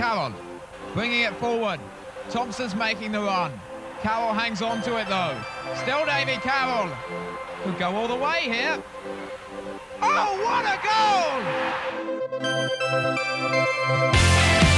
Carroll, 0.00 0.32
bringing 0.94 1.20
it 1.20 1.34
forward. 1.34 1.78
Thompson's 2.30 2.74
making 2.74 3.12
the 3.12 3.20
run. 3.20 3.52
Carroll 4.00 4.32
hangs 4.32 4.62
on 4.62 4.80
to 4.80 4.96
it 4.96 5.06
though. 5.08 5.38
Still 5.74 6.06
Davy 6.06 6.38
Carroll. 6.38 6.90
Could 7.64 7.78
go 7.78 7.94
all 7.94 8.08
the 8.08 8.14
way 8.14 8.40
here. 8.44 8.82
Oh, 10.00 10.40
what 10.42 10.64
a 10.64 10.78
goal! 14.62 14.69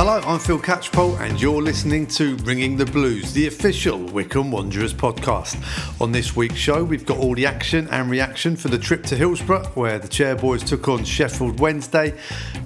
Hello, 0.00 0.20
I'm 0.24 0.38
Phil 0.38 0.60
Catchpole, 0.60 1.18
and 1.18 1.42
you're 1.42 1.60
listening 1.60 2.06
to 2.06 2.36
Ringing 2.44 2.76
the 2.76 2.86
Blues, 2.86 3.32
the 3.32 3.48
official 3.48 3.98
Wycombe 3.98 4.52
Wanderers 4.52 4.94
podcast. 4.94 5.60
On 6.00 6.12
this 6.12 6.36
week's 6.36 6.54
show, 6.54 6.84
we've 6.84 7.04
got 7.04 7.18
all 7.18 7.34
the 7.34 7.46
action 7.46 7.88
and 7.90 8.08
reaction 8.08 8.54
for 8.54 8.68
the 8.68 8.78
trip 8.78 9.02
to 9.06 9.16
Hillsborough, 9.16 9.64
where 9.74 9.98
the 9.98 10.06
Chairboys 10.06 10.64
took 10.64 10.86
on 10.86 11.04
Sheffield 11.04 11.58
Wednesday. 11.58 12.16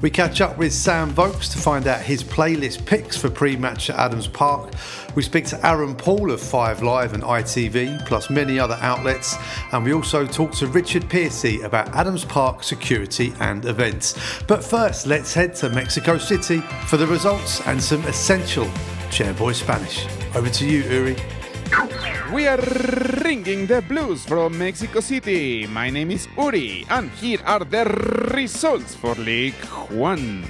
We 0.02 0.10
catch 0.10 0.42
up 0.42 0.58
with 0.58 0.74
Sam 0.74 1.10
Vokes 1.10 1.48
to 1.52 1.58
find 1.58 1.86
out 1.86 2.02
his 2.02 2.22
playlist 2.22 2.84
picks 2.84 3.16
for 3.16 3.30
pre 3.30 3.56
match 3.56 3.88
at 3.88 3.96
Adams 3.96 4.28
Park. 4.28 4.74
We 5.14 5.22
speak 5.22 5.46
to 5.46 5.66
Aaron 5.66 5.94
Paul 5.94 6.32
of 6.32 6.40
5 6.40 6.82
Live 6.82 7.14
and 7.14 7.22
ITV, 7.22 8.06
plus 8.06 8.28
many 8.28 8.58
other 8.58 8.78
outlets, 8.80 9.36
and 9.72 9.84
we 9.84 9.94
also 9.94 10.26
talk 10.26 10.52
to 10.56 10.66
Richard 10.66 11.08
Piercy 11.08 11.62
about 11.62 11.94
Adams 11.94 12.26
Park 12.26 12.62
security 12.62 13.32
and 13.40 13.64
events. 13.64 14.18
But 14.46 14.62
first, 14.62 15.06
let's 15.06 15.32
head 15.32 15.54
to 15.56 15.70
Mexico 15.70 16.18
City 16.18 16.60
for 16.88 16.98
the 16.98 17.06
results 17.22 17.62
and 17.68 17.80
some 17.80 18.02
essential 18.10 18.66
Chairboy 19.14 19.54
Spanish. 19.54 20.10
Over 20.34 20.50
to 20.58 20.66
you, 20.66 20.82
Uri. 20.90 21.16
We 22.34 22.48
are 22.48 22.58
ringing 23.22 23.68
the 23.68 23.80
blues 23.80 24.26
from 24.26 24.58
Mexico 24.58 24.98
City. 24.98 25.68
My 25.68 25.88
name 25.88 26.10
is 26.10 26.26
Uri, 26.36 26.84
and 26.90 27.10
here 27.22 27.38
are 27.46 27.62
the 27.62 27.86
results 28.34 28.96
for 28.96 29.14
League 29.14 29.62
One. 29.94 30.42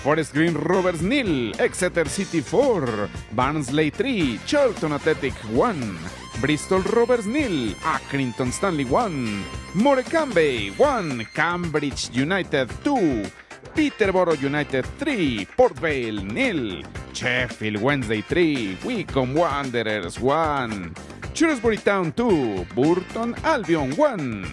Forest 0.00 0.32
Green 0.32 0.54
Rovers 0.54 1.02
nil, 1.02 1.52
Exeter 1.60 2.08
City 2.08 2.40
4, 2.40 3.10
Barnsley 3.32 3.90
3, 3.90 4.40
Charlton 4.46 4.92
Athletic 4.94 5.34
1, 5.52 5.98
Bristol 6.40 6.80
Rovers 6.96 7.26
nil, 7.26 7.74
Accrington 7.84 8.50
Stanley 8.50 8.86
1, 8.86 9.44
Morecambe 9.74 10.72
1, 10.78 11.28
Cambridge 11.34 12.08
United 12.16 12.70
2, 12.82 13.41
Peterborough 13.74 14.34
United 14.34 14.84
3, 14.98 15.46
Port 15.56 15.78
Vale 15.78 16.22
nil, 16.22 16.82
Sheffield 17.12 17.80
Wednesday 17.80 18.20
3, 18.20 18.78
Wycombe 18.84 19.34
Wanderers 19.34 20.20
1, 20.20 20.94
Shrewsbury 21.34 21.78
Town 21.78 22.12
2, 22.12 22.66
Burton 22.74 23.34
Albion 23.42 23.96
1, 23.96 24.44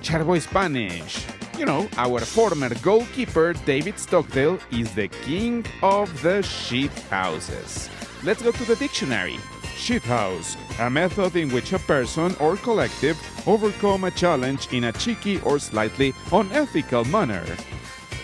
Chairboy 0.00 0.40
Spanish, 0.40 1.26
you 1.58 1.66
know, 1.66 1.88
our 1.96 2.20
former 2.20 2.74
goalkeeper 2.76 3.52
David 3.66 3.98
Stockdale 3.98 4.58
is 4.70 4.94
the 4.94 5.08
king 5.08 5.64
of 5.82 6.08
the 6.22 6.42
shit 6.42 6.92
houses. 7.10 7.90
Let's 8.22 8.42
go 8.42 8.52
to 8.52 8.64
the 8.64 8.76
dictionary. 8.76 9.38
Shit 9.76 10.02
house, 10.02 10.56
a 10.78 10.88
method 10.88 11.36
in 11.36 11.50
which 11.50 11.72
a 11.72 11.78
person 11.80 12.34
or 12.40 12.56
collective 12.56 13.18
overcome 13.46 14.04
a 14.04 14.10
challenge 14.10 14.72
in 14.72 14.84
a 14.84 14.92
cheeky 14.92 15.40
or 15.40 15.58
slightly 15.58 16.14
unethical 16.32 17.04
manner. 17.06 17.44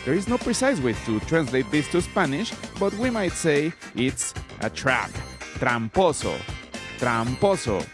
There 0.07 0.15
is 0.15 0.27
no 0.29 0.39
precise 0.39 0.81
way 0.81 0.95
to 1.05 1.21
translate 1.21 1.71
this 1.71 1.89
to 1.91 2.01
Spanish, 2.01 2.53
but 2.81 2.95
we 2.95 3.11
might 3.11 3.33
say 3.33 3.73
it's 3.95 4.33
a 4.61 4.71
trap. 4.71 5.11
Tramposo. 5.59 6.39
Tramposo. 6.99 7.85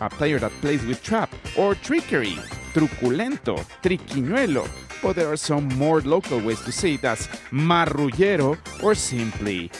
A 0.00 0.10
player 0.10 0.38
that 0.40 0.52
plays 0.60 0.84
with 0.84 1.02
trap 1.02 1.32
or 1.56 1.74
trickery 1.76 2.36
truculento, 2.76 3.56
triquiñuelo, 3.82 4.68
but 5.00 5.16
there 5.16 5.32
are 5.32 5.36
some 5.36 5.66
more 5.78 6.02
local 6.02 6.38
ways 6.40 6.60
to 6.60 6.70
say 6.70 6.94
it 6.94 7.04
as 7.04 7.26
marrullero 7.50 8.58
or 8.82 8.94
simply, 8.94 9.70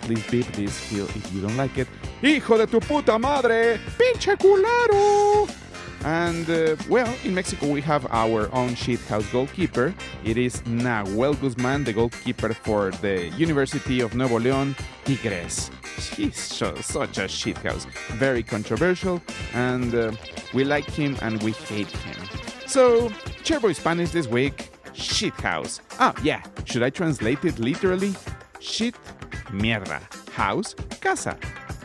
please 0.00 0.24
beep 0.30 0.46
this 0.52 0.78
Phil 0.88 1.04
if 1.04 1.34
you 1.34 1.42
don't 1.42 1.56
like 1.58 1.76
it, 1.76 1.88
hijo 2.22 2.56
de 2.56 2.66
tu 2.66 2.80
puta 2.80 3.18
madre, 3.18 3.78
pinche 3.98 4.38
culero. 4.38 5.46
And 6.04 6.48
uh, 6.48 6.76
well, 6.88 7.12
in 7.24 7.34
Mexico 7.34 7.68
we 7.68 7.80
have 7.82 8.06
our 8.10 8.52
own 8.54 8.70
shithouse 8.70 9.30
goalkeeper. 9.32 9.94
It 10.24 10.38
is 10.38 10.62
Nahuel 10.62 11.38
Guzman, 11.40 11.84
the 11.84 11.92
goalkeeper 11.92 12.54
for 12.54 12.90
the 12.90 13.28
University 13.36 14.00
of 14.00 14.14
Nuevo 14.14 14.38
León, 14.38 14.78
Tigres. 15.04 15.70
He's 16.16 16.38
so, 16.38 16.74
such 16.76 17.18
a 17.18 17.22
shithouse, 17.22 17.86
very 18.12 18.42
controversial, 18.42 19.20
and 19.52 19.94
uh, 19.94 20.12
we 20.54 20.64
like 20.64 20.86
him 20.86 21.16
and 21.20 21.42
we 21.42 21.52
hate 21.52 21.90
him. 21.90 22.16
So, 22.66 23.08
Chairboy 23.44 23.74
Spanish 23.74 24.10
this 24.10 24.26
week, 24.26 24.70
shithouse. 24.92 25.80
Ah, 25.98 26.14
yeah, 26.22 26.42
should 26.64 26.82
I 26.82 26.90
translate 26.90 27.44
it 27.44 27.58
literally? 27.58 28.14
Shit, 28.60 28.94
mierda. 29.50 30.00
House, 30.30 30.74
casa. 31.00 31.36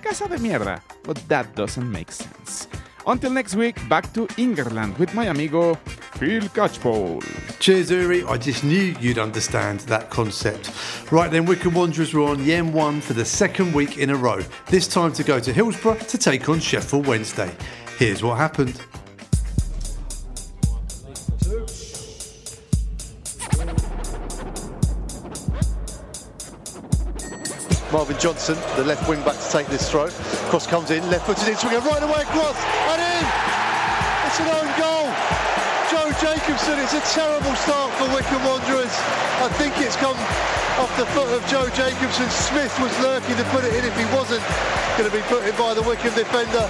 Casa 0.01 0.27
de 0.29 0.37
mierda. 0.37 0.81
But 1.03 1.17
that 1.27 1.55
doesn't 1.55 1.91
make 1.91 2.11
sense. 2.11 2.67
Until 3.07 3.29
next 3.29 3.53
week, 3.53 3.87
back 3.87 4.11
to 4.13 4.27
England 4.37 4.97
with 4.97 5.13
my 5.13 5.25
amigo 5.25 5.75
Phil 6.15 6.41
Catchpole. 6.41 7.21
Cheers, 7.59 7.91
Uri. 7.91 8.23
I 8.23 8.37
just 8.37 8.63
knew 8.63 8.95
you'd 8.99 9.19
understand 9.19 9.81
that 9.81 10.09
concept. 10.09 10.71
Right 11.11 11.29
then, 11.29 11.45
Wycombe 11.45 11.75
Wanderers 11.75 12.15
were 12.15 12.23
on 12.23 12.43
the 12.43 12.49
M1 12.49 13.01
for 13.01 13.13
the 13.13 13.25
second 13.25 13.73
week 13.73 13.99
in 13.99 14.09
a 14.09 14.15
row. 14.15 14.41
This 14.67 14.87
time 14.87 15.13
to 15.13 15.23
go 15.23 15.39
to 15.39 15.53
Hillsborough 15.53 15.97
to 15.97 16.17
take 16.17 16.49
on 16.49 16.59
Sheffield 16.59 17.05
Wednesday. 17.05 17.51
Here's 17.99 18.23
what 18.23 18.37
happened. 18.37 18.81
Marvin 27.95 28.19
Johnson, 28.19 28.59
the 28.75 28.83
left 28.83 29.07
wing 29.07 29.23
back 29.23 29.39
to 29.39 29.49
take 29.55 29.71
this 29.71 29.87
throw. 29.87 30.11
Cross 30.51 30.67
comes 30.67 30.91
in, 30.91 30.99
left 31.07 31.31
footed 31.31 31.47
in, 31.47 31.55
swinging 31.55 31.79
right 31.87 32.03
away 32.03 32.27
across, 32.27 32.59
and 32.91 32.99
in! 32.99 33.23
It's 34.27 34.35
an 34.43 34.51
own 34.51 34.67
goal. 34.75 35.07
Joe 35.87 36.11
Jacobson, 36.19 36.75
it's 36.83 36.91
a 36.91 36.99
terrible 37.15 37.55
start 37.55 37.95
for 37.95 38.03
Wycombe 38.11 38.43
Wanderers. 38.43 38.91
I 39.39 39.47
think 39.55 39.79
it's 39.79 39.95
come 39.95 40.19
off 40.75 40.91
the 40.99 41.07
foot 41.15 41.31
of 41.31 41.39
Joe 41.47 41.71
Jacobson. 41.71 42.27
Smith 42.27 42.75
was 42.83 42.91
lurking 42.99 43.39
to 43.39 43.47
put 43.55 43.63
it 43.63 43.71
in 43.71 43.87
if 43.87 43.95
he 43.95 44.03
wasn't 44.11 44.43
going 44.99 45.07
to 45.07 45.15
be 45.15 45.23
put 45.31 45.47
in 45.47 45.55
by 45.55 45.73
the 45.73 45.81
Wycombe 45.81 46.19
defender 46.19 46.67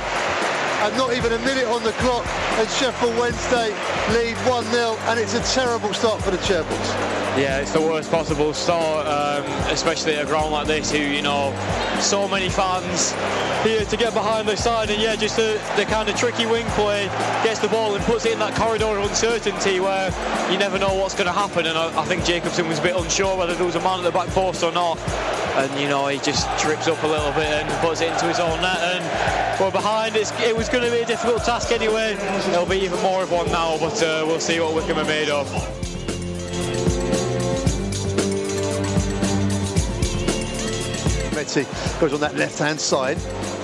and 0.85 0.95
not 0.97 1.13
even 1.15 1.33
a 1.33 1.39
minute 1.39 1.65
on 1.65 1.81
the 1.83 1.91
clock 1.93 2.23
and 2.59 2.69
Sheffield 2.69 3.17
Wednesday 3.17 3.69
lead 4.13 4.35
1-0 4.45 4.97
and 5.09 5.19
it's 5.19 5.33
a 5.33 5.41
terrible 5.51 5.91
start 5.95 6.21
for 6.21 6.29
the 6.29 6.37
Chairboys. 6.37 6.89
Yeah, 7.35 7.59
it's 7.59 7.73
the 7.73 7.81
worst 7.81 8.11
possible 8.11 8.53
start, 8.53 9.07
um, 9.07 9.43
especially 9.71 10.13
at 10.13 10.25
a 10.25 10.27
ground 10.27 10.51
like 10.51 10.67
this 10.67 10.91
who, 10.91 10.99
you 10.99 11.23
know, 11.23 11.51
so 11.99 12.27
many 12.27 12.49
fans 12.49 13.13
here 13.63 13.83
to 13.83 13.97
get 13.97 14.13
behind 14.13 14.47
the 14.47 14.55
side 14.55 14.91
and 14.91 15.01
yeah, 15.01 15.15
just 15.15 15.37
the, 15.37 15.59
the 15.75 15.85
kind 15.85 16.07
of 16.07 16.15
tricky 16.15 16.45
wing 16.45 16.65
play, 16.77 17.07
gets 17.43 17.59
the 17.59 17.67
ball 17.67 17.95
and 17.95 18.05
puts 18.05 18.27
it 18.27 18.33
in 18.33 18.39
that 18.39 18.53
corridor 18.53 18.85
of 18.85 19.09
uncertainty 19.09 19.79
where 19.79 20.11
you 20.51 20.59
never 20.59 20.77
know 20.77 20.93
what's 20.93 21.15
going 21.15 21.25
to 21.25 21.33
happen 21.33 21.65
and 21.65 21.75
I, 21.75 21.99
I 21.99 22.05
think 22.05 22.23
Jacobson 22.25 22.67
was 22.67 22.77
a 22.77 22.83
bit 22.83 22.95
unsure 22.95 23.35
whether 23.35 23.55
there 23.55 23.65
was 23.65 23.75
a 23.75 23.81
man 23.81 23.99
at 23.99 24.03
the 24.03 24.11
back 24.11 24.27
post 24.29 24.63
or 24.63 24.71
not 24.71 24.99
and 25.55 25.79
you 25.79 25.87
know 25.87 26.07
he 26.07 26.19
just 26.19 26.47
trips 26.59 26.87
up 26.87 27.01
a 27.03 27.07
little 27.07 27.31
bit 27.31 27.47
and 27.47 27.69
puts 27.79 28.01
it 28.01 28.11
into 28.11 28.25
his 28.25 28.39
own 28.39 28.61
net 28.61 28.77
and 28.77 29.59
we're 29.59 29.71
behind 29.71 30.15
it's, 30.15 30.31
it 30.41 30.55
was 30.55 30.67
going 30.79 30.91
to 30.91 30.97
be 30.97 31.03
a 31.03 31.05
difficult 31.05 31.41
task 31.41 31.71
anyway. 31.71 32.17
It'll 32.49 32.65
be 32.65 32.79
even 32.79 33.01
more 33.01 33.23
of 33.23 33.31
one 33.31 33.49
now 33.49 33.77
but 33.77 34.03
uh, 34.03 34.25
we'll 34.27 34.41
see 34.41 34.59
what 34.59 34.73
Wycombe 34.73 34.99
are 34.99 35.05
made 35.05 35.29
of. 35.29 35.47
Mehmeti 41.31 41.99
goes 42.01 42.11
on 42.11 42.19
that 42.19 42.35
left 42.35 42.59
hand 42.59 42.81
side. 42.81 43.15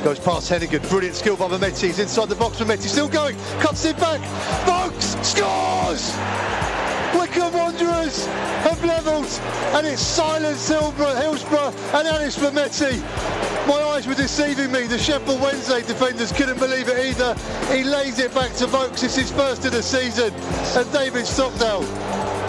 Goes 0.05 0.19
past 0.19 0.49
Hennigan. 0.49 0.87
Brilliant 0.89 1.17
skill 1.17 1.35
by 1.35 1.49
Mehmeti 1.49 1.87
he's 1.87 1.99
inside 1.99 2.29
the 2.29 2.35
box 2.35 2.61
Mehmeti 2.61 2.87
still 2.87 3.09
going. 3.09 3.35
Cuts 3.59 3.83
it 3.83 3.97
back. 3.97 4.21
Vokes 4.65 5.17
scores! 5.27 6.15
Wycombe 7.13 7.53
Wanderers 7.53 8.25
have 8.63 8.81
levelled 8.85 9.27
and 9.75 9.85
it's 9.85 10.01
silence 10.01 10.69
Hillsborough, 10.69 11.15
Hillsborough 11.15 11.73
and 11.93 12.07
Anis 12.07 12.37
Mehmeti. 12.37 13.50
My 13.67 13.81
eyes 13.93 14.07
were 14.07 14.15
deceiving 14.15 14.71
me. 14.71 14.87
The 14.87 14.97
Sheffield 14.97 15.41
Wednesday 15.41 15.81
defenders 15.81 16.31
couldn't 16.31 16.59
believe 16.59 16.87
it 16.87 17.05
either. 17.05 17.35
He 17.73 17.83
lays 17.83 18.19
it 18.19 18.33
back 18.33 18.53
to 18.55 18.65
Vokes. 18.65 19.03
It's 19.03 19.15
his 19.15 19.31
first 19.31 19.65
of 19.65 19.71
the 19.71 19.83
season. 19.83 20.33
And 20.75 20.91
David 20.91 21.27
Stockdale, 21.27 21.81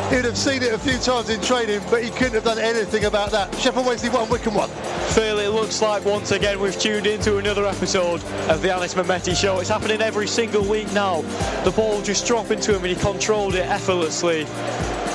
he'd 0.09 0.25
have 0.25 0.39
seen 0.39 0.63
it 0.63 0.73
a 0.73 0.79
few 0.79 0.99
times 0.99 1.29
in 1.29 1.41
training, 1.43 1.81
but 1.91 2.03
he 2.03 2.11
couldn't 2.11 2.35
have 2.35 2.45
done 2.45 2.59
anything 2.59 3.05
about 3.05 3.31
that. 3.33 3.55
Sheffield 3.57 3.87
Wednesday 3.87 4.09
won, 4.09 4.29
Wycombe 4.31 4.55
won. 4.55 4.71
Phil, 5.15 5.39
it 5.39 5.49
looks 5.49 5.83
like 5.83 6.05
once 6.07 6.31
again 6.31 6.59
we've 6.59 6.79
tuned 6.79 7.07
into 7.07 7.37
another 7.37 7.67
episode 7.67 8.25
of 8.49 8.63
the 8.63 8.75
Anis 8.75 8.95
Mehmeti 8.95 9.37
show. 9.37 9.61
It's 9.61 9.69
happening 9.69 10.01
every 10.01 10.27
single 10.27 10.65
week 10.65 10.91
now. 10.93 11.21
The 11.65 11.73
ball 11.73 12.01
just 12.01 12.27
dropped 12.27 12.51
into 12.51 12.75
him 12.75 12.85
and 12.85 12.87
he 12.87 12.95
controlled 12.97 13.55
it 13.55 13.67
effortlessly. 13.67 14.47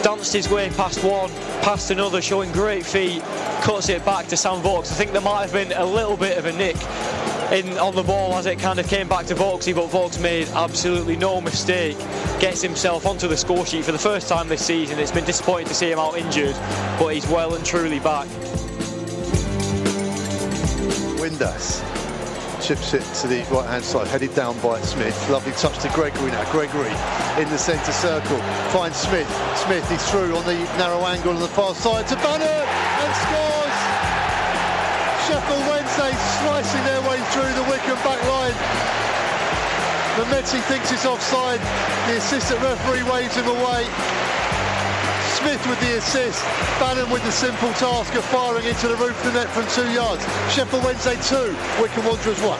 Danced 0.04 0.34
his 0.34 0.50
way 0.50 0.70
past 0.72 1.04
one, 1.04 1.30
past 1.62 1.92
another, 1.92 2.22
showing 2.22 2.52
great 2.52 2.86
feet, 2.86 3.22
cuts 3.62 3.90
it 3.90 4.04
back 4.06 4.28
to 4.28 4.38
Sam 4.38 4.62
Vokes. 4.62 4.92
I 4.92 4.96
think 4.96 5.12
there 5.12 5.22
might 5.22 5.42
have 5.42 5.54
been 5.54 5.72
a 5.74 5.86
little 5.86 6.18
bit 6.18 6.38
of 6.38 6.46
a 6.46 6.52
nick 6.54 6.76
in 7.52 7.78
on 7.78 7.96
the 7.96 8.04
ball 8.04 8.36
as 8.36 8.46
it 8.46 8.60
kind 8.60 8.80
of 8.80 8.88
came 8.88 9.08
back 9.08 9.26
to 9.28 9.36
Vokesy, 9.36 9.74
but 9.74 9.90
Vokes 9.90 10.20
made 10.20 10.48
absolutely 10.50 11.16
no 11.16 11.40
mistake. 11.42 11.98
Gets 12.40 12.62
himself 12.62 13.06
onto 13.06 13.28
the 13.28 13.38
score 13.38 13.66
sheet 13.66 13.86
for 13.86 13.92
the 13.92 14.00
first 14.00 14.28
time 14.28 14.48
this 14.48 14.66
season. 14.66 15.00
It's 15.00 15.12
been 15.12 15.26
disappointing 15.26 15.68
to 15.68 15.74
see 15.74 15.92
him 15.92 16.00
out 16.00 16.18
injured, 16.18 16.56
but 17.00 17.14
he's 17.14 17.28
well 17.28 17.56
and 17.56 17.66
truly 17.66 18.00
back. 18.00 18.28
Windass 21.20 21.97
chips 22.62 22.94
it 22.94 23.04
to 23.22 23.28
the 23.28 23.44
right 23.52 23.68
hand 23.70 23.84
side, 23.84 24.08
headed 24.08 24.34
down 24.34 24.58
by 24.60 24.80
Smith. 24.82 25.16
Lovely 25.30 25.52
touch 25.54 25.78
to 25.80 25.90
Gregory 25.90 26.32
now. 26.32 26.44
Gregory 26.52 26.92
in 27.42 27.50
the 27.50 27.58
centre 27.58 27.92
circle 27.92 28.38
finds 28.74 28.98
Smith. 28.98 29.28
Smith 29.56 29.86
is 29.92 30.04
through 30.10 30.36
on 30.36 30.46
the 30.46 30.58
narrow 30.78 31.06
angle 31.06 31.34
on 31.34 31.40
the 31.40 31.48
far 31.48 31.76
side 31.76 32.08
to 32.08 32.16
Bannon 32.18 32.48
and 32.48 33.14
scores. 33.26 33.78
Sheffield 35.28 35.66
Wednesday 35.68 36.14
slicing 36.42 36.84
their 36.84 37.02
way 37.10 37.20
through 37.36 37.52
the 37.54 37.66
Wycombe 37.70 38.02
back 38.04 38.22
line. 38.26 38.58
Mehmeti 40.18 40.62
thinks 40.66 40.92
it's 40.92 41.06
offside. 41.06 41.60
The 42.10 42.18
assistant 42.18 42.62
referee 42.62 43.04
waves 43.04 43.36
him 43.36 43.48
away. 43.48 43.86
Smith 45.36 45.66
with 45.68 45.80
the 45.82 45.98
assist, 45.98 46.44
Bannon 46.80 47.10
with 47.10 47.24
the 47.24 47.32
simple 47.32 47.72
task 47.74 48.16
of 48.16 48.24
firing 48.26 48.66
into 48.66 48.88
the 48.88 48.96
roof 48.96 49.18
of 49.26 49.34
the 49.34 49.40
net 49.40 49.50
from 49.50 49.68
two 49.76 49.92
yards. 49.92 50.24
Sheffield 50.54 50.84
Wednesday 50.84 51.16
two, 51.22 51.56
Wycombe 51.82 52.06
Wanderers 52.06 52.42
one. 52.42 52.60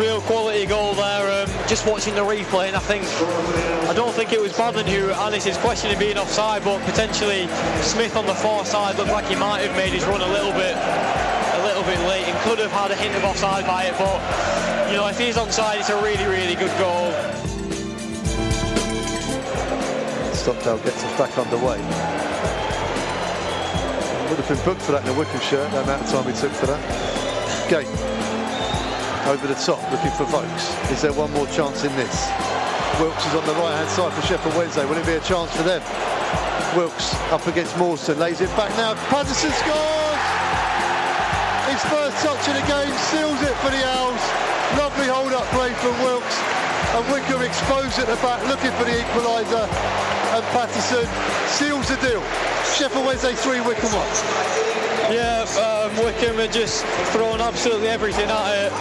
Real 0.00 0.20
quality 0.22 0.66
goal 0.66 0.94
there. 0.94 1.44
Um, 1.44 1.48
just 1.68 1.86
watching 1.86 2.14
the 2.14 2.20
replay, 2.22 2.68
and 2.68 2.76
I 2.76 2.80
think 2.80 3.04
I 3.88 3.92
don't 3.94 4.12
think 4.12 4.32
it 4.32 4.40
was 4.40 4.52
Bannon 4.56 4.86
who 4.86 5.10
Anis 5.10 5.46
is 5.46 5.56
questioning 5.58 5.98
being 5.98 6.18
offside, 6.18 6.64
but 6.64 6.80
potentially 6.84 7.46
Smith 7.82 8.16
on 8.16 8.26
the 8.26 8.34
far 8.34 8.64
side 8.64 8.96
looked 8.96 9.10
like 9.10 9.26
he 9.26 9.36
might 9.36 9.60
have 9.60 9.76
made 9.76 9.92
his 9.92 10.04
run 10.04 10.20
a 10.20 10.32
little 10.32 10.52
bit 10.52 10.76
a 10.76 11.62
little 11.64 11.82
bit 11.84 12.00
late 12.08 12.26
and 12.26 12.38
could 12.40 12.58
have 12.58 12.72
had 12.72 12.90
a 12.90 12.96
hint 12.96 13.14
of 13.16 13.24
offside 13.24 13.66
by 13.66 13.84
it. 13.84 13.94
But 13.98 14.18
you 14.90 14.96
know, 14.96 15.06
if 15.08 15.18
he's 15.18 15.36
onside, 15.36 15.80
it's 15.80 15.90
a 15.90 16.02
really 16.02 16.24
really 16.24 16.54
good 16.54 16.72
goal. 16.78 17.12
Stockdale 20.42 20.82
gets 20.82 20.98
us 21.04 21.14
back 21.14 21.30
underway. 21.38 21.78
Would 24.26 24.42
have 24.42 24.48
been 24.50 24.64
booked 24.66 24.82
for 24.82 24.90
that 24.90 25.06
in 25.06 25.14
a 25.14 25.16
Wycombe 25.16 25.38
shirt, 25.38 25.70
the 25.70 25.86
amount 25.86 26.02
of 26.02 26.10
time 26.10 26.26
he 26.26 26.34
took 26.34 26.50
for 26.50 26.66
that. 26.66 26.82
Gate 27.70 27.86
over 29.30 29.46
the 29.46 29.54
top, 29.54 29.78
looking 29.94 30.10
for 30.18 30.26
Vokes. 30.34 30.74
Is 30.90 30.98
there 30.98 31.14
one 31.14 31.30
more 31.30 31.46
chance 31.54 31.86
in 31.86 31.94
this? 31.94 32.26
Wilks 32.98 33.22
is 33.22 33.38
on 33.38 33.46
the 33.46 33.54
right 33.54 33.70
hand 33.70 33.86
side 33.94 34.10
for 34.10 34.22
Sheffield 34.26 34.58
Wednesday. 34.58 34.82
Will 34.82 34.98
it 34.98 35.06
be 35.06 35.14
a 35.14 35.22
chance 35.22 35.54
for 35.54 35.62
them? 35.62 35.78
Wilks 36.74 37.14
up 37.30 37.46
against 37.46 37.78
Mawson, 37.78 38.18
lays 38.18 38.42
it 38.42 38.50
back 38.58 38.74
now. 38.74 38.98
Paterson 39.14 39.54
scores! 39.54 40.22
His 41.70 41.82
first 41.86 42.18
touch 42.18 42.42
of 42.50 42.58
the 42.58 42.66
game 42.66 42.90
seals 43.14 43.38
it 43.46 43.54
for 43.62 43.70
the 43.70 43.82
Owls. 43.94 44.24
Lovely 44.74 45.06
hold 45.06 45.30
up 45.38 45.46
play 45.54 45.70
from 45.78 45.94
Wilks. 46.02 46.51
And 46.92 47.04
Wycombe 47.08 47.42
exposed 47.42 47.98
at 47.98 48.06
the 48.06 48.16
back, 48.20 48.44
looking 48.48 48.70
for 48.76 48.84
the 48.84 48.92
equaliser. 49.00 49.64
And 50.36 50.44
Paterson 50.52 51.08
seals 51.48 51.88
the 51.88 51.96
deal. 52.04 52.20
Sheffield 52.76 53.06
Wednesday 53.06 53.34
3, 53.34 53.60
Wycombe 53.60 53.92
1. 53.92 55.12
Yeah, 55.12 55.44
um, 55.56 55.96
Wycombe 56.04 56.40
are 56.40 56.52
just 56.52 56.84
throwing 57.12 57.40
absolutely 57.40 57.88
everything 57.88 58.28
at 58.28 58.68
it, 58.68 58.72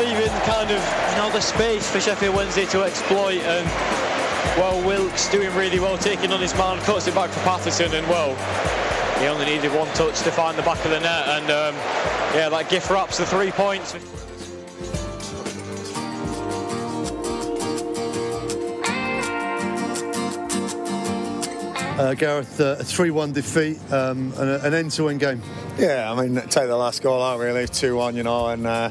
leaving 0.00 0.32
kind 0.44 0.70
of 0.70 0.80
you 1.16 1.32
the 1.32 1.40
space 1.40 1.90
for 1.90 2.00
Sheffield 2.00 2.34
Wednesday 2.34 2.66
to 2.66 2.82
exploit. 2.82 3.40
And 3.44 3.66
well, 4.56 4.82
Wilks 4.86 5.30
doing 5.30 5.54
really 5.54 5.80
well, 5.80 5.98
taking 5.98 6.32
on 6.32 6.40
his 6.40 6.54
man, 6.54 6.78
cuts 6.80 7.06
it 7.06 7.14
back 7.14 7.30
for 7.30 7.40
Paterson, 7.40 7.94
and 7.94 8.06
well, 8.08 8.34
he 9.20 9.26
only 9.26 9.44
needed 9.44 9.72
one 9.74 9.88
touch 9.94 10.20
to 10.22 10.30
find 10.30 10.56
the 10.56 10.62
back 10.62 10.82
of 10.84 10.90
the 10.90 11.00
net, 11.00 11.28
and 11.28 11.50
um, 11.50 11.74
yeah, 12.34 12.48
that 12.48 12.68
gift 12.70 12.90
wraps 12.90 13.18
the 13.18 13.26
three 13.26 13.50
points. 13.50 13.94
Uh, 21.98 22.12
Gareth, 22.12 22.60
uh, 22.60 22.76
a 22.78 22.82
3-1 22.82 23.32
defeat 23.32 23.78
um, 23.90 24.30
and 24.36 24.50
an 24.50 24.74
end-to-end 24.74 25.18
game. 25.18 25.40
Yeah, 25.78 26.12
I 26.12 26.20
mean, 26.20 26.34
take 26.34 26.68
the 26.68 26.76
last 26.76 27.02
goal 27.02 27.22
out 27.22 27.38
really, 27.38 27.64
2-1, 27.64 28.14
you 28.14 28.22
know, 28.22 28.48
and 28.48 28.66
uh, 28.66 28.90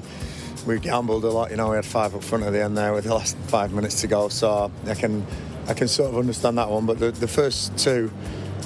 we 0.65 0.79
gambled 0.79 1.23
a 1.23 1.29
lot. 1.29 1.51
You 1.51 1.57
know, 1.57 1.69
we 1.69 1.75
had 1.75 1.85
five 1.85 2.15
up 2.15 2.23
front 2.23 2.45
at 2.45 2.51
the 2.51 2.63
end 2.63 2.75
there 2.75 2.93
with 2.93 3.03
the 3.03 3.13
last 3.13 3.37
five 3.37 3.73
minutes 3.73 4.01
to 4.01 4.07
go, 4.07 4.29
so 4.29 4.71
I 4.87 4.95
can 4.95 5.23
I 5.67 5.75
can 5.75 5.87
sort 5.87 6.09
of 6.09 6.17
understand 6.17 6.57
that 6.57 6.67
one. 6.67 6.87
But 6.87 6.97
the, 6.97 7.11
the 7.11 7.27
first 7.27 7.77
two, 7.77 8.11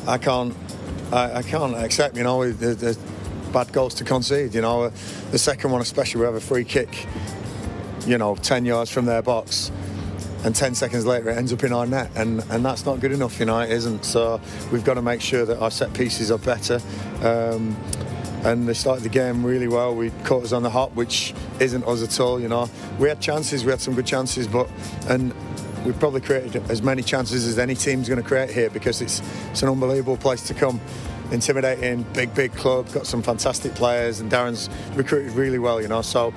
I 0.08 0.18
can't 0.18 0.56
I, 1.12 1.34
I 1.34 1.42
can't 1.44 1.76
accept. 1.76 2.16
You 2.16 2.24
know, 2.24 2.50
the, 2.50 2.76
the 2.76 2.98
bad 3.52 3.74
goals 3.74 3.94
to 3.96 4.06
concede. 4.06 4.56
You 4.56 4.62
know, 4.62 4.90
the 5.32 5.38
second 5.38 5.72
one 5.72 5.82
especially, 5.82 6.22
we 6.22 6.26
have 6.28 6.36
a 6.36 6.40
free 6.40 6.64
kick. 6.64 7.08
You 8.08 8.18
know, 8.18 8.36
10 8.36 8.64
yards 8.64 8.90
from 8.90 9.04
their 9.04 9.22
box 9.22 9.70
and 10.44 10.56
10 10.56 10.76
seconds 10.76 11.06
later 11.06 11.30
it 11.30 11.38
ends 11.38 11.52
up 11.52 11.64
in 11.64 11.74
our 11.74 11.86
net 11.86 12.10
and, 12.16 12.44
and 12.50 12.64
that's 12.64 12.86
not 12.86 13.00
good 13.00 13.12
enough. 13.12 13.40
You 13.40 13.46
know 13.46 13.60
it 13.60 13.72
isn't. 13.72 14.06
So 14.06 14.40
we've 14.72 14.84
got 14.84 14.96
to 14.96 15.02
make 15.02 15.22
sure 15.22 15.46
that 15.46 15.60
our 15.60 15.72
set 15.72 15.94
pieces 15.94 16.32
are 16.32 16.38
better. 16.38 16.82
Um, 17.24 17.76
and 18.44 18.68
they 18.68 18.74
started 18.74 19.04
the 19.04 19.10
game 19.10 19.46
really 19.46 19.68
well. 19.68 19.94
We 19.94 20.12
caught 20.24 20.44
us 20.44 20.54
on 20.54 20.64
the 20.64 20.70
hop 20.70 20.94
which 20.96 21.34
isn't 21.60 21.84
us 21.86 22.04
at 22.04 22.20
all 22.20 22.40
you 22.40 22.48
know. 22.48 22.70
We 22.98 23.10
had 23.10 23.20
chances 23.20 23.66
we 23.66 23.72
had 23.72 23.82
some 23.82 23.96
good 23.96 24.06
chances 24.06 24.48
but 24.48 24.70
and 25.08 25.34
we 25.86 25.94
probably 25.94 26.22
created 26.22 26.70
as 26.70 26.82
many 26.82 27.02
chances 27.02 27.48
as 27.48 27.58
any 27.58 27.76
team's 27.76 28.08
going 28.08 28.22
to 28.22 28.28
create 28.28 28.50
here 28.50 28.70
because 28.70 29.02
it's 29.02 29.22
it's 29.52 29.62
an 29.62 29.70
unbelievable 29.70 30.18
place 30.18 30.46
to 30.48 30.54
come. 30.54 30.80
Intimidating 31.32 32.04
big 32.14 32.34
big 32.34 32.54
club 32.54 32.92
got 32.94 33.06
some 33.06 33.22
fantastic 33.22 33.76
players 33.76 34.20
and 34.20 34.32
Darren's 34.32 34.70
recruited 34.96 35.34
really 35.34 35.60
well 35.60 35.82
you 35.82 35.90
know. 35.90 36.02
So 36.02 36.34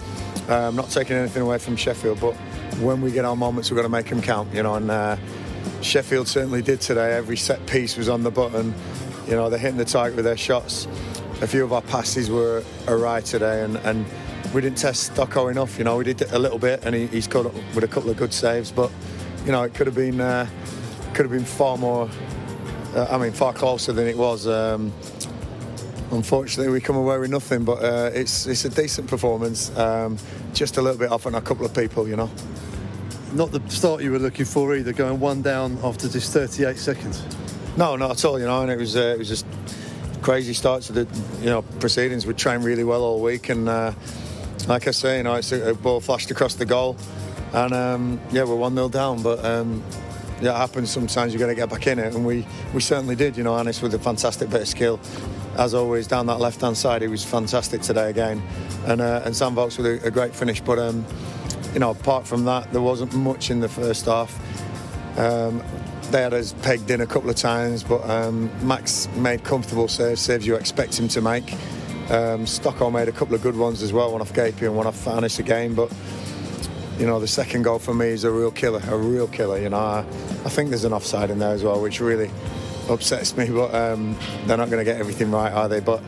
uh, 0.49 0.69
I'm 0.69 0.77
not 0.77 0.91
taking 0.91 1.17
anything 1.17 1.43
away 1.43 1.59
from 1.59 1.77
Sheffield 1.77 2.21
but 2.21 2.37
when 2.81 3.01
we 3.01 3.13
get 3.13 3.25
our 3.25 3.37
moments, 3.37 3.71
we're 3.71 3.77
going 3.77 3.87
to 3.87 3.91
make 3.91 4.07
them 4.07 4.23
count, 4.23 4.53
you 4.55 4.63
know. 4.63 4.75
And 4.75 4.91
uh, 4.91 5.17
Sheffield 5.81 6.29
certainly 6.29 6.63
did 6.63 6.81
today. 6.81 7.13
Every 7.15 7.37
set 7.37 7.65
piece 7.67 7.97
was 7.97 8.09
on 8.09 8.23
the 8.23 8.31
button. 8.31 8.75
You 9.27 9.33
know, 9.33 9.51
they're 9.51 9.59
hitting 9.59 9.79
the 9.79 9.85
target 9.85 10.17
with 10.17 10.25
their 10.25 10.37
shots. 10.37 10.87
A 11.41 11.47
few 11.47 11.65
of 11.65 11.73
our 11.73 11.83
passes 11.83 12.31
were 12.31 12.63
awry 12.89 13.21
today, 13.21 13.63
and, 13.63 13.77
and 13.79 14.07
we 14.55 14.61
didn't 14.61 14.79
test 14.79 15.13
Stocko 15.13 15.51
enough. 15.51 15.79
You 15.79 15.85
know, 15.85 15.97
we 15.97 16.05
did 16.05 16.23
a 16.33 16.39
little 16.39 16.59
bit, 16.59 16.85
and 16.85 16.95
he, 16.95 17.07
he's 17.07 17.27
caught 17.27 17.47
up 17.47 17.55
with 17.75 17.85
a 17.85 17.89
couple 17.89 18.11
of 18.11 18.17
good 18.17 18.33
saves. 18.33 18.71
But 18.71 18.91
you 19.45 19.53
know, 19.53 19.63
it 19.63 19.75
could 19.75 19.87
have 19.87 19.97
been 19.97 20.21
uh, 20.21 20.49
could 21.15 21.25
have 21.25 21.33
been 21.33 21.45
far 21.45 21.77
more. 21.77 22.09
Uh, 22.95 23.07
I 23.11 23.19
mean, 23.19 23.33
far 23.33 23.53
closer 23.53 23.93
than 23.93 24.07
it 24.07 24.17
was. 24.17 24.47
Um, 24.47 24.93
unfortunately, 26.11 26.73
we 26.73 26.81
come 26.81 26.97
away 26.97 27.19
with 27.19 27.31
nothing. 27.31 27.65
But 27.65 27.83
uh, 27.83 28.11
it's 28.15 28.47
it's 28.47 28.65
a 28.65 28.71
decent 28.71 29.09
performance. 29.09 29.77
Um, 29.77 30.17
just 30.53 30.77
a 30.77 30.83
little 30.83 30.99
bit 30.99 31.11
off 31.11 31.27
on 31.27 31.35
a 31.35 31.41
couple 31.41 31.65
of 31.65 31.75
people, 31.75 32.07
you 32.07 32.17
know 32.17 32.31
not 33.35 33.51
the 33.51 33.63
start 33.69 34.03
you 34.03 34.13
were 34.13 34.19
looking 34.19 34.45
for 34.45 34.75
either, 34.75 34.93
going 34.93 35.21
one 35.21 35.43
down 35.43 35.79
after 35.83 36.09
just 36.09 36.33
38 36.33 36.77
seconds. 36.77 37.25
No, 37.77 37.97
not 37.97 38.11
at 38.13 38.25
all. 38.25 38.39
You 38.39 38.47
know, 38.47 38.63
and 38.63 38.71
it 38.71 38.79
was 38.79 38.97
uh, 38.97 39.01
it 39.15 39.19
was 39.19 39.29
just 39.29 39.47
crazy 40.21 40.55
start 40.55 40.83
to 40.83 40.93
the 40.93 41.21
you 41.41 41.47
know 41.47 41.63
proceedings. 41.81 42.27
We 42.27 42.35
trained 42.35 42.65
really 42.65 42.85
well 42.85 43.03
all 43.03 43.21
week, 43.21 43.49
and 43.49 43.69
uh, 43.69 43.93
like 44.69 44.87
I 44.87 44.91
say, 44.91 45.19
you 45.19 45.23
know, 45.23 45.35
it's 45.35 45.53
a, 45.53 45.71
a 45.71 45.75
ball 45.75 46.01
flashed 46.01 46.31
across 46.31 46.55
the 46.55 46.67
goal, 46.67 46.97
and 47.53 47.73
um, 47.73 48.21
yeah, 48.31 48.45
we're 48.45 48.57
one 48.57 48.75
0 48.75 48.89
down, 48.89 49.23
but. 49.23 49.45
Um, 49.45 49.83
happens 50.43 50.91
sometimes. 50.91 51.33
You've 51.33 51.39
got 51.41 51.47
to 51.47 51.55
get 51.55 51.71
back 51.71 51.87
in 51.87 52.01
it, 52.01 52.17
and 52.17 52.27
we, 52.27 52.45
we 52.75 52.81
certainly 52.81 53.15
did. 53.15 53.37
You 53.37 53.45
know, 53.45 53.57
Anis 53.57 53.81
with 53.81 53.95
a 53.95 53.99
fantastic 54.01 54.51
bit 54.51 54.63
of 54.63 54.67
skill, 54.67 54.99
as 55.57 55.73
always 55.73 56.09
down 56.09 56.27
that 56.27 56.41
left 56.41 56.63
hand 56.63 56.77
side. 56.77 57.01
He 57.01 57.07
was 57.07 57.25
fantastic 57.25 57.81
today 57.81 58.11
again, 58.11 58.43
and 58.87 59.01
uh, 59.01 59.23
and 59.25 59.37
Sam 59.37 59.55
Vokes 59.55 59.79
with 59.79 59.87
a, 59.87 60.05
a 60.05 60.11
great 60.11 60.35
finish. 60.35 60.61
But 60.61 60.81
um, 60.81 61.07
you 61.73 61.79
know, 61.79 61.91
apart 61.91 62.27
from 62.27 62.45
that, 62.45 62.71
there 62.73 62.83
wasn't 62.83 63.15
much 63.15 63.51
in 63.51 63.61
the 63.61 63.69
first 63.69 64.07
half. 64.07 64.39
Um, 65.19 65.63
they 66.11 66.23
had 66.23 66.35
us 66.35 66.55
pegged 66.63 66.91
in 66.91 67.01
a 67.01 67.07
couple 67.07 67.31
of 67.31 67.37
times, 67.37 67.83
but 67.83 68.09
um, 68.09 68.51
Max 68.67 69.09
made 69.17 69.45
comfortable 69.45 69.89
saves, 69.89 70.21
saves 70.21 70.47
you 70.47 70.57
expect 70.57 70.99
him 70.99 71.09
to 71.09 71.21
make. 71.21 71.53
Um, 72.11 72.45
Stocko 72.45 72.93
made 72.93 73.09
a 73.09 73.13
couple 73.13 73.35
of 73.35 73.43
good 73.43 73.57
ones 73.57 73.83
as 73.83 73.93
well, 73.93 74.13
one 74.13 74.21
off 74.21 74.33
Gapey 74.33 74.63
and 74.63 74.77
one 74.77 74.87
off 74.87 75.07
Anis 75.07 75.39
again. 75.39 75.75
But 75.75 75.91
you 76.99 77.07
know, 77.07 77.19
the 77.19 77.29
second 77.29 77.63
goal 77.63 77.79
for 77.79 77.95
me 77.95 78.09
is 78.09 78.25
a 78.25 78.31
real 78.31 78.51
killer, 78.51 78.83
a 78.89 78.97
real 78.97 79.27
killer. 79.29 79.59
You 79.59 79.71
know, 79.71 79.79
I, 79.79 80.01
I 80.45 80.51
think 80.51 80.69
there's 80.69 80.85
an 80.85 80.93
offside 80.93 81.31
in 81.31 81.39
there 81.39 81.55
as 81.55 81.65
well, 81.65 81.81
which 81.81 82.01
really 82.01 82.31
upsets 82.91 83.37
me. 83.37 83.49
But 83.49 83.75
um, 83.75 84.17
they're 84.47 84.59
not 84.59 84.71
going 84.71 84.85
to 84.85 84.91
get 84.91 85.01
everything 85.01 85.31
right, 85.31 85.53
are 85.53 85.69
they? 85.69 85.81
But 85.81 86.03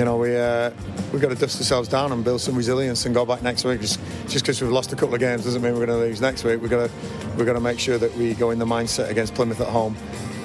you 0.00 0.06
know, 0.06 0.16
we 0.16 0.34
uh, 0.34 0.70
we've 1.12 1.20
got 1.20 1.28
to 1.28 1.34
dust 1.34 1.58
ourselves 1.60 1.86
down 1.86 2.10
and 2.10 2.24
build 2.24 2.40
some 2.40 2.54
resilience 2.56 3.04
and 3.04 3.14
go 3.14 3.26
back 3.26 3.42
next 3.42 3.64
week. 3.64 3.82
Just 3.82 4.00
just 4.28 4.46
because 4.46 4.62
we've 4.62 4.72
lost 4.72 4.94
a 4.94 4.96
couple 4.96 5.12
of 5.14 5.20
games 5.20 5.44
doesn't 5.44 5.60
mean 5.60 5.74
we're 5.76 5.84
going 5.84 5.98
to 6.00 6.06
lose 6.06 6.22
next 6.22 6.42
week. 6.42 6.62
We're 6.62 6.68
to 6.88 6.90
we're 7.36 7.44
to 7.52 7.60
make 7.60 7.78
sure 7.78 7.98
that 7.98 8.16
we 8.16 8.32
go 8.32 8.48
in 8.50 8.58
the 8.58 8.64
mindset 8.64 9.10
against 9.10 9.34
Plymouth 9.34 9.60
at 9.60 9.68
home 9.68 9.94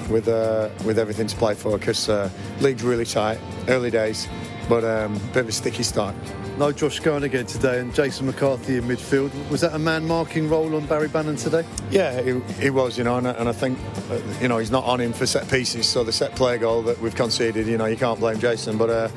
with 0.10 0.28
uh, 0.28 0.68
with 0.84 1.00
everything 1.00 1.28
to 1.28 1.38
play 1.38 1.56
for 1.56 1.78
because 1.78 2.10
uh, 2.10 2.30
league's 2.60 2.84
really 2.84 3.06
tight, 3.06 3.40
early 3.70 3.92
days, 3.92 4.28
but 4.68 4.84
um, 4.84 5.14
bit 5.32 5.38
of 5.44 5.48
a 5.48 5.54
sticky 5.54 5.84
start. 5.84 6.16
No 6.58 6.72
Josh 6.72 7.02
going 7.02 7.24
again 7.24 7.46
today 7.46 7.80
and 7.82 7.94
Jason 7.94 8.26
McCarthy 8.28 8.78
in 8.78 8.86
midfield. 8.86 9.30
Was 9.50 9.60
that 9.60 9.74
a 9.74 9.80
man 9.80 10.08
marking 10.08 10.48
role 10.48 10.74
on 10.78 10.86
Barry 10.86 11.10
Bannon 11.10 11.36
today? 11.36 11.66
Yeah, 11.92 12.22
he, 12.22 12.40
he 12.62 12.70
was, 12.70 12.98
you 12.98 13.04
know, 13.04 13.18
and, 13.18 13.28
I- 13.28 13.32
and 13.34 13.50
I 13.50 13.52
think, 13.52 13.78
uh, 14.10 14.22
you 14.42 14.48
know, 14.48 14.58
he's 14.60 14.72
not 14.72 14.86
on 14.86 15.02
him 15.02 15.12
for 15.12 15.26
set 15.26 15.50
pieces. 15.50 15.86
So 15.86 16.06
the 16.06 16.14
set 16.14 16.34
play 16.34 16.58
goal 16.58 16.82
that 16.84 16.98
we've 17.02 17.14
conceded, 17.14 17.68
you 17.68 17.78
know, 17.78 17.88
you 17.88 17.98
can't 17.98 18.22
blame 18.22 18.40
Jason. 18.40 18.78
But, 18.78 18.90
uh, 18.90 19.10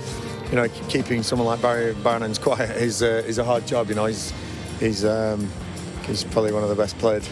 you 0.50 0.56
know, 0.56 0.68
keeping 0.88 1.22
someone 1.22 1.46
like 1.46 1.60
Barry 1.60 1.94
Bannon's 1.94 2.38
quiet 2.38 2.70
is, 2.76 3.02
uh, 3.02 3.22
is 3.26 3.38
a 3.38 3.44
hard 3.44 3.66
job. 3.66 3.88
You 3.88 3.94
know, 3.94 4.06
he's 4.06 4.32
he's 4.80 5.04
um, 5.04 5.48
he's 6.06 6.24
probably 6.24 6.52
one 6.52 6.62
of 6.62 6.68
the 6.68 6.74
best 6.76 6.98
played 6.98 7.26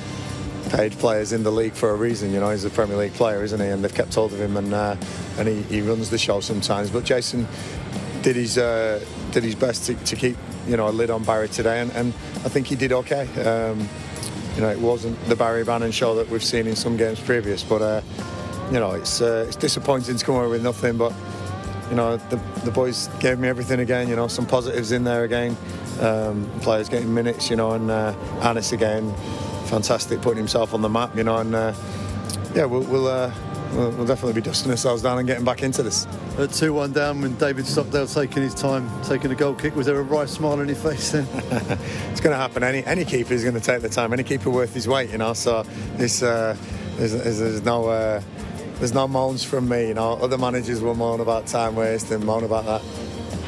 paid 0.71 0.93
players 0.93 1.33
in 1.33 1.43
the 1.43 1.51
league 1.51 1.75
for 1.75 1.91
a 1.91 1.95
reason. 1.95 2.33
You 2.33 2.41
know, 2.41 2.51
he's 2.51 2.65
a 2.65 2.71
Premier 2.71 2.97
League 2.97 3.15
player, 3.15 3.43
isn't 3.43 3.61
he? 3.61 3.67
And 3.67 3.83
they've 3.83 3.95
kept 3.95 4.15
hold 4.15 4.33
of 4.33 4.41
him, 4.41 4.57
and 4.57 4.73
uh, 4.75 4.97
and 5.39 5.49
he, 5.49 5.63
he 5.63 5.81
runs 5.81 6.11
the 6.11 6.19
show 6.19 6.41
sometimes. 6.41 6.91
But 6.91 7.05
Jason 7.05 7.47
did 8.23 8.37
his 8.37 8.59
uh, 8.59 9.05
did 9.31 9.45
his 9.45 9.55
best 9.55 9.87
to, 9.87 9.95
to 9.95 10.17
keep 10.17 10.37
you 10.67 10.77
know 10.77 10.89
a 10.89 10.91
lid 10.91 11.11
on 11.11 11.25
Barry 11.25 11.49
today, 11.49 11.81
and, 11.81 11.91
and 11.93 12.09
I 12.45 12.49
think 12.49 12.67
he 12.67 12.77
did 12.77 12.93
okay. 12.93 13.27
Um, 13.43 13.89
you 14.55 14.63
know, 14.63 14.71
it 14.71 14.81
wasn't 14.81 15.23
the 15.29 15.37
Barry 15.37 15.65
Bannon 15.65 15.91
show 15.91 16.15
that 16.15 16.29
we've 16.31 16.45
seen 16.45 16.67
in 16.67 16.77
some 16.77 16.97
games 16.97 17.21
previous, 17.21 17.63
but 17.63 17.83
uh, 17.83 18.01
you 18.73 18.81
know, 18.81 18.93
it's 18.93 19.21
uh, 19.21 19.45
it's 19.47 19.57
disappointing 19.57 20.17
to 20.17 20.25
come 20.25 20.37
away 20.37 20.49
with 20.49 20.63
nothing. 20.63 20.97
But 20.97 21.13
you 21.89 21.97
know, 21.97 22.17
the, 22.17 22.37
the 22.65 22.71
boys 22.71 23.09
gave 23.21 23.39
me 23.39 23.49
everything 23.49 23.81
again. 23.81 24.09
You 24.09 24.17
know, 24.17 24.29
some 24.29 24.47
positives 24.47 24.93
in 24.93 25.05
there 25.05 25.25
again. 25.25 25.57
Um, 26.01 26.51
players 26.61 26.89
getting 26.89 27.13
minutes, 27.13 27.49
you 27.49 27.57
know, 27.57 27.73
and 27.73 27.91
uh, 27.91 28.15
Anis 28.43 28.73
again, 28.73 29.15
fantastic, 29.67 30.21
putting 30.21 30.39
himself 30.39 30.75
on 30.75 30.83
the 30.83 30.89
map, 30.89 31.17
you 31.17 31.25
know, 31.25 31.39
and 31.39 31.55
uh, 31.55 31.73
yeah, 32.55 32.65
we'll 32.65 32.83
we'll, 32.83 33.07
uh, 33.07 33.33
we'll 33.73 33.91
we'll 33.93 34.07
definitely 34.07 34.35
be 34.35 34.43
dusting 34.43 34.71
ourselves 34.71 35.03
down 35.03 35.19
and 35.19 35.27
getting 35.27 35.45
back 35.45 35.63
into 35.63 35.83
this. 35.83 36.07
At 36.39 36.53
2 36.53 36.75
1 36.75 36.93
down 36.93 37.23
when 37.23 37.35
David 37.37 37.67
Stockdale 37.67 38.07
taking 38.07 38.43
his 38.43 38.55
time, 38.55 38.91
taking 39.05 39.31
a 39.31 39.35
goal 39.35 39.55
kick. 39.55 39.75
Was 39.75 39.87
there 39.87 39.99
a 39.99 40.03
wry 40.03 40.27
smile 40.27 40.61
on 40.61 40.69
your 40.69 40.77
face 40.77 41.13
then? 41.13 41.27
it's 42.11 42.21
going 42.21 42.35
to 42.35 42.37
happen. 42.37 42.63
Any 42.63 42.85
any 42.85 43.07
keeper 43.07 43.33
is 43.33 43.43
going 43.43 43.55
to 43.55 43.61
take 43.61 43.81
the 43.81 43.89
time. 43.89 44.13
Any 44.13 44.23
keeper 44.23 44.51
worth 44.51 44.75
his 44.75 44.87
weight, 44.87 45.11
you 45.11 45.19
know. 45.19 45.33
So 45.33 45.63
this 45.97 46.23
uh, 46.23 46.57
there's, 46.97 47.13
there's, 47.13 47.39
there's 47.39 47.65
no 47.65 47.89
uh, 47.89 48.21
there's 48.79 48.95
no 48.95 49.09
moans 49.09 49.43
from 49.43 49.69
me. 49.69 49.89
You 49.89 49.95
know, 49.95 50.15
other 50.15 50.39
managers 50.39 50.81
will 50.81 50.95
moan 50.95 51.21
about 51.21 51.47
time 51.47 51.77
waste 51.77 52.11
and 52.11 52.25
moan 52.25 52.45
about 52.45 52.67
that. 52.67 52.83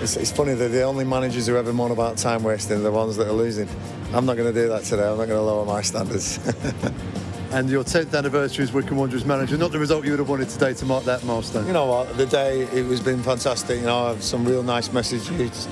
It's, 0.03 0.17
it's 0.17 0.33
funny 0.33 0.55
that 0.55 0.69
the 0.69 0.83
only 0.83 1.05
managers 1.05 1.47
who 1.47 1.57
ever 1.57 1.73
moan 1.73 1.91
about 1.91 2.17
time 2.17 2.43
wasting 2.43 2.79
are 2.79 2.81
the 2.81 2.93
ones 2.93 3.17
that 3.17 3.29
are 3.29 3.33
losing. 3.33 3.69
I'm 4.13 4.25
not 4.27 4.37
going 4.37 4.53
to 4.53 4.59
do 4.59 4.69
that 4.69 4.85
today. 4.85 5.03
I'm 5.03 5.19
not 5.19 5.27
going 5.27 5.39
to 5.39 5.43
lower 5.43 5.65
my 5.65 5.83
standards. 5.83 6.39
and 7.51 7.69
your 7.69 7.83
10th 7.85 8.17
anniversary 8.17 8.63
as 8.63 8.73
Wycombe 8.73 8.99
Wanderers 8.99 9.25
manager. 9.25 9.57
Not 9.57 9.73
the 9.73 9.79
result 9.79 10.05
you 10.05 10.13
would 10.13 10.21
have 10.21 10.29
wanted 10.29 10.49
today 10.49 10.73
to 10.75 10.87
mark 10.87 11.05
that 11.05 11.25
milestone. 11.25 11.67
You 11.67 11.73
know 11.73 11.87
what? 11.87 12.17
The 12.17 12.27
day 12.27 12.63
it 12.73 12.87
was 12.87 13.01
been 13.01 13.23
fantastic. 13.23 13.81
You 13.81 13.87
know, 13.87 14.07
I 14.07 14.09
have 14.11 14.23
some 14.23 14.45
real 14.45 14.63
nice 14.63 14.93
messages. 14.93 15.67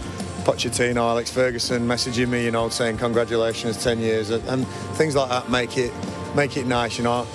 Pochettino, 0.44 0.98
Alex 0.98 1.30
Ferguson 1.30 1.86
messaging 1.88 2.28
me, 2.28 2.44
you 2.44 2.50
know, 2.50 2.68
saying 2.68 2.98
congratulations, 2.98 3.82
10 3.82 3.98
years, 3.98 4.30
and, 4.30 4.44
and 4.48 4.66
things 4.96 5.16
like 5.16 5.28
that 5.28 5.50
make 5.50 5.76
it 5.76 5.92
make 6.36 6.56
it 6.56 6.66
nice. 6.66 6.98
You 6.98 7.04
know, 7.04 7.26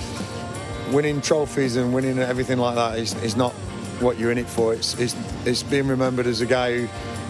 winning 0.91 1.21
trophies 1.21 1.75
and 1.75 1.93
winning 1.93 2.19
everything 2.19 2.57
like 2.57 2.75
that 2.75 3.00
is, 3.00 3.13
is 3.24 3.36
not 3.36 3.53
what 4.01 4.17
you're 4.17 4.31
in 4.31 4.38
it 4.38 4.48
for. 4.48 4.74
It's, 4.74 5.00
it's 5.00 5.15
it's 5.45 5.63
being 5.63 5.88
remembered 5.88 6.27
as 6.27 6.41
a 6.41 6.45
guy 6.45 6.77
who 6.77 6.86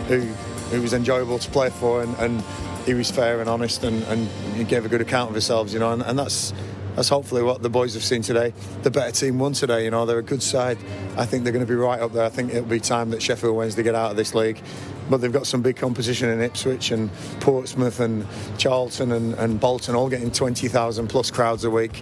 who, 0.08 0.20
who 0.72 0.82
was 0.82 0.94
enjoyable 0.94 1.40
to 1.40 1.52
play 1.52 1.70
for 1.70 2.02
and, 2.02 2.16
and 2.18 2.44
he 2.86 2.94
was 2.94 3.12
fair 3.12 3.40
and 3.40 3.50
honest 3.50 3.84
and, 3.84 4.04
and 4.04 4.28
he 4.56 4.64
gave 4.64 4.86
a 4.86 4.90
good 4.90 5.02
account 5.02 5.30
of 5.30 5.36
himself, 5.36 5.72
you 5.72 5.80
know, 5.80 5.92
and, 5.92 6.02
and 6.02 6.18
that's 6.18 6.54
that's 6.96 7.08
hopefully 7.08 7.42
what 7.42 7.62
the 7.62 7.70
boys 7.70 7.94
have 7.94 8.04
seen 8.04 8.22
today. 8.22 8.54
The 8.84 8.92
better 8.92 9.12
team 9.12 9.40
won 9.40 9.54
today, 9.54 9.86
you 9.86 9.92
know, 9.92 10.06
they're 10.06 10.20
a 10.20 10.24
good 10.24 10.44
side. 10.44 10.78
I 11.16 11.26
think 11.26 11.44
they're 11.44 11.54
going 11.54 11.66
to 11.66 11.72
be 11.72 11.76
right 11.76 12.02
up 12.02 12.12
there. 12.12 12.26
I 12.26 12.30
think 12.30 12.54
it'll 12.54 12.66
be 12.66 12.82
time 12.82 13.12
that 13.12 13.22
Sheffield 13.22 13.56
Wednesday 13.56 13.84
get 13.84 13.96
out 13.96 14.12
of 14.12 14.18
this 14.18 14.36
league. 14.36 14.62
But 15.10 15.22
they've 15.22 15.32
got 15.32 15.48
some 15.48 15.62
big 15.62 15.78
competition 15.78 16.30
in 16.30 16.42
Ipswich 16.42 16.92
and 16.92 17.10
Portsmouth 17.40 18.02
and 18.02 18.28
Charlton 18.58 19.14
and, 19.14 19.34
and 19.36 19.60
Bolton 19.60 19.96
all 19.96 20.10
getting 20.10 20.32
20,000 20.32 21.08
plus 21.08 21.32
crowds 21.32 21.64
a 21.64 21.70
week. 21.70 22.02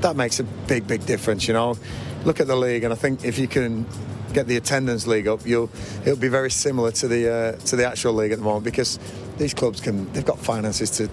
That 0.00 0.16
makes 0.16 0.40
a 0.40 0.44
big, 0.44 0.86
big 0.86 1.04
difference, 1.06 1.48
you 1.48 1.54
know. 1.54 1.76
Look 2.24 2.40
at 2.40 2.46
the 2.46 2.56
league, 2.56 2.84
and 2.84 2.92
I 2.92 2.96
think 2.96 3.24
if 3.24 3.38
you 3.38 3.48
can 3.48 3.86
get 4.32 4.46
the 4.46 4.56
attendance 4.56 5.06
league 5.06 5.26
up, 5.26 5.44
you'll 5.46 5.70
it'll 6.02 6.16
be 6.16 6.28
very 6.28 6.50
similar 6.50 6.90
to 6.92 7.08
the 7.08 7.32
uh, 7.32 7.52
to 7.66 7.76
the 7.76 7.86
actual 7.86 8.12
league 8.12 8.32
at 8.32 8.38
the 8.38 8.44
moment 8.44 8.64
because 8.64 8.98
these 9.38 9.54
clubs 9.54 9.80
can 9.80 10.12
they've 10.12 10.24
got 10.24 10.38
finances 10.38 10.90
to 10.90 11.08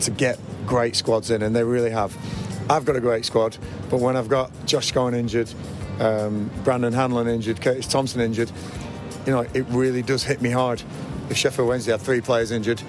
to 0.00 0.10
get 0.10 0.38
great 0.66 0.96
squads 0.96 1.30
in, 1.30 1.42
and 1.42 1.54
they 1.54 1.64
really 1.64 1.90
have. 1.90 2.16
I've 2.70 2.84
got 2.84 2.96
a 2.96 3.00
great 3.00 3.24
squad, 3.24 3.56
but 3.90 4.00
when 4.00 4.16
I've 4.16 4.28
got 4.28 4.50
Josh 4.66 4.92
Scowen 4.92 5.14
injured, 5.14 5.52
um, 6.00 6.50
Brandon 6.64 6.92
Hanlan 6.92 7.28
injured, 7.28 7.60
Curtis 7.60 7.86
Thompson 7.86 8.20
injured, 8.20 8.50
you 9.26 9.32
know, 9.32 9.40
it 9.40 9.66
really 9.68 10.02
does 10.02 10.22
hit 10.22 10.40
me 10.40 10.50
hard. 10.50 10.82
If 11.28 11.36
Sheffield 11.36 11.68
Wednesday 11.68 11.92
had 11.92 12.00
three 12.00 12.20
players 12.20 12.50
injured, 12.50 12.80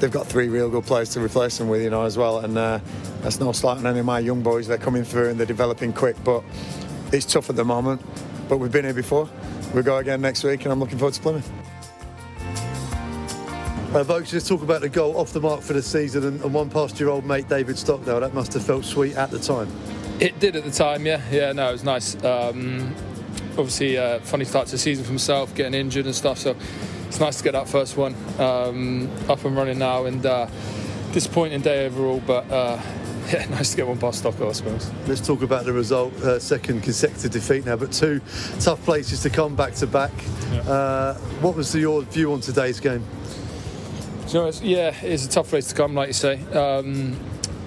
they've 0.00 0.10
got 0.10 0.26
three 0.26 0.48
real 0.48 0.68
good 0.68 0.84
players 0.84 1.10
to 1.10 1.20
replace 1.20 1.58
them 1.58 1.68
with, 1.68 1.82
you 1.82 1.90
know, 1.90 2.02
as 2.02 2.16
well. 2.16 2.38
And 2.38 2.56
uh, 2.56 2.80
that's 3.22 3.40
no 3.40 3.52
slight 3.52 3.78
on 3.78 3.86
any 3.86 4.00
of 4.00 4.06
my 4.06 4.18
young 4.18 4.42
boys. 4.42 4.66
They're 4.66 4.78
coming 4.78 5.04
through 5.04 5.30
and 5.30 5.38
they're 5.38 5.46
developing 5.46 5.92
quick, 5.92 6.16
but 6.24 6.42
it's 7.12 7.26
tough 7.26 7.50
at 7.50 7.56
the 7.56 7.64
moment. 7.64 8.02
But 8.48 8.58
we've 8.58 8.72
been 8.72 8.84
here 8.84 8.94
before. 8.94 9.28
We'll 9.72 9.82
go 9.82 9.96
again 9.96 10.20
next 10.20 10.44
week, 10.44 10.64
and 10.64 10.72
I'm 10.72 10.78
looking 10.78 10.98
forward 10.98 11.14
to 11.14 11.20
Plymouth. 11.20 11.50
Uh, 13.94 14.02
Vokes, 14.02 14.32
let's 14.32 14.48
talk 14.48 14.62
about 14.62 14.80
the 14.80 14.88
goal 14.88 15.16
off 15.16 15.32
the 15.32 15.40
mark 15.40 15.60
for 15.60 15.72
the 15.72 15.82
season 15.82 16.24
and, 16.24 16.40
and 16.42 16.52
one 16.52 16.68
past 16.68 16.98
your 16.98 17.10
old 17.10 17.24
mate 17.24 17.48
David 17.48 17.78
Stockdale. 17.78 18.18
That 18.18 18.34
must 18.34 18.52
have 18.54 18.64
felt 18.64 18.84
sweet 18.84 19.14
at 19.16 19.30
the 19.30 19.38
time. 19.38 19.68
It 20.18 20.38
did 20.40 20.56
at 20.56 20.64
the 20.64 20.70
time, 20.70 21.06
yeah. 21.06 21.22
Yeah, 21.30 21.52
no, 21.52 21.68
it 21.68 21.72
was 21.72 21.84
nice. 21.84 22.16
Um, 22.24 22.92
obviously, 23.50 23.96
uh, 23.96 24.18
funny 24.20 24.44
start 24.44 24.66
to 24.66 24.72
the 24.72 24.78
season 24.78 25.04
for 25.04 25.10
himself, 25.10 25.54
getting 25.54 25.74
injured 25.74 26.06
and 26.06 26.14
stuff. 26.14 26.38
So 26.38 26.56
it's 27.14 27.20
nice 27.20 27.38
to 27.38 27.44
get 27.44 27.52
that 27.52 27.68
first 27.68 27.96
one 27.96 28.12
um, 28.40 29.08
up 29.28 29.44
and 29.44 29.56
running 29.56 29.78
now. 29.78 30.06
And 30.06 30.26
uh, 30.26 30.48
disappointing 31.12 31.60
day 31.60 31.86
overall, 31.86 32.20
but 32.26 32.50
uh, 32.50 32.82
yeah, 33.32 33.46
nice 33.50 33.70
to 33.70 33.76
get 33.76 33.86
one 33.86 33.98
past 33.98 34.18
Stockdale, 34.18 34.48
I 34.48 34.52
suppose. 34.52 34.90
Let's 35.06 35.24
talk 35.24 35.42
about 35.42 35.64
the 35.64 35.72
result. 35.72 36.12
Uh, 36.14 36.40
second 36.40 36.82
consecutive 36.82 37.30
defeat 37.30 37.66
now, 37.66 37.76
but 37.76 37.92
two 37.92 38.20
tough 38.58 38.82
places 38.84 39.22
to 39.22 39.30
come 39.30 39.54
back 39.54 39.74
to 39.74 39.86
back. 39.86 40.10
Uh, 40.66 41.14
what 41.40 41.54
was 41.54 41.72
your 41.76 42.02
view 42.02 42.32
on 42.32 42.40
today's 42.40 42.80
game? 42.80 43.04
You 44.26 44.34
know, 44.34 44.46
it's, 44.46 44.60
yeah, 44.60 44.92
it's 45.00 45.24
a 45.24 45.28
tough 45.28 45.50
place 45.50 45.68
to 45.68 45.74
come, 45.76 45.94
like 45.94 46.08
you 46.08 46.14
say. 46.14 46.42
Um, 46.52 47.16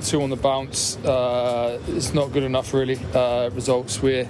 two 0.03 0.21
on 0.23 0.29
the 0.29 0.35
bounce. 0.35 0.97
Uh, 0.97 1.81
it's 1.87 2.13
not 2.13 2.33
good 2.33 2.43
enough, 2.43 2.73
really. 2.73 2.99
Uh, 3.13 3.49
results. 3.53 4.01
We're 4.01 4.25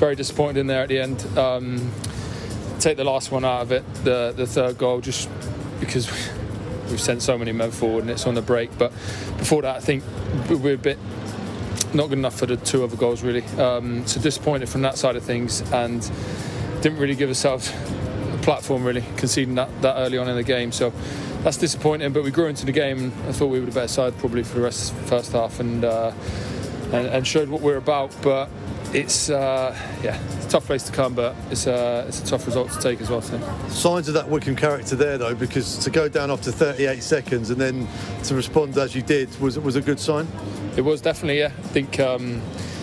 very 0.00 0.16
disappointed 0.16 0.56
in 0.56 0.68
there 0.68 0.84
at 0.84 0.88
the 0.88 1.00
end. 1.00 1.22
Um, 1.36 1.92
take 2.84 2.96
the 2.98 3.04
last 3.04 3.32
one 3.32 3.44
out 3.44 3.62
of 3.62 3.72
it, 3.72 3.82
the 4.04 4.32
the 4.36 4.46
third 4.46 4.76
goal, 4.78 5.00
just 5.00 5.28
because 5.80 6.06
we've 6.90 7.00
sent 7.00 7.22
so 7.22 7.38
many 7.38 7.52
men 7.52 7.70
forward 7.70 8.02
and 8.02 8.10
it's 8.10 8.26
on 8.26 8.34
the 8.34 8.42
break. 8.42 8.76
But 8.78 8.92
before 9.38 9.62
that, 9.62 9.76
I 9.76 9.80
think 9.80 10.04
we're 10.48 10.74
a 10.74 10.78
bit 10.78 10.98
not 11.94 12.08
good 12.08 12.18
enough 12.18 12.38
for 12.38 12.46
the 12.46 12.56
two 12.56 12.84
other 12.84 12.96
goals, 12.96 13.22
really. 13.22 13.42
Um, 13.58 14.06
so 14.06 14.20
disappointed 14.20 14.68
from 14.68 14.82
that 14.82 14.98
side 14.98 15.16
of 15.16 15.22
things 15.22 15.60
and 15.72 16.02
didn't 16.82 16.98
really 16.98 17.14
give 17.14 17.28
ourselves 17.28 17.72
a 18.32 18.38
platform, 18.42 18.84
really, 18.84 19.04
conceding 19.16 19.54
that, 19.54 19.70
that 19.80 19.94
early 19.96 20.18
on 20.18 20.28
in 20.28 20.36
the 20.36 20.42
game. 20.42 20.72
So 20.72 20.92
that's 21.42 21.56
disappointing, 21.56 22.12
but 22.12 22.24
we 22.24 22.30
grew 22.30 22.46
into 22.46 22.66
the 22.66 22.72
game 22.72 22.98
and 22.98 23.12
I 23.28 23.32
thought 23.32 23.46
we 23.46 23.60
were 23.60 23.66
the 23.66 23.72
better 23.72 23.88
side 23.88 24.18
probably 24.18 24.42
for 24.42 24.56
the 24.56 24.62
rest 24.62 24.92
of 24.92 25.00
the 25.00 25.06
first 25.06 25.32
half 25.32 25.60
and, 25.60 25.84
uh, 25.84 26.12
and, 26.92 27.06
and 27.06 27.26
showed 27.26 27.48
what 27.48 27.60
we're 27.60 27.76
about. 27.76 28.14
But 28.22 28.50
it's 28.94 29.28
uh, 29.28 29.76
yeah, 30.02 30.18
it's 30.36 30.46
a 30.46 30.48
tough 30.48 30.66
place 30.66 30.84
to 30.84 30.92
come, 30.92 31.14
but 31.14 31.34
it's 31.50 31.66
a 31.66 32.04
it's 32.06 32.22
a 32.22 32.26
tough 32.26 32.46
result 32.46 32.70
to 32.72 32.80
take 32.80 33.00
as 33.00 33.10
well. 33.10 33.20
So. 33.20 33.38
Signs 33.68 34.08
of 34.08 34.14
that 34.14 34.28
Wycombe 34.28 34.56
character 34.56 34.94
there, 34.96 35.18
though, 35.18 35.34
because 35.34 35.78
to 35.78 35.90
go 35.90 36.08
down 36.08 36.30
after 36.30 36.52
38 36.52 37.02
seconds 37.02 37.50
and 37.50 37.60
then 37.60 37.88
to 38.24 38.34
respond 38.34 38.78
as 38.78 38.94
you 38.94 39.02
did 39.02 39.28
was 39.40 39.58
was 39.58 39.76
a 39.76 39.80
good 39.80 39.98
sign. 39.98 40.28
It 40.76 40.82
was 40.82 41.00
definitely, 41.00 41.38
yeah. 41.38 41.46
I 41.46 41.68
think 41.68 42.00
um, 42.00 42.40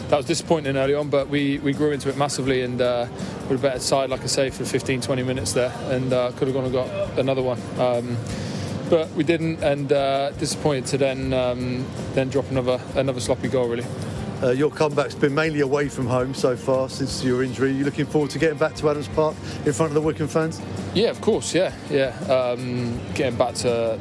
that 0.09 0.17
was 0.17 0.25
disappointing 0.25 0.77
early 0.77 0.93
on, 0.93 1.09
but 1.09 1.29
we, 1.29 1.59
we 1.59 1.73
grew 1.73 1.91
into 1.91 2.09
it 2.09 2.17
massively 2.17 2.61
and 2.61 2.81
uh, 2.81 3.07
we're 3.49 3.55
a 3.55 3.59
better 3.59 3.79
side, 3.79 4.09
like 4.09 4.21
I 4.21 4.27
say, 4.27 4.49
for 4.49 4.63
15, 4.63 5.01
20 5.01 5.23
minutes 5.23 5.53
there, 5.53 5.73
and 5.89 6.11
uh, 6.13 6.31
could 6.31 6.47
have 6.47 6.53
gone 6.53 6.65
and 6.65 6.73
got 6.73 6.89
another 7.17 7.41
one. 7.41 7.59
Um, 7.77 8.17
but 8.89 9.09
we 9.11 9.23
didn't, 9.23 9.63
and 9.63 9.91
uh, 9.91 10.31
disappointed 10.31 10.85
to 10.87 10.97
then 10.97 11.33
um, 11.33 11.85
then 12.13 12.27
drop 12.27 12.51
another 12.51 12.81
another 12.95 13.21
sloppy 13.21 13.47
goal, 13.47 13.69
really. 13.69 13.85
Uh, 14.41 14.49
your 14.49 14.71
comeback's 14.71 15.13
been 15.13 15.35
mainly 15.35 15.59
away 15.59 15.87
from 15.87 16.07
home 16.07 16.33
so 16.33 16.55
far 16.55 16.89
since 16.89 17.23
your 17.23 17.43
injury. 17.43 17.71
You 17.71 17.83
looking 17.83 18.05
forward 18.07 18.31
to 18.31 18.39
getting 18.39 18.57
back 18.57 18.73
to 18.75 18.89
Adams 18.89 19.07
Park 19.09 19.35
in 19.65 19.73
front 19.73 19.91
of 19.91 19.93
the 19.93 20.01
Wycombe 20.01 20.27
fans? 20.27 20.59
Yeah, 20.95 21.09
of 21.09 21.21
course. 21.21 21.53
Yeah, 21.53 21.73
yeah. 21.89 22.09
Um, 22.23 22.99
getting 23.13 23.37
back 23.37 23.53
to 23.55 23.99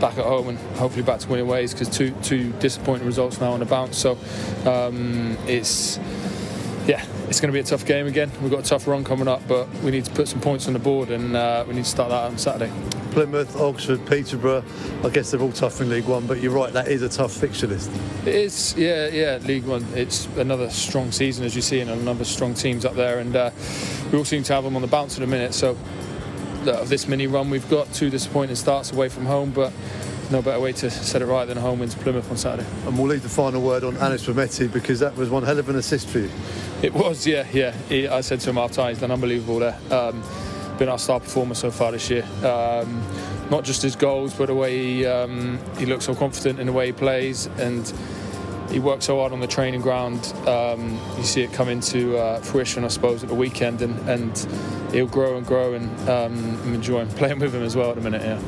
back 0.00 0.18
at 0.18 0.24
home 0.24 0.48
and 0.50 0.58
hopefully 0.76 1.02
back 1.02 1.18
to 1.20 1.28
winning 1.28 1.46
ways 1.46 1.72
because 1.72 1.88
two 1.88 2.10
two 2.22 2.52
disappointing 2.60 3.06
results 3.06 3.40
now 3.40 3.52
on 3.52 3.60
the 3.60 3.66
bounce. 3.66 3.98
So 3.98 4.12
um, 4.66 5.36
it's 5.46 5.98
yeah, 6.86 7.04
it's 7.28 7.40
going 7.40 7.48
to 7.48 7.52
be 7.52 7.60
a 7.60 7.64
tough 7.64 7.84
game 7.84 8.06
again. 8.06 8.30
We've 8.40 8.50
got 8.50 8.60
a 8.60 8.68
tough 8.68 8.86
run 8.86 9.02
coming 9.02 9.26
up, 9.26 9.42
but 9.48 9.68
we 9.82 9.90
need 9.90 10.04
to 10.04 10.12
put 10.12 10.28
some 10.28 10.40
points 10.40 10.68
on 10.68 10.74
the 10.74 10.78
board 10.78 11.10
and 11.10 11.34
uh, 11.34 11.64
we 11.66 11.74
need 11.74 11.84
to 11.84 11.90
start 11.90 12.10
that 12.10 12.30
on 12.30 12.38
Saturday. 12.38 12.70
Plymouth, 13.16 13.56
Oxford, 13.56 14.04
Peterborough. 14.04 14.62
I 15.02 15.08
guess 15.08 15.30
they're 15.30 15.40
all 15.40 15.50
tough 15.50 15.80
in 15.80 15.88
League 15.88 16.04
One, 16.04 16.26
but 16.26 16.38
you're 16.42 16.52
right, 16.52 16.70
that 16.74 16.88
is 16.88 17.00
a 17.00 17.08
tough 17.08 17.32
fixture 17.32 17.66
list. 17.66 17.90
It 18.26 18.34
is, 18.34 18.74
yeah, 18.76 19.08
yeah. 19.08 19.38
League 19.38 19.64
One, 19.64 19.86
it's 19.94 20.26
another 20.36 20.68
strong 20.68 21.10
season 21.10 21.46
as 21.46 21.56
you 21.56 21.62
see, 21.62 21.80
and 21.80 21.88
a 21.88 21.96
number 21.96 22.20
of 22.20 22.28
strong 22.28 22.52
teams 22.52 22.84
up 22.84 22.94
there, 22.94 23.20
and 23.20 23.34
uh, 23.34 23.52
we 24.12 24.18
all 24.18 24.24
seem 24.26 24.42
to 24.42 24.52
have 24.52 24.64
them 24.64 24.76
on 24.76 24.82
the 24.82 24.88
bounce 24.88 25.16
at 25.16 25.20
the 25.20 25.26
minute. 25.26 25.54
So 25.54 25.78
of 26.68 26.90
this 26.90 27.08
mini 27.08 27.26
run 27.26 27.48
we've 27.48 27.70
got. 27.70 27.90
Two 27.94 28.10
disappointing 28.10 28.54
starts 28.54 28.92
away 28.92 29.08
from 29.08 29.24
home, 29.24 29.50
but 29.50 29.72
no 30.30 30.42
better 30.42 30.60
way 30.60 30.72
to 30.72 30.90
set 30.90 31.22
it 31.22 31.26
right 31.26 31.46
than 31.46 31.56
a 31.56 31.60
home 31.62 31.78
win 31.78 31.88
to 31.88 31.98
Plymouth 32.00 32.30
on 32.30 32.36
Saturday. 32.36 32.68
And 32.84 32.98
we'll 32.98 33.06
leave 33.06 33.22
the 33.22 33.30
final 33.30 33.62
word 33.62 33.82
on 33.82 33.96
Anis 33.96 34.26
Mehmeti 34.26 34.70
because 34.70 35.00
that 35.00 35.16
was 35.16 35.30
one 35.30 35.42
hell 35.42 35.58
of 35.58 35.70
an 35.70 35.76
assist 35.76 36.06
for 36.08 36.18
you. 36.18 36.30
It 36.82 36.92
was, 36.92 37.26
yeah, 37.26 37.46
yeah. 37.50 37.72
He, 37.88 38.08
I 38.08 38.20
said 38.20 38.40
to 38.40 38.50
him 38.50 38.58
after 38.58 38.86
he's 38.90 39.00
done 39.00 39.10
unbelievable 39.10 39.60
there. 39.60 39.78
Um, 39.90 40.22
been 40.78 40.88
our 40.88 40.98
star 40.98 41.20
performer 41.20 41.54
so 41.54 41.70
far 41.70 41.92
this 41.92 42.10
year. 42.10 42.24
Um, 42.44 43.02
not 43.50 43.64
just 43.64 43.82
his 43.82 43.96
goals, 43.96 44.34
but 44.34 44.46
the 44.46 44.54
way 44.54 44.78
he, 44.78 45.06
um, 45.06 45.58
he 45.78 45.86
looks 45.86 46.04
so 46.04 46.14
confident 46.14 46.58
in 46.58 46.66
the 46.66 46.72
way 46.72 46.86
he 46.86 46.92
plays 46.92 47.46
and 47.58 47.92
he 48.70 48.78
works 48.78 49.04
so 49.06 49.18
hard 49.18 49.32
on 49.32 49.40
the 49.40 49.46
training 49.46 49.80
ground. 49.80 50.32
Um, 50.46 51.00
you 51.16 51.22
see 51.22 51.42
it 51.42 51.52
come 51.52 51.68
into 51.68 52.16
uh, 52.16 52.40
fruition, 52.40 52.84
I 52.84 52.88
suppose, 52.88 53.22
at 53.22 53.28
the 53.28 53.34
weekend, 53.34 53.82
and, 53.82 53.96
and 54.08 54.92
he'll 54.92 55.06
grow 55.06 55.36
and 55.36 55.46
grow, 55.46 55.74
and 55.74 55.88
um, 56.08 56.60
I'm 56.62 56.74
enjoying 56.74 57.08
playing 57.20 57.38
with 57.38 57.54
him 57.54 57.62
as 57.62 57.76
well 57.76 57.90
at 57.90 57.96
the 57.96 58.02
minute. 58.02 58.22
Yeah. 58.22 58.40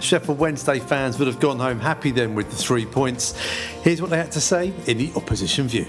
Sheffield 0.00 0.38
Wednesday 0.38 0.78
fans 0.78 1.18
would 1.18 1.28
have 1.28 1.40
gone 1.40 1.58
home 1.58 1.78
happy 1.78 2.10
then 2.10 2.34
with 2.34 2.50
the 2.50 2.56
three 2.56 2.86
points. 2.86 3.38
Here's 3.82 4.00
what 4.00 4.10
they 4.10 4.16
had 4.16 4.32
to 4.32 4.40
say 4.40 4.72
in 4.86 4.98
the 4.98 5.12
opposition 5.14 5.68
view. 5.68 5.86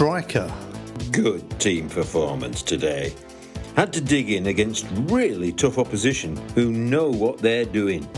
Striker. 0.00 0.50
Good 1.10 1.60
team 1.60 1.90
performance 1.90 2.62
today. 2.62 3.14
Had 3.76 3.92
to 3.92 4.00
dig 4.00 4.30
in 4.30 4.46
against 4.46 4.86
really 5.10 5.52
tough 5.52 5.76
opposition 5.76 6.38
who 6.54 6.72
know 6.72 7.10
what 7.10 7.36
they're 7.36 7.66
doing. 7.66 8.08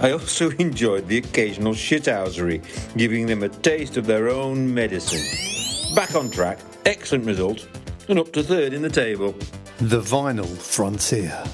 I 0.00 0.12
also 0.12 0.48
enjoyed 0.58 1.06
the 1.06 1.18
occasional 1.18 1.74
shithousery, 1.74 2.64
giving 2.96 3.26
them 3.26 3.42
a 3.42 3.50
taste 3.50 3.98
of 3.98 4.06
their 4.06 4.30
own 4.30 4.72
medicine. 4.72 5.94
Back 5.94 6.14
on 6.14 6.30
track, 6.30 6.60
excellent 6.86 7.26
result, 7.26 7.68
and 8.08 8.18
up 8.18 8.32
to 8.32 8.42
third 8.42 8.72
in 8.72 8.80
the 8.80 8.88
table. 8.88 9.32
The 9.80 10.00
Vinyl 10.00 10.56
Frontier. 10.56 11.44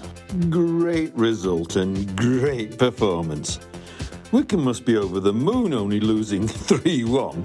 Great 0.48 1.12
result 1.16 1.74
and 1.74 2.16
great 2.16 2.78
performance. 2.78 3.58
Wycombe 4.32 4.62
must 4.62 4.84
be 4.84 4.96
over 4.96 5.18
the 5.18 5.32
moon 5.32 5.74
only 5.74 5.98
losing 5.98 6.46
3 6.48 7.04
1. 7.04 7.44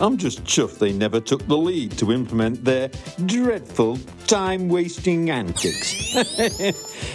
I'm 0.00 0.16
just 0.16 0.42
chuffed 0.44 0.78
they 0.78 0.92
never 0.92 1.20
took 1.20 1.46
the 1.46 1.56
lead 1.56 1.92
to 1.98 2.12
implement 2.12 2.64
their 2.64 2.90
dreadful 3.26 3.98
time 4.26 4.68
wasting 4.68 5.28
antics. 5.28 6.16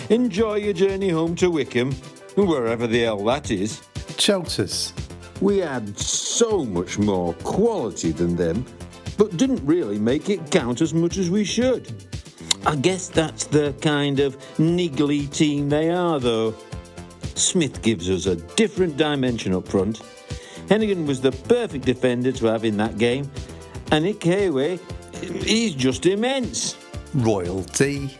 Enjoy 0.09 0.55
your 0.55 0.73
journey 0.73 1.09
home 1.09 1.35
to 1.37 1.49
Wycombe, 1.49 1.93
wherever 2.35 2.85
the 2.85 3.01
hell 3.01 3.23
that 3.25 3.49
is. 3.49 3.81
Chelters. 4.17 4.93
We 5.41 5.57
had 5.57 5.97
so 5.97 6.63
much 6.63 6.99
more 6.99 7.33
quality 7.43 8.11
than 8.11 8.35
them, 8.35 8.63
but 9.17 9.37
didn't 9.37 9.65
really 9.65 9.97
make 9.97 10.29
it 10.29 10.51
count 10.51 10.81
as 10.81 10.93
much 10.93 11.17
as 11.17 11.31
we 11.31 11.43
should. 11.43 11.91
I 12.65 12.75
guess 12.75 13.07
that's 13.07 13.45
the 13.45 13.73
kind 13.81 14.19
of 14.19 14.37
niggly 14.57 15.29
team 15.33 15.69
they 15.69 15.89
are, 15.89 16.19
though. 16.19 16.53
Smith 17.35 17.81
gives 17.81 18.09
us 18.09 18.25
a 18.25 18.35
different 18.35 18.97
dimension 18.97 19.53
up 19.53 19.67
front. 19.67 20.01
Hennigan 20.67 21.05
was 21.05 21.21
the 21.21 21.31
perfect 21.31 21.85
defender 21.85 22.31
to 22.31 22.45
have 22.47 22.63
in 22.63 22.77
that 22.77 22.97
game, 22.97 23.29
and 23.91 24.05
Ihiekwe, 24.05 24.79
he's 25.43 25.75
just 25.75 26.05
immense. 26.05 26.77
Royalty. 27.13 28.17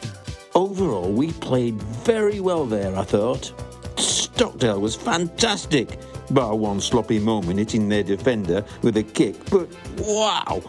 Overall, 0.55 1.11
we 1.11 1.31
played 1.33 1.81
very 1.81 2.39
well 2.39 2.65
there, 2.65 2.95
I 2.95 3.03
thought. 3.03 3.53
Stockdale 3.97 4.79
was 4.79 4.95
fantastic, 4.95 5.97
bar 6.31 6.55
one 6.55 6.79
sloppy 6.81 7.19
moment 7.19 7.59
hitting 7.59 7.89
their 7.89 8.03
defender 8.03 8.63
with 8.81 8.97
a 8.97 9.03
kick, 9.03 9.35
but 9.49 9.67
wow! 9.97 10.61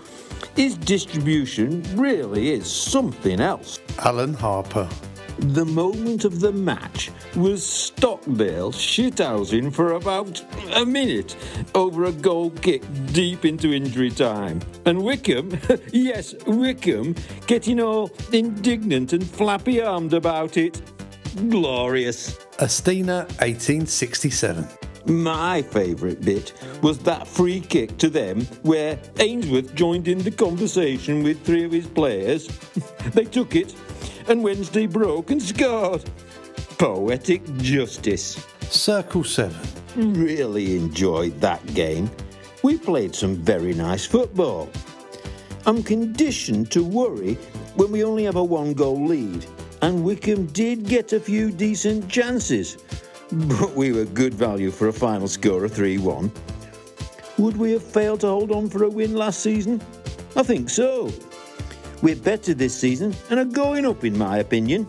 His 0.56 0.76
distribution 0.76 1.82
really 1.96 2.50
is 2.50 2.70
something 2.70 3.40
else. 3.40 3.80
Alan 3.98 4.34
Harper. 4.34 4.88
The 5.38 5.64
moment 5.64 6.24
of 6.24 6.40
the 6.40 6.52
match 6.52 7.10
was 7.34 7.66
Stockdale 7.66 8.72
shithousing 8.72 9.72
for 9.72 9.92
about 9.92 10.44
a 10.72 10.86
minute 10.86 11.36
over 11.74 12.04
a 12.04 12.12
goal 12.12 12.50
kick 12.50 12.82
deep 13.12 13.44
into 13.44 13.72
injury 13.72 14.10
time. 14.10 14.60
And 14.86 15.02
Wycombe, 15.02 15.58
yes, 15.92 16.34
Wycombe, 16.46 17.16
getting 17.46 17.80
all 17.80 18.10
indignant 18.32 19.12
and 19.12 19.28
flappy 19.28 19.82
armed 19.82 20.14
about 20.14 20.56
it. 20.56 20.80
Glorious. 21.48 22.36
Astina 22.58 23.24
1867. 23.40 24.68
My 25.06 25.60
favourite 25.60 26.22
bit 26.22 26.54
was 26.80 26.98
that 27.00 27.28
free 27.28 27.60
kick 27.60 27.98
to 27.98 28.08
them 28.08 28.42
where 28.62 28.98
Ainsworth 29.18 29.74
joined 29.74 30.08
in 30.08 30.18
the 30.18 30.30
conversation 30.30 31.22
with 31.22 31.44
three 31.44 31.64
of 31.64 31.72
his 31.72 31.86
players. 31.86 32.46
they 33.12 33.24
took 33.24 33.54
it, 33.54 33.74
and 34.28 34.42
Wednesday 34.42 34.86
broke 34.86 35.30
and 35.30 35.42
scored. 35.42 36.04
Poetic 36.78 37.42
justice. 37.56 38.46
Circle 38.68 39.24
7. 39.24 39.56
Mm. 39.94 40.16
Really 40.16 40.76
enjoyed 40.76 41.40
that 41.40 41.64
game. 41.74 42.10
We 42.62 42.78
played 42.78 43.14
some 43.14 43.36
very 43.36 43.74
nice 43.74 44.06
football. 44.06 44.68
I'm 45.66 45.82
conditioned 45.82 46.70
to 46.72 46.82
worry 46.82 47.34
when 47.74 47.90
we 47.92 48.04
only 48.04 48.24
have 48.24 48.36
a 48.36 48.44
one 48.44 48.74
goal 48.74 49.06
lead, 49.06 49.46
and 49.82 50.04
Wycombe 50.04 50.46
did 50.46 50.86
get 50.86 51.12
a 51.12 51.20
few 51.20 51.50
decent 51.50 52.08
chances, 52.08 52.76
but 53.32 53.74
we 53.74 53.92
were 53.92 54.04
good 54.04 54.34
value 54.34 54.70
for 54.70 54.88
a 54.88 54.92
final 54.92 55.28
score 55.28 55.64
of 55.64 55.72
3 55.72 55.98
1. 55.98 56.32
Would 57.38 57.56
we 57.56 57.72
have 57.72 57.82
failed 57.82 58.20
to 58.20 58.28
hold 58.28 58.52
on 58.52 58.68
for 58.68 58.84
a 58.84 58.88
win 58.88 59.14
last 59.14 59.40
season? 59.40 59.82
I 60.36 60.42
think 60.42 60.70
so. 60.70 61.12
We're 62.04 62.16
better 62.16 62.52
this 62.52 62.78
season 62.78 63.14
and 63.30 63.40
are 63.40 63.46
going 63.46 63.86
up, 63.86 64.04
in 64.04 64.18
my 64.18 64.36
opinion. 64.36 64.86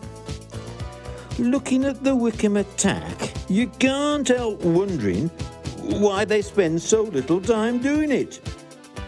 Looking 1.38 1.86
at 1.86 2.04
the 2.04 2.14
Wycombe 2.14 2.58
attack, 2.58 3.32
you 3.48 3.68
can't 3.78 4.28
help 4.28 4.60
wondering 4.60 5.28
why 5.78 6.26
they 6.26 6.42
spend 6.42 6.82
so 6.82 7.04
little 7.04 7.40
time 7.40 7.78
doing 7.78 8.10
it. 8.10 8.40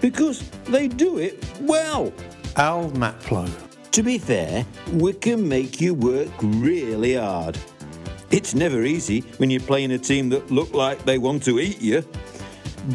Because 0.01 0.49
they 0.64 0.88
do 0.88 1.18
it 1.18 1.44
well. 1.61 2.11
Al 2.57 2.90
Maplo. 2.92 3.47
To 3.90 4.03
be 4.03 4.16
fair, 4.16 4.64
Wycombe 4.92 5.47
make 5.47 5.79
you 5.79 5.92
work 5.92 6.31
really 6.40 7.16
hard. 7.16 7.59
It's 8.31 8.55
never 8.55 8.85
easy 8.85 9.21
when 9.37 9.51
you're 9.51 9.61
playing 9.61 9.92
a 9.92 9.99
team 9.99 10.31
that 10.31 10.51
look 10.51 10.73
like 10.73 11.05
they 11.05 11.18
want 11.18 11.42
to 11.42 11.61
eat 11.61 11.83
you. 11.83 12.03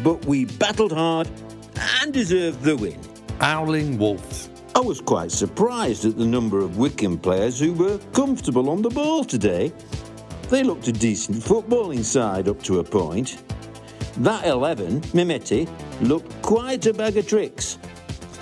But 0.02 0.26
we 0.26 0.46
battled 0.46 0.90
hard 0.90 1.30
and 2.02 2.12
deserved 2.12 2.62
the 2.62 2.76
win. 2.76 2.98
Owling 3.40 3.96
Wolf. 3.96 4.50
I 4.76 4.80
was 4.80 5.00
quite 5.00 5.30
surprised 5.30 6.04
at 6.04 6.18
the 6.18 6.26
number 6.26 6.58
of 6.58 6.78
Wycombe 6.78 7.18
players 7.18 7.60
who 7.60 7.72
were 7.74 7.98
comfortable 8.12 8.68
on 8.68 8.82
the 8.82 8.90
ball 8.90 9.22
today. 9.22 9.72
They 10.48 10.64
looked 10.64 10.88
a 10.88 10.92
decent 10.92 11.38
footballing 11.38 12.02
side 12.02 12.48
up 12.48 12.60
to 12.64 12.80
a 12.80 12.84
point. 12.84 13.40
That 14.16 14.44
11, 14.44 15.00
Mehmeti, 15.12 15.68
looked 16.00 16.42
quite 16.42 16.86
a 16.86 16.92
bag 16.92 17.16
of 17.16 17.28
tricks. 17.28 17.78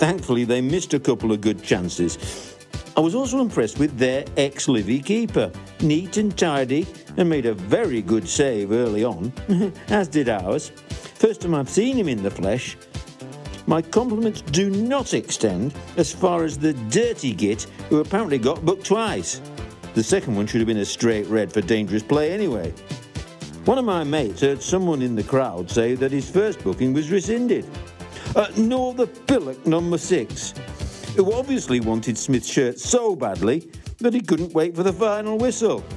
Thankfully, 0.00 0.44
they 0.44 0.62
missed 0.62 0.94
a 0.94 0.98
couple 0.98 1.32
of 1.32 1.42
good 1.42 1.62
chances. 1.62 2.56
I 2.96 3.00
was 3.00 3.14
also 3.14 3.40
impressed 3.40 3.78
with 3.78 3.98
their 3.98 4.24
ex 4.38 4.68
Livy 4.68 5.00
keeper, 5.00 5.52
neat 5.80 6.16
and 6.16 6.36
tidy, 6.36 6.86
and 7.18 7.28
made 7.28 7.44
a 7.44 7.52
very 7.52 8.00
good 8.00 8.26
save 8.26 8.72
early 8.72 9.04
on, 9.04 9.34
as 9.88 10.08
did 10.08 10.30
ours. 10.30 10.70
First 11.16 11.42
time 11.42 11.54
I've 11.54 11.68
seen 11.68 11.94
him 11.94 12.08
in 12.08 12.22
the 12.22 12.30
flesh. 12.30 12.78
My 13.66 13.80
compliments 13.80 14.42
do 14.42 14.70
not 14.70 15.14
extend 15.14 15.74
as 15.96 16.12
far 16.12 16.44
as 16.44 16.58
the 16.58 16.72
dirty 16.90 17.32
git 17.32 17.62
who 17.88 18.00
apparently 18.00 18.38
got 18.38 18.64
booked 18.64 18.86
twice. 18.86 19.40
The 19.94 20.02
second 20.02 20.36
one 20.36 20.46
should 20.46 20.60
have 20.60 20.66
been 20.66 20.78
a 20.78 20.84
straight 20.84 21.26
red 21.26 21.52
for 21.52 21.60
dangerous 21.60 22.02
play 22.02 22.32
anyway. 22.32 22.72
One 23.64 23.78
of 23.78 23.84
my 23.84 24.02
mates 24.02 24.40
heard 24.40 24.60
someone 24.60 25.02
in 25.02 25.14
the 25.14 25.22
crowd 25.22 25.70
say 25.70 25.94
that 25.94 26.10
his 26.10 26.28
first 26.28 26.64
booking 26.64 26.92
was 26.92 27.10
rescinded. 27.10 27.64
Uh, 28.34 28.48
nor 28.56 28.94
the 28.94 29.06
pillock 29.06 29.64
number 29.66 29.98
six, 29.98 30.54
who 31.14 31.32
obviously 31.32 31.78
wanted 31.78 32.16
Smith's 32.16 32.50
shirt 32.50 32.80
so 32.80 33.14
badly 33.14 33.70
that 33.98 34.14
he 34.14 34.20
couldn't 34.20 34.52
wait 34.52 34.74
for 34.74 34.82
the 34.82 34.92
final 34.92 35.38
whistle. 35.38 35.84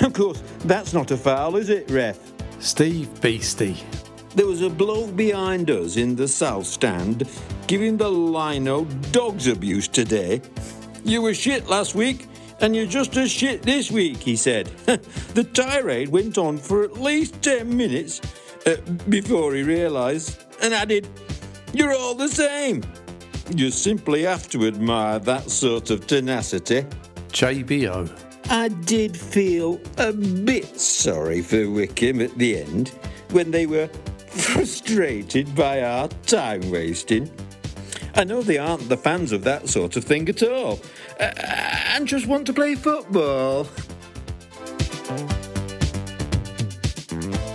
Of 0.00 0.12
course, 0.12 0.42
that's 0.64 0.92
not 0.92 1.12
a 1.12 1.16
foul, 1.16 1.56
is 1.56 1.68
it, 1.68 1.88
ref? 1.88 2.18
Steve 2.58 3.08
Beastie. 3.20 3.76
There 4.34 4.46
was 4.46 4.62
a 4.62 4.70
bloke 4.70 5.14
behind 5.14 5.70
us 5.70 5.96
in 5.96 6.16
the 6.16 6.26
south 6.26 6.66
stand 6.66 7.28
giving 7.68 7.96
the 7.96 8.10
lino 8.10 8.84
dogs 9.12 9.46
abuse 9.46 9.86
today. 9.86 10.42
You 11.04 11.22
were 11.22 11.34
shit 11.34 11.68
last 11.68 11.94
week, 11.94 12.26
and 12.60 12.74
you're 12.74 12.86
just 12.86 13.16
as 13.16 13.30
shit 13.30 13.62
this 13.62 13.92
week, 13.92 14.18
he 14.18 14.34
said. 14.34 14.66
the 15.34 15.48
tirade 15.52 16.08
went 16.08 16.36
on 16.36 16.58
for 16.58 16.82
at 16.82 17.00
least 17.00 17.42
10 17.42 17.76
minutes 17.76 18.20
uh, 18.66 18.76
before 19.08 19.54
he 19.54 19.62
realised 19.62 20.42
and 20.62 20.74
added, 20.74 21.08
You're 21.72 21.94
all 21.94 22.14
the 22.14 22.28
same. 22.28 22.82
You 23.54 23.70
simply 23.70 24.22
have 24.22 24.48
to 24.50 24.66
admire 24.66 25.20
that 25.20 25.50
sort 25.50 25.90
of 25.90 26.06
tenacity. 26.06 26.86
JBO. 27.28 28.10
I 28.50 28.68
did 28.68 29.16
feel 29.16 29.80
a 29.98 30.12
bit 30.12 30.78
sorry 30.80 31.40
for 31.40 31.70
Wycombe 31.70 32.22
at 32.22 32.36
the 32.36 32.62
end 32.62 32.88
when 33.30 33.50
they 33.50 33.66
were 33.66 33.88
frustrated 34.34 35.54
by 35.54 35.82
our 35.82 36.08
time 36.26 36.70
wasting. 36.70 37.30
I 38.14 38.24
know 38.24 38.42
they 38.42 38.58
aren't 38.58 38.88
the 38.88 38.96
fans 38.96 39.32
of 39.32 39.44
that 39.44 39.68
sort 39.68 39.96
of 39.96 40.04
thing 40.04 40.28
at 40.28 40.42
all, 40.42 40.80
uh, 41.18 41.32
and 41.94 42.06
just 42.06 42.26
want 42.26 42.46
to 42.46 42.52
play 42.52 42.74
football. 42.74 43.64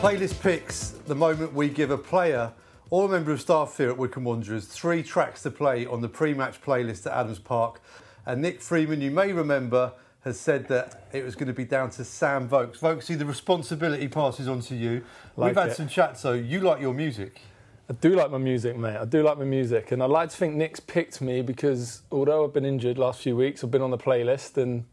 Playlist 0.02 0.42
picks 0.42 0.89
the 1.08 1.15
moment 1.15 1.54
we 1.54 1.70
give 1.70 1.92
a 1.92 1.98
player 1.98 2.54
or 2.89 3.06
a 3.06 3.10
member 3.10 3.32
of 3.32 3.42
staff 3.42 3.78
here 3.78 3.89
at 3.89 3.98
Wycombe 3.98 4.24
Wanderers 4.24 4.65
three 4.65 5.04
tracks 5.04 5.44
to 5.44 5.52
play 5.52 5.86
on 5.86 6.02
the 6.02 6.10
pre 6.10 6.34
match 6.34 6.62
playlist 6.62 7.06
at 7.06 7.13
Adams 7.13 7.39
Park. 7.39 7.82
And 8.26 8.42
Nick 8.42 8.62
Freeman, 8.62 9.02
you 9.02 9.12
may 9.12 9.34
remember, 9.34 9.94
has 10.21 10.39
said 10.39 10.67
that 10.67 11.08
it 11.13 11.23
was 11.23 11.36
going 11.36 11.47
to 11.47 11.53
be 11.53 11.63
down 11.65 11.89
to 11.91 12.03
Sam 12.03 12.47
Vokes. 12.49 12.79
Vokesy, 12.79 13.17
the 13.17 13.25
responsibility 13.25 14.08
passes 14.08 14.47
on 14.47 14.60
to 14.62 14.75
you. 14.75 15.03
Like 15.38 15.49
We've 15.55 15.63
had 15.63 15.71
it. 15.71 15.75
some 15.75 15.88
chat, 15.88 16.17
so 16.17 16.34
you 16.34 16.60
like 16.60 16.82
your 16.82 16.93
music. 16.93 17.41
I 17.89 17.93
do 17.93 18.10
like 18.15 18.29
my 18.29 18.38
music, 18.38 18.77
mate. 18.77 18.97
I 18.97 19.05
do 19.05 19.23
like 19.23 19.38
my 19.38 19.45
music, 19.45 19.91
and 19.91 20.03
I 20.03 20.05
like 20.05 20.29
to 20.29 20.36
think 20.38 20.55
Nick's 20.55 20.79
picked 20.79 21.21
me 21.21 21.41
because 21.41 22.03
although 22.12 22.45
I've 22.45 22.53
been 22.53 22.65
injured 22.65 22.97
last 22.97 23.21
few 23.21 23.36
weeks, 23.36 23.63
I've 23.63 23.71
been 23.71 23.82
on 23.82 23.91
the 23.91 23.97
playlist, 23.97 24.58
and 24.58 24.86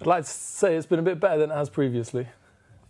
I'd 0.00 0.06
like 0.06 0.24
to 0.24 0.30
say 0.30 0.76
it's 0.76 0.86
been 0.86 0.98
a 0.98 1.02
bit 1.02 1.18
better 1.20 1.38
than 1.38 1.50
it 1.50 1.54
has 1.54 1.70
previously. 1.70 2.26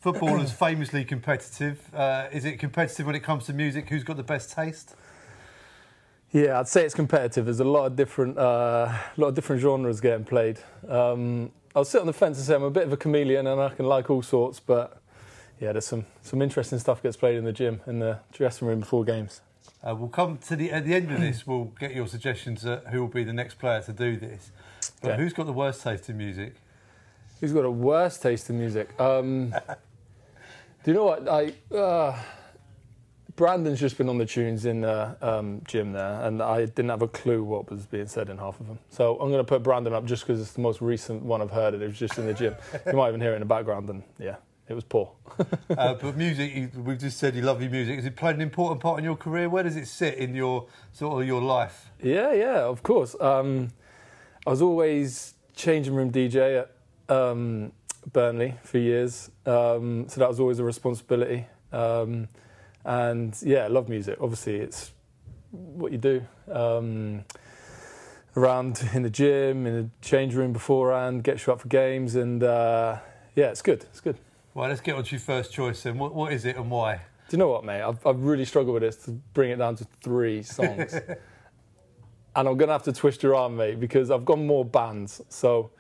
Football 0.01 0.41
is 0.41 0.51
famously 0.51 1.05
competitive. 1.05 1.79
Uh, 1.95 2.27
is 2.33 2.47
it 2.47 2.59
competitive 2.59 3.05
when 3.07 3.15
it 3.15 3.23
comes 3.23 3.45
to 3.47 3.53
music? 3.53 3.89
Who's 3.91 4.03
got 4.03 4.17
the 4.17 4.23
best 4.23 4.51
taste? 4.51 4.97
Yeah, 6.33 6.61
I'd 6.61 6.69
say 6.69 6.85
it's 6.85 6.95
competitive. 6.95 7.47
There's 7.47 7.61
a 7.61 7.65
lot 7.65 7.87
of 7.87 7.97
different, 7.97 8.39
uh, 8.39 8.93
lot 9.17 9.29
of 9.29 9.35
different 9.35 9.61
genres 9.61 10.01
getting 10.01 10.25
played. 10.25 10.61
Um, 10.89 11.51
I'll 11.75 11.85
sit 11.85 12.01
on 12.01 12.07
the 12.07 12.13
fence 12.13 12.39
and 12.39 12.47
say 12.47 12.55
I'm 12.55 12.63
a 12.63 12.71
bit 12.71 12.85
of 12.85 12.93
a 12.93 12.97
chameleon, 12.97 13.47
and 13.47 13.61
I 13.61 13.71
can 13.71 13.87
like 13.87 14.11
all 14.11 14.23
sorts. 14.23 14.61
But 14.61 15.01
yeah, 15.61 15.73
there's 15.73 15.87
some 15.87 16.07
some 16.23 16.41
interesting 16.41 16.79
stuff 16.79 17.03
gets 17.03 17.17
played 17.17 17.37
in 17.37 17.45
the 17.45 17.53
gym, 17.53 17.81
in 17.87 17.99
the 17.99 18.21
dressing 18.33 18.69
room 18.69 18.81
before 18.81 19.05
games. 19.05 19.41
Uh, 19.83 19.95
we'll 19.95 20.09
come 20.09 20.39
to 20.39 20.57
the 20.57 20.71
at 20.71 20.85
the 20.85 20.95
end 20.95 21.11
of 21.11 21.21
this. 21.21 21.47
We'll 21.47 21.73
get 21.81 21.95
your 21.95 22.07
suggestions 22.07 22.65
at 22.65 22.87
who 22.89 23.01
will 23.01 23.09
be 23.09 23.25
the 23.25 23.33
next 23.33 23.59
player 23.59 23.83
to 23.83 23.93
do 23.93 24.17
this. 24.17 24.51
But 25.03 25.13
Okay. 25.13 25.23
who's 25.23 25.33
got 25.33 25.47
the 25.47 25.53
worst 25.53 25.83
taste 25.83 26.09
in 26.11 26.17
music? 26.19 26.55
Who's 27.41 27.53
got 27.53 27.65
a 27.65 27.71
worse 27.71 28.19
taste 28.19 28.51
in 28.51 28.59
music? 28.59 28.89
Um, 29.01 29.51
do 30.85 30.91
you 30.91 30.95
know 30.95 31.05
what? 31.05 31.29
I 31.29 31.55
uh, 31.75 32.17
Brandon's 33.37 33.81
just 33.81 33.99
been 33.99 34.09
on 34.09 34.19
the 34.19 34.27
tunes 34.27 34.65
in 34.65 34.81
the 34.81 35.17
um, 35.21 35.63
gym 35.67 35.93
there, 35.93 36.23
and 36.23 36.43
I 36.43 36.65
didn't 36.65 36.89
have 36.89 37.03
a 37.03 37.09
clue 37.09 37.45
what 37.45 37.71
was 37.71 37.87
being 37.87 38.07
said 38.07 38.29
in 38.29 38.39
half 38.39 38.59
of 38.61 38.67
them. 38.67 38.79
So 38.89 39.13
I'm 39.21 39.31
going 39.31 39.45
to 39.45 39.49
put 39.49 39.63
Brandon 39.63 39.93
up 39.93 40.05
just 40.05 40.27
because 40.27 40.41
it's 40.41 40.53
the 40.53 40.61
most 40.61 40.81
recent 40.81 41.23
one 41.23 41.43
I've 41.43 41.51
heard. 41.51 41.75
It 41.75 41.81
was 41.81 41.99
just 41.99 42.19
in 42.19 42.27
the 42.27 42.35
gym. 42.35 42.55
you 42.87 42.93
might 42.95 43.09
even 43.09 43.21
hear 43.21 43.33
it 43.33 43.37
in 43.37 43.41
the 43.41 43.47
background, 43.47 43.89
and 43.91 44.03
yeah, 44.19 44.37
it 44.69 44.75
was 44.75 44.85
poor. 44.85 45.13
uh, 45.77 45.95
but 45.95 46.17
music, 46.17 46.71
we've 46.77 46.99
just 46.99 47.19
said 47.19 47.35
you 47.35 47.43
love 47.43 47.61
your 47.61 47.71
music. 47.71 47.97
Has 47.97 48.07
it 48.07 48.17
played 48.17 48.37
an 48.37 48.43
important 48.43 48.81
part 48.81 48.99
in 48.99 49.05
your 49.05 49.17
career? 49.17 49.49
Where 49.49 49.63
does 49.63 49.77
it 49.77 49.87
sit 49.87 50.15
in 50.15 50.35
your 50.35 50.67
sort 50.93 51.21
of 51.21 51.27
your 51.27 51.43
life? 51.43 51.91
Yeah, 52.03 52.33
yeah, 52.33 52.61
of 52.61 52.83
course. 52.83 53.15
Um, 53.21 53.69
I 54.47 54.51
was 54.51 54.63
always 54.63 55.35
changing 55.55 55.95
room 55.95 56.11
DJ 56.11 56.63
at 56.63 57.15
um, 57.15 57.73
Burnley 58.13 58.55
for 58.63 58.79
years, 58.79 59.31
um, 59.45 60.09
so 60.09 60.21
that 60.21 60.29
was 60.29 60.41
always 60.41 60.59
a 60.59 60.65
responsibility. 60.65 61.47
Um, 61.73 62.29
and 62.85 63.37
yeah, 63.43 63.65
I 63.65 63.69
love 63.69 63.89
music. 63.89 64.19
Obviously, 64.21 64.57
it's 64.57 64.93
what 65.51 65.93
you 65.93 65.99
do 65.99 66.25
um, 66.51 67.25
around 68.37 68.83
in 68.95 69.03
the 69.03 69.11
gym, 69.11 69.67
in 69.67 69.75
the 69.75 69.91
change 70.01 70.35
room 70.35 70.53
beforehand, 70.53 71.25
gets 71.25 71.47
you 71.47 71.53
up 71.53 71.61
for 71.61 71.69
games, 71.69 72.15
and 72.15 72.43
uh, 72.43 72.99
yeah, 73.35 73.47
it's 73.47 73.63
good. 73.63 73.85
It's 73.91 74.01
good. 74.01 74.17
Well, 74.55 74.69
let's 74.69 74.81
get 74.81 74.97
on 74.97 75.05
to 75.05 75.11
your 75.11 75.21
first 75.21 75.53
choice 75.53 75.83
then. 75.83 75.99
What, 75.99 76.15
what 76.15 76.33
is 76.33 76.45
it 76.45 76.57
and 76.57 76.71
why? 76.71 76.97
Do 77.29 77.37
you 77.37 77.39
know 77.39 77.49
what, 77.49 77.65
mate? 77.65 77.83
I've, 77.83 78.05
I've 78.05 78.25
really 78.25 78.45
struggled 78.45 78.75
with 78.75 78.83
this 78.83 78.97
to 79.05 79.13
bring 79.13 79.53
it 79.53 79.57
down 79.57 79.77
to 79.77 79.87
three 80.03 80.43
songs. 80.43 80.95
and 82.37 82.49
I'm 82.49 82.57
going 82.57 82.67
to 82.67 82.73
have 82.73 82.83
to 82.85 82.93
twist 82.93 83.23
your 83.23 83.37
arm, 83.37 83.57
mate, 83.57 83.79
because 83.79 84.11
I've 84.11 84.25
got 84.25 84.41
more 84.41 84.65
bands. 84.65 85.23
So 85.29 85.71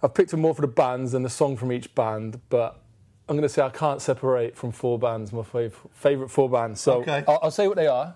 I've 0.00 0.14
picked 0.14 0.30
them 0.30 0.40
more 0.40 0.54
for 0.54 0.62
the 0.62 0.68
bands 0.68 1.14
and 1.14 1.24
the 1.24 1.30
song 1.30 1.56
from 1.56 1.72
each 1.72 1.92
band, 1.96 2.40
but 2.50 2.80
I'm 3.28 3.36
going 3.36 3.42
to 3.42 3.48
say 3.48 3.62
I 3.62 3.68
can't 3.70 4.00
separate 4.00 4.56
from 4.56 4.72
four 4.72 4.98
bands, 4.98 5.32
my 5.32 5.42
fav- 5.42 5.72
favourite 5.92 6.30
four 6.30 6.48
bands. 6.48 6.80
So 6.80 7.00
Okay. 7.02 7.24
I'll, 7.28 7.38
I'll 7.42 7.50
say 7.50 7.68
what 7.68 7.76
they 7.76 7.86
are, 7.86 8.14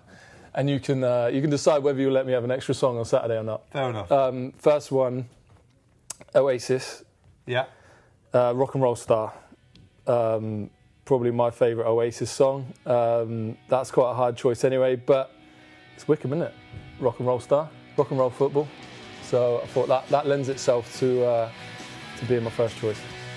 and 0.55 0.69
you 0.69 0.79
can, 0.79 1.03
uh, 1.03 1.27
you 1.31 1.39
can 1.41 1.49
decide 1.49 1.83
whether 1.83 1.99
you 1.99 2.09
let 2.11 2.25
me 2.25 2.33
have 2.33 2.43
an 2.43 2.51
extra 2.51 2.73
song 2.73 2.97
on 2.97 3.05
Saturday 3.05 3.37
or 3.37 3.43
not. 3.43 3.69
Fair 3.71 3.89
enough. 3.89 4.11
Um, 4.11 4.53
first 4.57 4.91
one 4.91 5.29
Oasis, 6.35 7.03
yeah. 7.45 7.65
uh, 8.33 8.53
Rock 8.55 8.73
and 8.73 8.81
Roll 8.83 8.95
Star. 8.95 9.33
Um, 10.07 10.69
probably 11.05 11.31
my 11.31 11.51
favourite 11.51 11.87
Oasis 11.87 12.31
song. 12.31 12.73
Um, 12.85 13.57
that's 13.69 13.91
quite 13.91 14.09
a 14.11 14.13
hard 14.13 14.35
choice 14.35 14.63
anyway, 14.63 14.95
but 14.95 15.31
it's 15.95 16.07
Wycombe, 16.07 16.33
isn't 16.33 16.47
it? 16.47 16.53
Rock 16.99 17.19
and 17.19 17.27
Roll 17.27 17.39
Star, 17.39 17.69
Rock 17.97 18.09
and 18.09 18.19
Roll 18.19 18.29
Football. 18.29 18.67
So 19.21 19.61
I 19.63 19.67
thought 19.67 19.87
that, 19.89 20.07
that 20.09 20.27
lends 20.27 20.49
itself 20.49 20.97
to, 20.99 21.23
uh, 21.25 21.49
to 22.17 22.25
being 22.25 22.43
my 22.43 22.49
first 22.49 22.77
choice. 22.77 22.99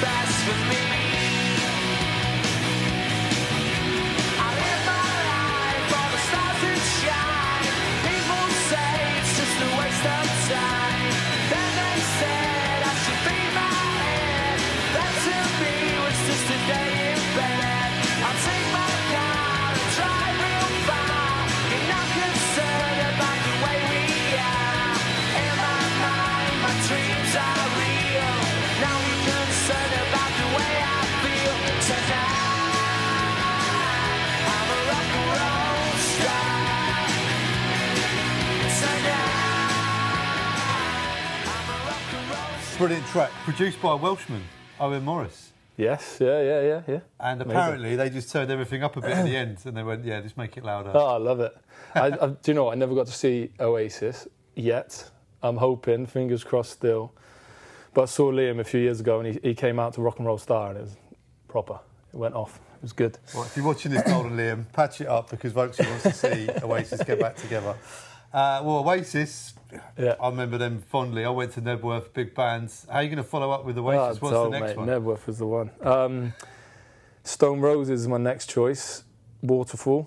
fast 0.00 0.44
for 0.44 0.68
me. 0.68 1.05
Brilliant 42.86 43.08
track, 43.08 43.32
produced 43.42 43.82
by 43.82 43.94
a 43.94 43.96
Welshman, 43.96 44.44
Owen 44.78 45.04
Morris. 45.04 45.50
Yes, 45.76 46.18
yeah, 46.20 46.40
yeah, 46.40 46.60
yeah, 46.60 46.82
yeah. 46.86 47.00
And 47.18 47.42
Amazing. 47.42 47.50
apparently 47.50 47.96
they 47.96 48.10
just 48.10 48.30
turned 48.30 48.48
everything 48.48 48.84
up 48.84 48.96
a 48.96 49.00
bit 49.00 49.10
at 49.10 49.24
the 49.24 49.36
end 49.36 49.58
and 49.64 49.76
they 49.76 49.82
went, 49.82 50.04
yeah, 50.04 50.20
just 50.20 50.36
make 50.36 50.56
it 50.56 50.64
louder. 50.64 50.92
Oh, 50.94 51.06
I 51.06 51.16
love 51.16 51.40
it. 51.40 51.52
I, 51.96 52.06
I, 52.06 52.26
do 52.28 52.36
you 52.46 52.54
know? 52.54 52.70
I 52.70 52.76
never 52.76 52.94
got 52.94 53.06
to 53.06 53.12
see 53.12 53.50
Oasis 53.58 54.28
yet. 54.54 55.10
I'm 55.42 55.56
hoping, 55.56 56.06
fingers 56.06 56.44
crossed 56.44 56.74
still. 56.74 57.12
But 57.92 58.02
I 58.02 58.04
saw 58.04 58.30
Liam 58.30 58.60
a 58.60 58.64
few 58.64 58.78
years 58.78 59.00
ago 59.00 59.18
and 59.18 59.34
he, 59.34 59.40
he 59.42 59.54
came 59.56 59.80
out 59.80 59.94
to 59.94 60.00
Rock 60.00 60.18
and 60.18 60.26
Roll 60.28 60.38
Star 60.38 60.68
and 60.68 60.78
it 60.78 60.82
was 60.82 60.96
proper. 61.48 61.80
It 62.14 62.16
went 62.16 62.36
off. 62.36 62.60
It 62.76 62.82
was 62.82 62.92
good. 62.92 63.18
Well, 63.34 63.42
if 63.42 63.56
you're 63.56 63.66
watching 63.66 63.90
this, 63.90 64.02
Golden 64.02 64.36
Liam, 64.36 64.72
patch 64.72 65.00
it 65.00 65.08
up 65.08 65.30
because 65.30 65.52
Vokesy 65.52 65.90
wants 65.90 66.04
to 66.04 66.12
see 66.12 66.48
Oasis 66.62 67.02
get 67.02 67.18
back 67.18 67.34
together. 67.34 67.74
Uh, 68.36 68.60
well, 68.62 68.86
Oasis, 68.86 69.54
Yeah. 69.96 70.14
I 70.20 70.28
remember 70.28 70.58
them 70.58 70.82
fondly. 70.82 71.24
I 71.24 71.30
went 71.30 71.52
to 71.52 71.62
Knebworth, 71.62 72.12
big 72.12 72.34
bands. 72.34 72.86
How 72.86 72.98
are 72.98 73.02
you 73.02 73.08
going 73.08 73.16
to 73.16 73.22
follow 73.22 73.50
up 73.50 73.64
with 73.64 73.78
Oasis? 73.78 74.20
What's 74.20 74.34
the 74.34 74.48
next 74.50 74.68
mate, 74.68 74.76
one? 74.76 74.88
Knebworth 74.88 75.26
was 75.26 75.38
the 75.38 75.46
one. 75.46 75.70
Um, 75.80 76.34
Stone 77.24 77.60
Roses 77.60 78.02
is 78.02 78.08
my 78.08 78.18
next 78.18 78.50
choice. 78.50 79.04
Waterfall. 79.40 80.06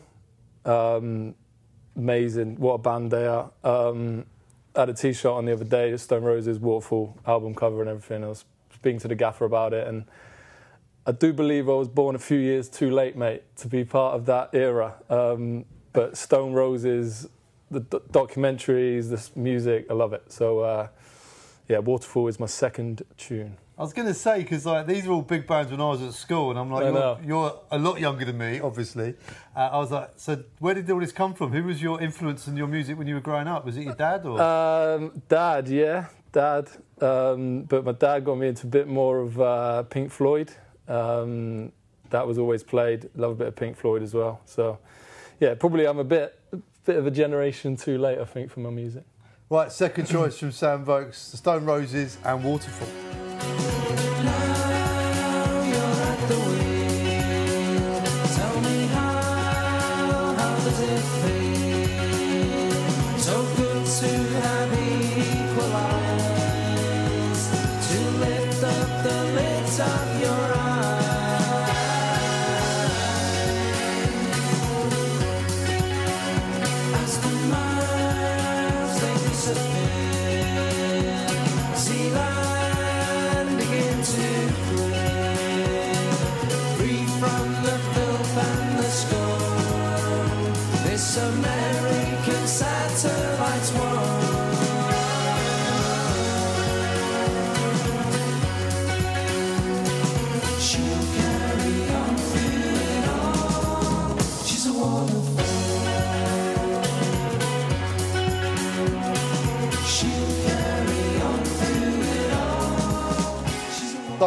Um, 0.63 1.34
amazing. 1.96 2.60
What 2.60 2.74
a 2.74 2.78
band 2.78 3.10
they 3.10 3.26
are. 3.26 3.50
Um, 3.63 4.28
I 4.76 4.82
had 4.82 4.89
a 4.89 4.94
t-shirt 4.94 5.32
on 5.32 5.46
the 5.46 5.54
other 5.54 5.65
day, 5.65 5.98
Stone 5.98 6.22
Roses 6.24 6.60
Waterfall 6.60 7.18
album 7.26 7.56
cover 7.56 7.82
and 7.82 7.89
everything. 7.89 8.24
I 8.24 8.28
was 8.28 8.46
speaking 8.76 9.00
to 9.00 9.08
the 9.08 9.15
gaffer 9.15 9.46
about 9.46 9.74
it 9.74 9.88
and 9.88 10.06
I 11.08 11.13
do 11.13 11.34
believe 11.34 11.68
I 11.68 11.74
was 11.74 11.88
born 11.88 12.15
a 12.15 12.20
few 12.20 12.38
years 12.38 12.70
too 12.70 12.92
late, 12.92 13.15
mate, 13.18 13.42
to 13.58 13.68
be 13.68 13.84
part 13.84 14.13
of 14.13 14.28
that 14.28 14.52
era. 14.54 14.94
Um, 15.10 15.65
but 15.94 16.15
Stone 16.15 16.54
Roses, 16.54 17.28
the 17.71 17.82
d- 17.82 17.97
documentaries, 18.12 19.10
this 19.10 19.36
music, 19.36 19.88
I 19.89 19.93
love 19.93 20.13
it. 20.13 20.23
So, 20.32 20.60
uh, 20.60 20.88
yeah, 21.67 21.79
Waterfall 21.79 22.27
is 22.27 22.39
my 22.39 22.47
second 22.47 23.03
tune. 23.17 23.58
I 23.77 23.84
was 23.84 23.93
going 23.93 24.10
to 24.10 24.13
say 24.13 24.39
because 24.39 24.65
like 24.65 24.88
these 24.88 25.08
are 25.08 25.12
all 25.12 25.21
big 25.21 25.47
bands 25.47 25.71
when 25.71 25.79
I 25.79 25.86
was 25.86 26.01
at 26.01 26.13
school, 26.13 26.49
and 26.49 26.60
I'm 26.60 26.69
like, 26.69 26.84
you're, 26.93 27.19
you're 27.25 27.60
a 27.71 27.79
lot 27.79 27.99
younger 28.01 28.25
than 28.25 28.38
me, 28.38 28.60
obviously. 28.60 29.13
Uh, 29.55 29.69
I 29.71 29.77
was 29.77 29.89
like, 29.89 30.10
so 30.17 30.43
where 30.60 30.73
did 30.73 30.89
all 30.91 30.99
this 30.99 31.13
come 31.13 31.34
from? 31.34 31.53
Who 31.53 31.63
was 31.63 31.82
your 31.82 32.01
influence 32.01 32.47
in 32.47 32.58
your 32.58 32.67
music 32.67 32.97
when 32.97 33.08
you 33.08 33.15
were 33.15 33.21
growing 33.21 33.47
up? 33.47 33.65
Was 33.65 33.77
it 33.77 33.84
your 33.84 33.95
dad 33.95 34.25
or? 34.25 34.41
Um, 34.41 35.21
dad, 35.29 35.69
yeah, 35.69 36.08
dad. 36.34 36.69
Um, 36.99 37.62
but 37.63 37.86
my 37.86 37.93
dad 37.93 38.25
got 38.25 38.36
me 38.38 38.49
into 38.49 38.67
a 38.67 38.69
bit 38.69 38.88
more 38.88 39.19
of 39.19 39.39
uh, 39.39 39.84
Pink 39.84 40.12
Floyd. 40.12 40.51
Um, 40.89 41.71
that 42.10 42.27
was 42.27 42.38
always 42.38 42.63
played. 42.63 43.10
Love 43.15 43.32
a 43.32 43.36
bit 43.36 43.47
of 43.47 43.55
Pink 43.55 43.77
Floyd 43.77 44.01
as 44.01 44.13
well. 44.13 44.41
So, 44.45 44.79
yeah, 45.39 45.53
probably 45.53 45.86
I'm 45.86 45.99
a 45.99 46.03
bit, 46.03 46.38
bit 46.86 46.98
of 46.98 47.06
a 47.06 47.12
generation 47.12 47.76
too 47.76 47.98
late, 47.98 48.20
I 48.20 48.26
think, 48.26 48.52
for 48.52 48.60
my 48.60 48.70
music. 48.70 49.04
right, 49.50 49.72
second 49.72 50.08
choice 50.08 50.38
from 50.38 50.52
Sam 50.52 50.84
Vokes: 50.86 51.32
The 51.32 51.38
Stone 51.38 51.65
Roses 51.65 52.18
and 52.24 52.44
Waterfall. 52.44 53.09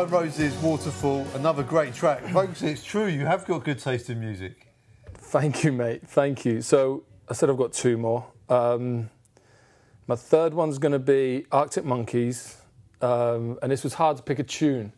Stone 0.03 0.21
Roses, 0.21 0.57
Waterfall, 0.57 1.25
another 1.37 1.63
great 1.63 1.95
track. 1.95 2.25
Vokes, 2.25 2.61
it's 2.63 2.83
true. 2.83 3.07
You 3.07 3.25
have 3.25 3.45
got 3.45 3.63
good 3.63 3.79
taste 3.79 4.11
in 4.11 4.19
music. 4.19 4.67
Thank 5.15 5.63
you, 5.63 5.71
mate. 5.71 6.09
Thank 6.09 6.45
you. 6.45 6.61
So 6.61 7.05
I 7.29 7.35
said 7.35 7.49
I've 7.49 7.57
got 7.57 7.73
two 7.73 7.97
more. 7.97 8.27
Um, 8.49 9.11
my 10.09 10.17
third 10.17 10.55
one's 10.55 10.79
going 10.79 10.91
to 10.91 10.99
be 10.99 11.47
Arctic 11.53 11.85
Monkeys, 11.85 12.57
um, 13.01 13.61
and 13.63 13.71
this 13.71 13.85
was 13.85 13.95
hard 13.95 14.17
to 14.17 14.25
pick 14.25 14.41
a 14.41 14.43
tune. 14.43 14.93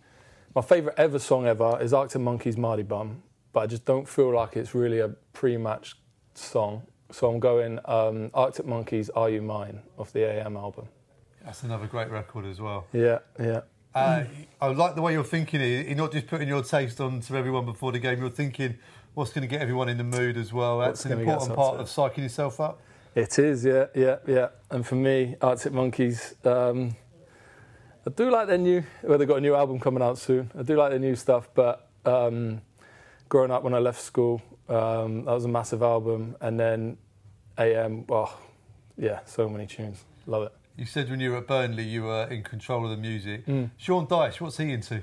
My 0.55 0.62
favourite 0.62 0.99
ever 0.99 1.19
song 1.19 1.47
ever 1.47 1.79
is 1.83 1.93
Arctic 1.93 2.23
Monkeys' 2.23 2.57
Mardy 2.57 2.83
Bum, 2.83 3.23
but 3.53 3.61
I 3.61 3.67
just 3.67 3.85
don't 3.85 4.09
feel 4.09 4.35
like 4.35 4.57
it's 4.57 4.75
really 4.75 5.01
a 5.01 5.09
pre-match 5.35 5.97
song. 6.33 6.83
So 7.12 7.31
I'm 7.31 7.40
going 7.40 7.79
um, 7.85 8.31
Arctic 8.33 8.64
Monkeys' 8.64 9.11
Are 9.11 9.29
You 9.29 9.43
Mine 9.43 9.83
off 9.99 10.14
the 10.14 10.25
AM 10.25 10.57
album. 10.57 10.88
That's 11.45 11.62
another 11.62 11.87
great 11.87 12.09
record 12.09 12.47
as 12.47 12.59
well. 12.59 12.87
Yeah, 12.95 13.19
yeah. 13.38 13.61
Uh, 13.94 14.24
I 14.61 14.68
like 14.68 14.94
the 14.94 15.02
way 15.02 15.12
you're 15.12 15.22
thinking 15.22 15.61
it. 15.61 15.87
You're 15.87 15.96
not 15.96 16.12
just 16.12 16.26
putting 16.26 16.48
your 16.48 16.62
taste 16.62 17.00
on 17.00 17.20
to 17.20 17.37
everyone 17.37 17.64
before 17.64 17.92
the 17.92 17.98
game. 17.98 18.20
You're 18.20 18.30
thinking 18.30 18.78
what's 19.14 19.33
going 19.33 19.42
to 19.42 19.48
get 19.48 19.62
everyone 19.62 19.88
in 19.88 19.98
the 19.98 20.04
mood 20.04 20.37
as 20.37 20.52
well. 20.52 20.80
That's 20.80 21.04
What's 21.04 21.12
an 21.12 21.20
important 21.20 21.54
part 21.54 21.78
of 21.78 21.87
psyching 21.87 22.18
yourself 22.18 22.61
up. 22.61 22.80
It 23.14 23.38
is, 23.38 23.64
yeah, 23.64 23.87
yeah, 23.94 24.16
yeah. 24.26 24.48
And 24.70 24.85
for 24.85 24.96
me, 24.96 25.37
Arctic 25.40 25.72
Monkeys, 25.72 26.35
um, 26.44 26.96
I 28.04 28.11
do 28.11 28.30
like 28.30 28.48
their 28.48 28.59
new, 28.59 28.83
well, 29.04 29.16
they've 29.18 29.28
got 29.28 29.38
a 29.38 29.40
new 29.40 29.54
album 29.54 29.78
coming 29.78 30.02
out 30.02 30.18
soon. 30.18 30.50
I 30.59 30.62
do 30.62 30.76
like 30.76 30.90
their 30.90 30.98
new 30.98 31.14
stuff, 31.14 31.48
but 31.54 31.88
um, 32.04 32.61
growing 33.28 33.52
up 33.52 33.62
when 33.62 33.72
I 33.72 33.78
left 33.78 34.00
school, 34.00 34.42
um, 34.68 35.24
that 35.26 35.33
was 35.33 35.44
a 35.44 35.48
massive 35.48 35.83
album. 35.83 36.35
And 36.40 36.59
then 36.59 36.96
AM, 37.57 38.04
Oh, 38.09 38.37
yeah, 38.98 39.20
so 39.26 39.48
many 39.48 39.66
tunes. 39.66 40.02
Love 40.26 40.44
it. 40.44 40.52
You 40.77 40.87
said 40.87 41.09
when 41.09 41.21
you 41.21 41.31
were 41.31 41.39
at 41.39 41.47
Burnley, 41.47 41.85
you 41.85 42.05
were 42.05 42.25
in 42.25 42.43
control 42.43 42.85
of 42.85 42.91
the 42.91 42.97
music. 42.97 43.47
Mm. 43.47 43.71
Sean 43.77 44.07
Dyche, 44.07 44.41
what's 44.41 44.57
he 44.57 44.73
into? 44.73 45.03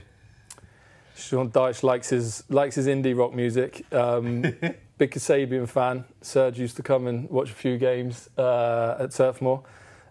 Sean 1.16 1.50
Dyche 1.50 1.84
likes 1.84 2.10
his 2.10 2.44
likes 2.50 2.76
his 2.76 2.88
indie 2.88 3.18
rock 3.18 3.34
music. 3.34 3.86
Um, 3.94 4.42
big 4.98 5.12
Kasabian 5.12 5.68
fan. 5.68 6.04
Serge 6.22 6.60
used 6.60 6.76
to 6.76 6.84
come 6.84 7.08
and 7.08 7.30
watch 7.30 7.50
a 7.50 7.54
few 7.54 7.78
games 7.78 8.30
uh, 8.38 8.98
at 9.00 9.12
Turf 9.12 9.42
Moor. 9.42 9.64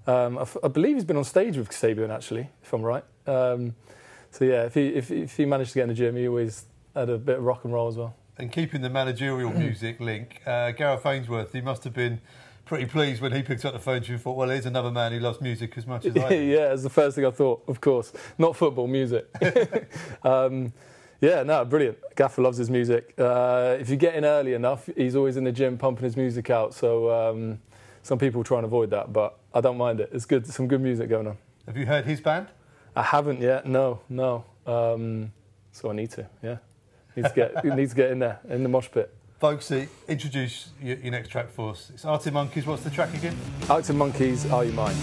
Um, 0.07 0.39
I, 0.39 0.43
f- 0.43 0.57
I 0.65 0.69
believe 0.69 0.97
he's 0.97 1.05
been 1.05 1.19
on 1.19 1.25
stage 1.25 1.57
with 1.57 1.69
Kasabian 1.69 2.11
actually, 2.11 2.49
if 2.63 2.73
I'm 2.73 2.83
right. 2.83 3.05
Um, 3.27 3.75
so 4.31 4.45
yeah, 4.45 4.65
if 4.65 4.75
he 4.75 4.89
if, 4.89 5.11
if 5.11 5.37
he 5.37 5.45
managed 5.45 5.73
to 5.73 5.79
get 5.81 5.83
in 5.83 5.89
the 5.91 5.95
gym, 5.95 6.17
he 6.17 6.27
always 6.27 6.65
had 6.95 7.11
a 7.11 7.19
bit 7.19 7.37
of 7.37 7.45
rock 7.45 7.65
and 7.65 7.73
roll 7.73 7.89
as 7.89 7.97
well. 7.97 8.15
And 8.39 8.51
keeping 8.51 8.81
the 8.81 8.89
managerial 8.89 9.53
music 9.53 10.01
link, 10.01 10.41
uh, 10.47 10.71
Gareth 10.71 11.05
Ainsworth, 11.05 11.53
he 11.53 11.61
must 11.61 11.85
have 11.85 11.93
been 11.93 12.23
pretty 12.71 12.87
pleased 12.87 13.21
when 13.21 13.33
he 13.33 13.43
picked 13.43 13.65
up 13.65 13.73
the 13.73 13.81
phone 13.81 14.01
to 14.01 14.07
you 14.07 14.15
and 14.15 14.23
thought, 14.23 14.37
well, 14.37 14.49
here's 14.49 14.65
another 14.65 14.93
man 14.93 15.11
who 15.11 15.19
loves 15.19 15.41
music 15.41 15.77
as 15.77 15.89
much 15.89 16.07
as 16.07 16.17
I 16.17 16.29
do. 16.29 16.37
yeah, 16.37 16.73
it's 16.73 16.85
the 16.85 16.89
first 16.89 17.17
thing 17.17 17.27
I 17.27 17.33
thought. 17.33 17.65
Of 17.67 17.81
course, 17.81 18.13
not 18.39 18.55
football, 18.55 18.87
music. 18.87 19.27
um, 20.23 20.73
yeah, 21.21 21.43
no, 21.43 21.65
brilliant. 21.65 21.99
Gaffer 22.15 22.43
loves 22.43 22.59
his 22.59 22.71
music. 22.71 23.13
Uh, 23.19 23.77
if 23.81 23.91
you 23.91 23.97
get 23.97 24.15
in 24.15 24.25
early 24.25 24.55
enough, 24.55 24.89
he's 24.97 25.17
always 25.17 25.37
in 25.37 25.43
the 25.43 25.51
gym 25.51 25.79
pumping 25.79 26.05
his 26.05 26.17
music 26.17 26.49
out. 26.49 26.73
So 26.73 27.11
um, 27.11 27.59
some 28.05 28.21
people 28.21 28.45
try 28.45 28.59
and 28.59 28.65
avoid 28.65 28.91
that, 28.91 29.13
but 29.13 29.41
I 29.53 29.61
don't 29.61 29.77
mind 29.77 29.99
it. 29.99 30.11
It's 30.13 30.25
good. 30.25 30.47
Some 30.47 30.69
good 30.69 30.81
music 30.81 31.09
going 31.09 31.27
on. 31.27 31.39
Have 31.67 31.77
you 31.77 31.87
heard 31.87 32.05
his 32.05 32.21
band? 32.21 32.47
I 32.95 33.03
haven't 33.03 33.41
yet. 33.41 33.67
No, 33.67 33.99
no. 34.09 34.45
Um, 34.65 35.33
so 35.73 35.91
I 35.91 35.93
need 35.93 36.13
to. 36.13 36.29
Yeah, 36.41 36.59
need 37.17 37.25
to 37.25 37.33
get 37.35 37.65
need 37.65 37.91
to 37.91 37.97
get 37.97 38.13
in 38.13 38.21
there 38.21 38.39
in 38.49 38.63
the 38.63 38.69
mosh 38.69 38.89
pit. 38.93 39.13
Vokesy, 39.41 39.85
uh, 39.85 39.87
introduce 40.07 40.69
your, 40.83 40.99
your 40.99 41.13
next 41.13 41.29
track 41.31 41.51
for 41.51 41.71
us. 41.71 41.91
It's 41.95 42.05
Arctic 42.05 42.35
Monkeys. 42.35 42.67
What's 42.67 42.83
the 42.83 42.91
track 42.91 43.15
again? 43.15 43.37
Arctic 43.71 43.97
Monkeys, 43.97 44.51
Are 44.51 44.65
You 44.65 44.73
Mine? 44.73 44.95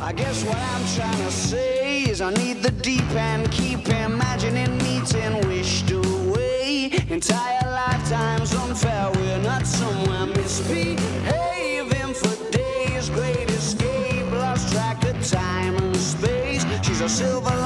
I 0.00 0.14
guess 0.14 0.42
what 0.44 0.56
I'm 0.56 0.86
trying 0.96 1.24
to 1.26 1.30
say 1.30 2.04
is 2.04 2.22
I 2.22 2.32
need 2.32 2.62
the 2.62 2.70
deep 2.70 3.04
and 3.10 3.50
keep 3.52 3.86
imagining 3.88 4.78
meeting 4.78 5.46
wished 5.46 5.90
away. 5.90 6.92
Entire 7.10 7.60
lifetimes 7.70 8.54
unfair, 8.54 9.10
we're 9.14 9.42
not 9.42 9.66
somewhere 9.66 10.26
misbehaving 10.26 12.14
for 12.14 12.50
days. 12.50 13.10
Great 13.10 13.50
escape, 13.50 14.32
lost 14.32 14.72
track 14.72 15.04
of 15.04 15.28
time 15.28 15.76
and 15.76 15.94
space. 15.94 16.64
She's 16.82 17.02
a 17.02 17.08
silver 17.08 17.59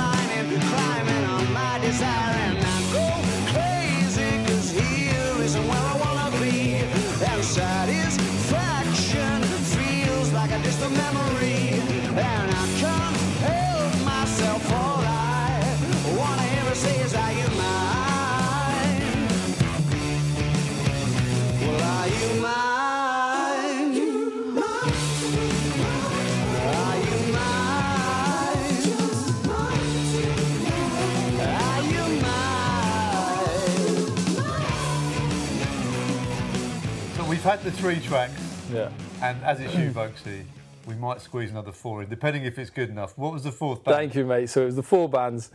we've 37.34 37.42
had 37.42 37.60
the 37.64 37.72
three 37.72 37.98
tracks, 37.98 38.40
Yeah. 38.72 38.90
and 39.20 39.42
as 39.42 39.58
it's 39.58 39.74
you, 39.74 39.90
Vokesy, 39.90 40.44
we 40.86 40.94
might 40.94 41.20
squeeze 41.20 41.50
another 41.50 41.72
four 41.72 42.00
in, 42.00 42.08
depending 42.08 42.44
if 42.44 42.56
it's 42.60 42.70
good 42.70 42.88
enough. 42.88 43.18
What 43.18 43.32
was 43.32 43.42
the 43.42 43.50
fourth 43.50 43.82
band? 43.82 43.96
Thank 43.96 44.14
you, 44.14 44.24
mate. 44.24 44.50
So 44.50 44.62
it 44.62 44.66
was 44.66 44.76
the 44.76 44.84
four 44.84 45.08
bands. 45.08 45.50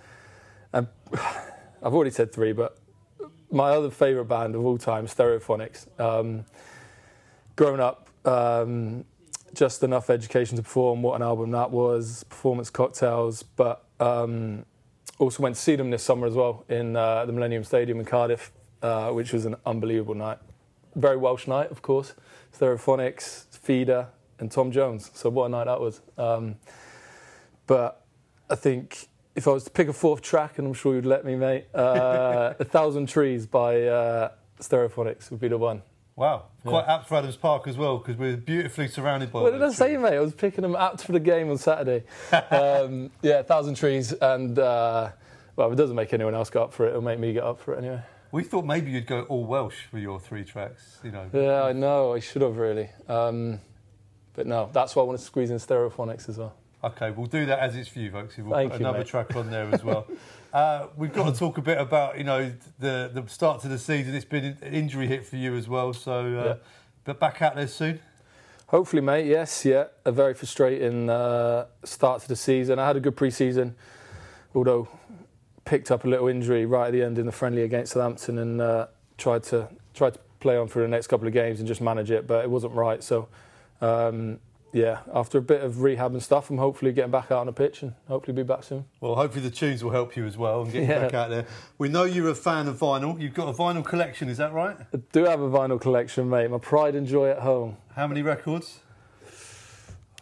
And 0.73 0.87
I've 1.13 1.93
already 1.93 2.11
said 2.11 2.33
three, 2.33 2.51
but 2.51 2.77
my 3.49 3.69
other 3.69 3.89
favourite 3.91 4.27
band 4.27 4.55
of 4.55 4.65
all 4.65 4.77
time, 4.77 5.07
Stereophonics. 5.07 5.87
Um, 5.97 6.43
growing 7.55 7.79
up, 7.79 8.09
um, 8.25 9.05
just 9.53 9.81
enough 9.81 10.09
education 10.09 10.57
to 10.57 10.63
perform. 10.63 11.01
What 11.01 11.15
an 11.15 11.21
album 11.21 11.51
that 11.51 11.71
was! 11.71 12.25
Performance 12.25 12.69
cocktails, 12.69 13.41
but 13.41 13.85
um, 14.01 14.65
also 15.17 15.41
went 15.41 15.55
to 15.55 15.61
see 15.61 15.77
them 15.77 15.91
this 15.91 16.03
summer 16.03 16.27
as 16.27 16.33
well 16.33 16.65
in 16.67 16.97
uh, 16.97 17.25
the 17.25 17.31
Millennium 17.31 17.63
Stadium 17.63 18.01
in 18.01 18.05
Cardiff, 18.05 18.51
uh, 18.81 19.11
which 19.11 19.31
was 19.31 19.45
an 19.45 19.55
unbelievable 19.65 20.13
night. 20.15 20.39
Very 20.99 21.17
Welsh 21.17 21.47
night, 21.47 21.71
of 21.71 21.81
course. 21.81 22.13
Stereophonics, 22.57 23.45
Feeder, 23.57 24.07
and 24.39 24.51
Tom 24.51 24.71
Jones. 24.71 25.11
So 25.13 25.29
what 25.29 25.45
a 25.45 25.49
night 25.49 25.65
that 25.65 25.79
was. 25.79 26.01
Um, 26.17 26.55
but 27.67 28.05
I 28.49 28.55
think 28.55 29.07
if 29.35 29.47
I 29.47 29.51
was 29.51 29.63
to 29.65 29.69
pick 29.69 29.87
a 29.87 29.93
fourth 29.93 30.21
track, 30.21 30.57
and 30.57 30.67
I'm 30.67 30.73
sure 30.73 30.95
you'd 30.95 31.05
let 31.05 31.25
me, 31.25 31.35
mate, 31.35 31.65
uh, 31.73 32.53
A 32.59 32.65
Thousand 32.65 33.07
Trees 33.07 33.45
by 33.45 33.83
uh, 33.83 34.31
Stereophonics 34.59 35.31
would 35.31 35.39
be 35.39 35.47
the 35.47 35.57
one. 35.57 35.81
Wow, 36.15 36.47
quite 36.65 36.85
apt 36.85 37.07
for 37.07 37.15
Adams 37.15 37.37
Park 37.37 37.65
as 37.65 37.77
well 37.77 37.97
because 37.97 38.17
we're 38.17 38.35
beautifully 38.35 38.89
surrounded 38.89 39.31
by. 39.31 39.41
What 39.41 39.53
did 39.53 39.63
I 39.63 39.71
say, 39.71 39.95
mate? 39.95 40.15
I 40.15 40.19
was 40.19 40.33
picking 40.33 40.63
them 40.63 40.75
apt 40.75 41.01
for 41.03 41.13
the 41.13 41.19
game 41.21 41.49
on 41.49 41.57
Saturday. 41.57 42.03
um, 42.51 43.09
yeah, 43.21 43.41
Thousand 43.41 43.75
Trees, 43.75 44.11
and 44.11 44.59
uh, 44.59 45.11
well, 45.55 45.67
if 45.67 45.73
it 45.73 45.77
doesn't 45.77 45.95
make 45.95 46.11
anyone 46.11 46.35
else 46.35 46.49
get 46.49 46.61
up 46.61 46.73
for 46.73 46.85
it, 46.85 46.89
it'll 46.89 47.01
make 47.01 47.19
me 47.19 47.31
get 47.31 47.43
up 47.43 47.61
for 47.61 47.73
it 47.73 47.77
anyway. 47.77 48.01
We 48.31 48.43
thought 48.43 48.65
maybe 48.65 48.91
you'd 48.91 49.07
go 49.07 49.21
all 49.23 49.43
Welsh 49.45 49.85
for 49.89 49.97
your 49.97 50.19
three 50.19 50.43
tracks. 50.43 50.99
You 51.03 51.11
know. 51.11 51.29
Yeah, 51.33 51.63
I 51.63 51.73
know. 51.73 52.13
I 52.13 52.19
should 52.19 52.41
have 52.41 52.57
really. 52.57 52.89
Um, 53.07 53.59
but 54.33 54.45
no, 54.47 54.69
that's 54.71 54.95
why 54.95 55.01
I 55.01 55.05
wanted 55.05 55.19
to 55.19 55.23
squeeze 55.25 55.49
in 55.49 55.57
Stereophonics 55.57 56.29
as 56.29 56.37
well. 56.37 56.55
Okay, 56.81 57.11
we'll 57.11 57.25
do 57.25 57.45
that 57.47 57.59
as 57.59 57.75
it's 57.75 57.89
for 57.89 57.99
you, 57.99 58.09
Vokes. 58.11 58.37
We'll 58.37 58.51
Thank 58.53 58.71
put 58.71 58.79
you, 58.79 58.85
another 58.85 58.99
mate. 58.99 59.07
track 59.07 59.35
on 59.35 59.49
there 59.51 59.67
as 59.73 59.83
well. 59.83 60.07
uh, 60.53 60.87
we've 60.95 61.11
got 61.11 61.33
to 61.33 61.37
talk 61.37 61.57
a 61.57 61.61
bit 61.61 61.77
about 61.77 62.17
you 62.17 62.23
know 62.23 62.53
the 62.79 63.11
the 63.13 63.27
start 63.27 63.61
to 63.63 63.67
the 63.67 63.79
season. 63.79 64.15
It's 64.15 64.23
been 64.25 64.45
an 64.61 64.73
injury 64.73 65.07
hit 65.07 65.25
for 65.25 65.35
you 65.35 65.55
as 65.55 65.67
well. 65.67 65.91
So, 65.93 66.11
uh, 66.13 66.43
Yeah. 66.45 66.53
but 67.03 67.19
back 67.19 67.41
out 67.41 67.55
there 67.55 67.67
soon. 67.67 67.99
Hopefully, 68.67 69.01
mate. 69.01 69.25
Yes, 69.25 69.65
yeah. 69.65 69.85
A 70.05 70.11
very 70.11 70.35
frustrating 70.35 71.09
uh, 71.09 71.65
start 71.83 72.21
to 72.21 72.27
the 72.27 72.35
season. 72.35 72.77
I 72.77 72.85
had 72.85 72.95
a 72.95 72.99
good 72.99 73.17
pre-season, 73.17 73.75
although 74.53 74.87
picked 75.69 75.91
up 75.91 76.03
a 76.03 76.07
little 76.07 76.27
injury 76.27 76.65
right 76.65 76.87
at 76.87 76.93
the 76.93 77.03
end 77.03 77.19
in 77.19 77.25
the 77.27 77.31
friendly 77.31 77.61
against 77.61 77.93
Southampton, 77.93 78.39
and 78.39 78.59
uh, 78.59 78.87
tried 79.19 79.43
to 79.43 79.69
tried 79.93 80.13
to 80.15 80.19
play 80.39 80.57
on 80.57 80.67
for 80.67 80.81
the 80.81 80.87
next 80.87 81.07
couple 81.07 81.27
of 81.27 81.33
games 81.33 81.59
and 81.59 81.67
just 81.67 81.79
manage 81.81 82.09
it, 82.09 82.25
but 82.25 82.43
it 82.43 82.49
wasn't 82.49 82.73
right. 82.73 83.03
So, 83.03 83.27
um, 83.81 84.39
yeah, 84.71 84.99
after 85.13 85.37
a 85.37 85.41
bit 85.41 85.61
of 85.61 85.81
rehab 85.81 86.13
and 86.13 86.23
stuff, 86.23 86.49
I'm 86.49 86.57
hopefully 86.57 86.91
getting 86.93 87.11
back 87.11 87.25
out 87.31 87.39
on 87.39 87.45
the 87.47 87.51
pitch 87.53 87.81
and 87.83 87.93
hopefully 88.07 88.33
be 88.35 88.43
back 88.43 88.63
soon. 88.63 88.85
Well, 89.01 89.15
hopefully 89.15 89.43
the 89.43 89.49
tunes 89.51 89.83
will 89.83 89.91
help 89.91 90.15
you 90.15 90.25
as 90.25 90.37
well 90.37 90.61
and 90.61 90.71
get 90.71 90.83
you 90.83 90.87
Yeah. 90.89 90.99
back 91.01 91.13
out 91.13 91.29
there. 91.29 91.45
We 91.77 91.89
know 91.89 92.03
you're 92.05 92.29
a 92.29 92.35
fan 92.35 92.67
of 92.67 92.77
vinyl. 92.79 93.19
You've 93.19 93.33
got 93.33 93.49
a 93.49 93.53
vinyl 93.53 93.83
collection, 93.85 94.29
is 94.29 94.37
that 94.37 94.53
right? 94.53 94.77
I 94.93 94.97
do 95.11 95.25
have 95.25 95.41
a 95.41 95.49
vinyl 95.49 95.79
collection, 95.81 96.29
mate. 96.29 96.49
My 96.49 96.57
pride 96.59 96.95
and 96.95 97.05
joy 97.05 97.29
at 97.29 97.39
home. 97.39 97.77
How 97.95 98.07
many 98.07 98.21
records? 98.21 98.79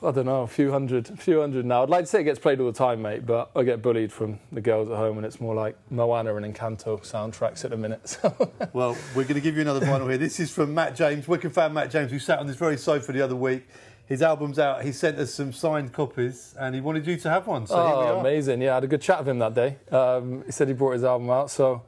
I 0.04 0.12
don't 0.12 0.28
know, 0.28 0.44
a 0.44 0.48
few 0.48 0.72
hundred, 0.72 1.10
a 1.10 1.18
few 1.18 1.42
hundred 1.42 1.66
now. 1.66 1.82
I'd 1.82 1.90
like 1.90 2.04
to 2.04 2.08
say 2.08 2.22
it 2.22 2.26
gets 2.26 2.38
played 2.38 2.60
all 2.60 2.68
the 2.68 2.78
time, 2.78 3.02
mate, 3.02 3.26
but 3.26 3.50
I 3.56 3.64
get 3.64 3.82
bullied 3.82 4.12
from 4.12 4.40
the 4.52 4.62
girls 4.62 4.90
at 4.90 4.96
home, 4.96 5.18
and 5.18 5.26
it's 5.26 5.42
more 5.42 5.56
like 5.56 5.76
Moana 5.90 6.36
and 6.36 6.46
Encanto 6.46 7.00
soundtracks 7.02 7.66
at 7.66 7.72
the 7.72 7.78
minute. 7.78 8.02
So. 8.08 8.52
Well, 8.74 8.98
we're 9.16 9.24
going 9.24 9.36
to 9.36 9.42
give 9.42 9.56
you 9.56 9.62
another 9.62 9.86
vinyl 9.86 10.08
here. 10.10 10.18
This 10.18 10.40
is 10.40 10.50
from 10.50 10.74
Matt 10.74 10.96
James, 10.96 11.28
Wicked 11.28 11.54
fan 11.54 11.74
Matt 11.74 11.92
James, 11.92 12.12
who 12.12 12.20
sat 12.20 12.40
on 12.40 12.48
this 12.48 12.56
very 12.56 12.78
sofa 12.78 13.12
the 13.12 13.22
other 13.22 13.36
week. 13.36 13.68
His 14.08 14.22
album's 14.22 14.58
out. 14.58 14.84
He 14.84 14.92
sent 14.92 15.18
us 15.20 15.34
some 15.34 15.52
signed 15.52 15.94
copies, 15.94 16.56
and 16.60 16.74
he 16.74 16.82
wanted 16.82 17.06
you 17.06 17.18
to 17.18 17.30
have 17.30 17.48
one. 17.48 17.68
So 17.68 17.76
oh, 17.76 18.20
amazing! 18.20 18.62
Yeah, 18.62 18.72
I 18.72 18.74
had 18.76 18.86
a 18.86 18.88
good 18.88 19.02
chat 19.02 19.20
with 19.20 19.30
him 19.30 19.40
that 19.40 19.54
day. 19.54 19.78
Um, 19.92 20.44
he 20.46 20.52
said 20.52 20.68
he 20.68 20.74
brought 20.74 20.94
his 20.94 21.04
album 21.04 21.30
out, 21.30 21.52
so 21.52 21.84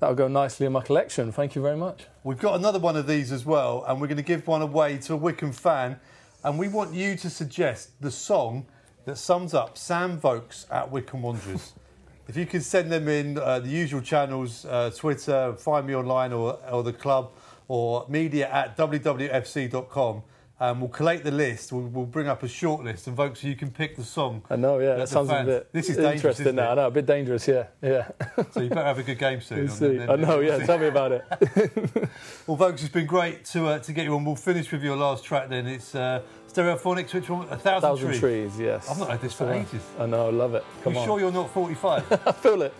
that'll 0.00 0.16
go 0.16 0.28
nicely 0.28 0.66
in 0.66 0.72
my 0.72 0.82
collection. 0.82 1.30
Thank 1.30 1.54
you 1.54 1.62
very 1.62 1.76
much. 1.76 2.06
We've 2.24 2.38
got 2.38 2.56
another 2.56 2.78
one 2.78 2.96
of 2.96 3.06
these 3.06 3.30
as 3.32 3.46
well, 3.46 3.84
and 3.86 4.00
we're 4.00 4.08
going 4.08 4.16
to 4.16 4.22
give 4.22 4.46
one 4.46 4.62
away 4.62 4.98
to 4.98 5.14
a 5.14 5.16
Wycombe 5.16 5.52
fan. 5.52 6.00
And 6.44 6.58
we 6.58 6.68
want 6.68 6.92
you 6.92 7.16
to 7.16 7.30
suggest 7.30 7.98
the 8.02 8.10
song 8.10 8.66
that 9.06 9.16
sums 9.16 9.54
up 9.54 9.78
Sam 9.78 10.20
Vokes 10.20 10.66
at 10.70 10.90
Wycombe 10.90 11.22
Wanderers. 11.22 11.72
if 12.28 12.36
you 12.36 12.44
can 12.44 12.60
send 12.60 12.92
them 12.92 13.08
in 13.08 13.38
uh, 13.38 13.60
the 13.60 13.70
usual 13.70 14.02
channels, 14.02 14.66
uh, 14.66 14.90
Twitter, 14.94 15.54
find 15.54 15.86
me 15.86 15.94
online, 15.94 16.34
or, 16.34 16.58
or 16.70 16.82
the 16.82 16.92
club, 16.92 17.30
or 17.66 18.04
media 18.10 18.50
at 18.50 18.76
wwfc.com. 18.76 20.22
Um, 20.60 20.80
we'll 20.80 20.88
collate 20.88 21.24
the 21.24 21.32
list. 21.32 21.72
We'll, 21.72 21.82
we'll 21.82 22.06
bring 22.06 22.28
up 22.28 22.44
a 22.44 22.48
short 22.48 22.84
list, 22.84 23.08
and 23.08 23.16
folks, 23.16 23.42
you 23.42 23.56
can 23.56 23.72
pick 23.72 23.96
the 23.96 24.04
song. 24.04 24.42
I 24.48 24.54
know, 24.54 24.78
yeah, 24.78 24.94
that 24.94 25.08
sounds 25.08 25.28
a 25.28 25.42
bit 25.42 25.72
This 25.72 25.88
is 25.88 25.98
interesting 25.98 26.54
now. 26.54 26.70
I 26.70 26.74
know, 26.76 26.86
a 26.86 26.90
bit 26.92 27.06
dangerous, 27.06 27.48
yeah, 27.48 27.66
yeah. 27.82 28.08
So 28.52 28.60
you 28.60 28.68
better 28.68 28.84
have 28.84 28.98
a 28.98 29.02
good 29.02 29.18
game 29.18 29.40
soon. 29.40 29.68
See. 29.68 29.96
then- 29.96 30.08
I 30.10 30.14
know, 30.14 30.38
yeah. 30.40 30.58
Tell 30.64 30.78
me 30.78 30.86
about 30.86 31.12
it. 31.12 31.24
Well, 32.46 32.56
folks, 32.58 32.82
it's 32.82 32.92
been 32.92 33.06
great 33.06 33.44
to 33.46 33.66
uh, 33.66 33.78
to 33.80 33.92
get 33.92 34.04
you 34.04 34.14
on. 34.14 34.24
We'll 34.24 34.36
finish 34.36 34.70
with 34.70 34.82
your 34.82 34.96
last 34.96 35.24
track 35.24 35.48
then. 35.48 35.66
It's 35.66 35.94
uh, 35.94 36.20
Stereophonics, 36.52 37.14
which 37.14 37.28
one? 37.30 37.48
A 37.48 37.56
Thousand, 37.56 37.80
Thousand 37.80 38.08
trees. 38.08 38.20
trees, 38.20 38.60
yes. 38.60 38.90
I've 38.90 38.98
not 38.98 39.10
had 39.10 39.20
this 39.22 39.32
for 39.32 39.50
ages. 39.50 39.82
I 39.98 40.06
know, 40.06 40.28
I 40.28 40.30
love 40.30 40.54
it. 40.54 40.64
Come 40.82 40.92
you 40.92 40.98
on. 41.00 41.06
sure 41.06 41.20
you're 41.20 41.32
not 41.32 41.50
45? 41.50 42.12
I 42.26 42.32
feel 42.32 42.62
it. 42.62 42.74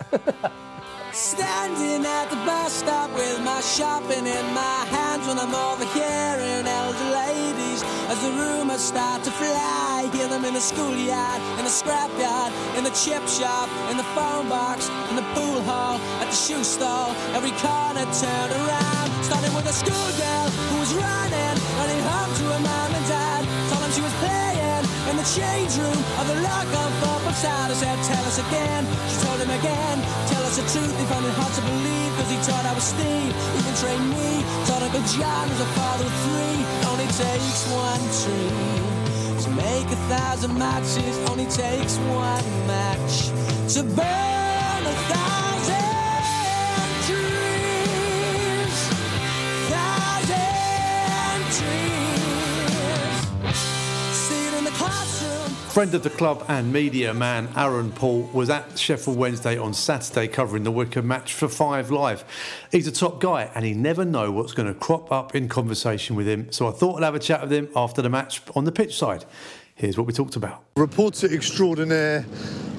Standing 1.15 2.05
at 2.05 2.29
the 2.29 2.35
bus 2.43 2.83
stop 2.83 3.09
with 3.15 3.39
my 3.39 3.61
shopping 3.61 4.27
in 4.27 4.45
my 4.53 4.83
hands 4.91 5.25
when 5.25 5.39
I'm 5.39 5.55
overhearing 5.55 6.67
elder 6.67 7.09
ladies 7.15 7.83
as 8.11 8.19
the 8.21 8.31
rumors 8.35 8.81
start 8.81 9.23
to 9.23 9.31
fly. 9.31 10.09
Hear 10.11 10.27
them 10.27 10.43
in 10.43 10.55
the 10.55 10.59
schoolyard, 10.59 11.39
in 11.57 11.63
the 11.63 11.71
scrapyard, 11.71 12.51
in 12.77 12.83
the 12.83 12.91
chip 12.91 13.25
shop, 13.29 13.69
in 13.91 13.95
the 13.95 14.03
phone 14.11 14.49
box, 14.49 14.89
in 15.09 15.15
the 15.15 15.23
pool 15.31 15.63
hall, 15.63 16.01
at 16.19 16.27
the 16.27 16.35
shoe 16.35 16.65
store. 16.65 17.15
Every 17.31 17.55
corner 17.63 18.03
turned 18.11 18.51
around. 18.51 19.07
Starting 19.23 19.55
with 19.55 19.71
a 19.71 19.73
schoolgirl 19.73 20.49
who 20.67 20.79
was 20.83 20.93
running, 20.93 21.55
running 21.79 22.01
home 22.03 22.31
to 22.39 22.43
her 22.43 22.59
mom 22.59 22.84
change 25.33 25.73
room 25.81 25.97
of 26.21 26.25
the 26.29 26.37
football 27.01 27.33
side. 27.33 27.71
I 27.71 27.73
said, 27.73 27.97
tell 28.05 28.23
us 28.25 28.37
again. 28.37 28.85
She 29.09 29.17
told 29.25 29.39
him 29.41 29.49
again, 29.49 29.97
tell 30.29 30.43
us 30.45 30.57
the 30.57 30.65
truth. 30.69 30.93
He 30.99 31.05
found 31.09 31.25
it 31.25 31.33
hard 31.33 31.53
to 31.57 31.63
believe 31.65 32.11
because 32.13 32.29
he 32.29 32.37
thought 32.45 32.65
I 32.65 32.73
was 32.73 32.85
Steve. 32.85 33.33
Even 33.57 33.73
trained 33.81 34.09
me, 34.13 34.45
taught 34.69 34.83
Uncle 34.85 35.05
John 35.17 35.49
was 35.49 35.61
a 35.61 35.69
father 35.73 36.05
of 36.05 36.15
three. 36.29 36.59
Only 36.93 37.09
takes 37.17 37.65
one 37.73 38.03
tree 38.21 38.85
to 39.43 39.49
make 39.57 39.87
a 39.89 39.99
thousand 40.13 40.53
matches. 40.57 41.13
Only 41.29 41.49
takes 41.49 41.97
one 42.13 42.45
match 42.69 43.33
to 43.73 43.83
burn 43.83 44.44
Friend 55.75 55.93
of 55.93 56.03
the 56.03 56.09
club 56.09 56.45
and 56.47 56.71
media 56.71 57.13
man 57.13 57.49
Aaron 57.53 57.91
Paul 57.91 58.29
was 58.31 58.49
at 58.49 58.79
Sheffield 58.79 59.17
Wednesday 59.17 59.57
on 59.57 59.73
Saturday 59.73 60.25
covering 60.25 60.63
the 60.63 60.71
Wycombe 60.71 61.05
match 61.05 61.33
for 61.33 61.49
Five 61.49 61.91
Live. 61.91 62.23
He's 62.71 62.87
a 62.87 62.93
top 62.93 63.19
guy 63.19 63.51
and 63.53 63.65
he 63.65 63.73
never 63.73 64.05
know 64.05 64.31
what's 64.31 64.53
going 64.53 64.73
to 64.73 64.79
crop 64.79 65.11
up 65.11 65.35
in 65.35 65.49
conversation 65.49 66.15
with 66.15 66.29
him. 66.29 66.49
So 66.49 66.69
I 66.69 66.71
thought 66.71 66.95
I'd 66.95 67.03
have 67.03 67.15
a 67.15 67.19
chat 67.19 67.41
with 67.41 67.51
him 67.51 67.67
after 67.75 68.01
the 68.01 68.09
match 68.09 68.41
on 68.55 68.63
the 68.63 68.71
pitch 68.71 68.97
side. 68.97 69.25
Here's 69.75 69.97
what 69.97 70.07
we 70.07 70.13
talked 70.13 70.37
about. 70.37 70.63
Reporter 70.77 71.27
extraordinaire, 71.27 72.21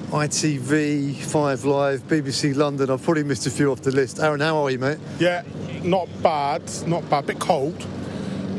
ITV, 0.09 1.17
Five 1.17 1.65
Live, 1.65 2.01
BBC 2.07 2.55
London. 2.55 2.89
I've 2.89 3.03
probably 3.03 3.23
missed 3.23 3.45
a 3.45 3.51
few 3.51 3.71
off 3.71 3.83
the 3.83 3.91
list. 3.91 4.19
Aaron, 4.19 4.39
how 4.39 4.57
are 4.57 4.71
you, 4.71 4.79
mate? 4.79 4.97
Yeah, 5.19 5.43
not 5.83 6.09
bad, 6.23 6.63
not 6.87 7.07
bad. 7.11 7.27
Bit 7.27 7.37
cold. 7.37 7.85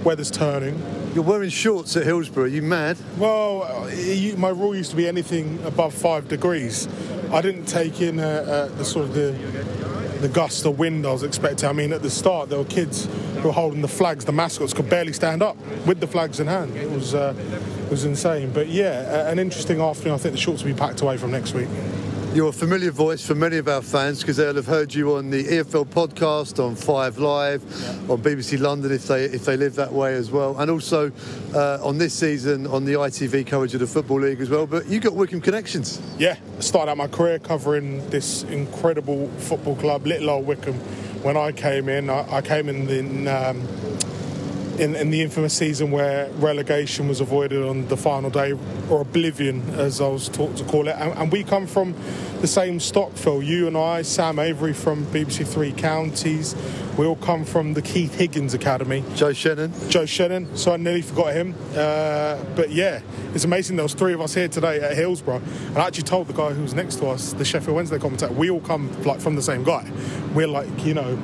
Weather's 0.05 0.31
turning. 0.31 0.81
You're 1.19 1.27
wearing 1.27 1.51
shorts 1.51 1.97
at 1.97 2.05
Hillsborough. 2.05 2.45
Are 2.45 2.47
you 2.47 2.63
mad? 2.63 2.97
Well, 3.19 3.89
it- 3.89 4.39
my 4.39 4.51
rule 4.51 4.77
used 4.77 4.91
to 4.91 4.97
be 4.97 5.09
anything 5.09 5.59
above 5.65 5.93
five 5.93 6.29
degrees. 6.29 6.87
I 7.33 7.41
didn't 7.41 7.65
take 7.65 8.01
in 8.01 8.21
uh, 8.21 8.23
uh, 8.71 8.77
the 8.77 8.85
sort 8.85 9.07
of 9.07 9.15
the 9.15 9.33
the 10.21 10.29
gust 10.29 10.65
of 10.65 10.79
wind 10.79 11.05
I 11.05 11.11
was 11.11 11.25
expecting. 11.25 11.69
I 11.69 11.73
mean, 11.73 11.93
at 11.93 12.03
the 12.03 12.11
start 12.11 12.51
there 12.51 12.59
were 12.61 12.65
kids 12.67 13.09
who 13.39 13.49
were 13.49 13.53
holding 13.53 13.83
the 13.83 13.89
flags. 13.89 14.27
The 14.27 14.33
mascots 14.33 14.73
could 14.73 14.89
barely 14.89 15.13
stand 15.13 15.43
up 15.43 15.57
with 15.89 15.99
the 15.99 16.07
flags 16.07 16.39
in 16.39 16.47
hand. 16.47 16.77
It 16.77 16.89
was 16.89 17.17
uh, 17.17 17.35
it 17.87 17.91
was 17.91 18.05
insane. 18.05 18.53
But 18.55 18.69
yeah, 18.69 19.29
an 19.29 19.41
interesting 19.41 19.81
afternoon. 19.81 20.15
I 20.15 20.19
think 20.19 20.35
the 20.37 20.41
shorts 20.41 20.63
will 20.63 20.73
be 20.73 20.79
packed 20.79 21.01
away 21.01 21.17
from 21.17 21.33
next 21.33 21.53
week. 21.53 21.67
You're 22.35 22.51
a 22.51 22.53
familiar 22.53 22.91
voice 22.91 23.27
for 23.27 23.35
many 23.35 23.57
of 23.57 23.69
our 23.69 23.81
fans 23.81 24.21
because 24.21 24.37
they'll 24.37 24.55
have 24.55 24.67
heard 24.67 24.95
you 24.95 25.17
on 25.17 25.31
the 25.31 25.45
EFL 25.45 25.87
podcast, 25.87 26.63
on 26.63 26.77
Five 26.77 27.17
Live, 27.17 27.63
on 28.09 28.23
BBC 28.23 28.61
London 28.61 28.93
if 28.93 29.07
they 29.07 29.25
if 29.25 29.47
they 29.47 29.57
live 29.57 29.75
that 29.77 29.93
way 29.93 30.15
as 30.15 30.31
well, 30.31 30.57
and 30.59 30.71
also 30.71 31.11
uh, 31.55 31.79
on 31.83 31.97
this 31.97 32.13
season 32.13 32.67
on 32.67 32.85
the 32.85 32.93
ITV 32.93 33.47
coverage 33.47 33.73
of 33.73 33.81
the 33.81 33.87
Football 33.87 34.21
League 34.21 34.43
as 34.43 34.51
well. 34.51 34.67
But 34.67 34.87
you 34.87 35.01
got 35.01 35.15
Wycombe 35.15 35.41
connections. 35.41 36.03
Yeah, 36.19 36.37
I 36.59 36.61
started 36.61 36.91
out 36.91 36.99
my 36.99 37.09
career 37.09 37.39
covering 37.39 38.07
this 38.11 38.43
incredible 38.45 39.29
football 39.39 39.77
club, 39.77 40.07
Little 40.07 40.29
Old 40.29 40.47
Wycombe. 40.47 40.79
When 41.23 41.37
I 41.37 41.51
came 41.51 41.89
in, 41.89 42.11
I, 42.11 42.31
I 42.31 42.41
came 42.43 42.69
in 42.69 42.91
in, 42.91 43.27
um, 43.27 43.67
in 44.79 44.95
in 44.95 45.11
the 45.11 45.23
infamous 45.23 45.55
season 45.55 45.91
where 45.91 46.31
relegation 46.33 47.09
was 47.09 47.21
avoided 47.21 47.63
on 47.63 47.89
the 47.89 47.97
final 47.97 48.31
day, 48.31 48.53
or 48.89 49.01
oblivion, 49.01 49.69
as 49.71 50.01
I 50.01 50.09
was 50.09 50.29
taught 50.29 50.57
to 50.57 50.65
call 50.65 50.89
it. 50.89 50.97
And, 50.99 51.13
and 51.19 51.33
we 51.33 51.45
come 51.45 51.67
from 51.67 51.95
the 52.41 52.47
same 52.47 52.81
stock, 52.81 53.13
Phil. 53.15 53.43
You 53.43 53.67
and 53.67 53.77
I, 53.77 54.03
Sam 54.03 54.39
Avery 54.39 54.73
from 54.73 55.05
BBC 55.07 55.47
Three 55.47 55.73
Counties. 55.73 56.55
We 56.97 57.07
all 57.07 57.17
come 57.17 57.45
from 57.45 57.75
the 57.75 57.83
Keith 57.83 58.15
Higgins 58.15 58.55
Academy. 58.55 59.05
Joe 59.15 59.33
Shannon. 59.33 59.73
Joe 59.89 60.05
Shannon. 60.05 60.57
So 60.57 60.73
I 60.73 60.77
nearly 60.79 61.03
forgot 61.03 61.33
him. 61.33 61.55
Uh, 61.77 62.43
but 62.57 62.71
yeah, 62.71 63.01
it's 63.35 63.45
amazing. 63.45 63.77
There 63.77 63.85
was 63.85 63.95
three 63.95 64.15
of 64.15 64.21
us 64.21 64.35
here 64.35 64.49
today 64.49 64.81
at 64.81 64.97
Hillsborough. 64.97 65.41
And 65.69 65.79
I 65.79 65.87
actually 65.87 66.05
told 66.05 66.27
the 66.27 66.33
guy 66.33 66.51
who 66.51 66.63
was 66.63 66.75
next 66.75 66.97
to 66.97 67.07
us, 67.07 67.35
the 67.35 67.45
Sheffield 67.45 67.77
Wednesday 67.77 67.99
commentator, 67.99 68.33
we 68.33 68.51
all 68.51 68.61
come 68.61 68.91
like 69.05 69.21
from 69.21 69.37
the 69.37 69.43
same 69.43 69.63
guy. 69.63 69.89
We're 70.35 70.49
like, 70.49 70.85
you 70.85 70.95
know, 70.95 71.17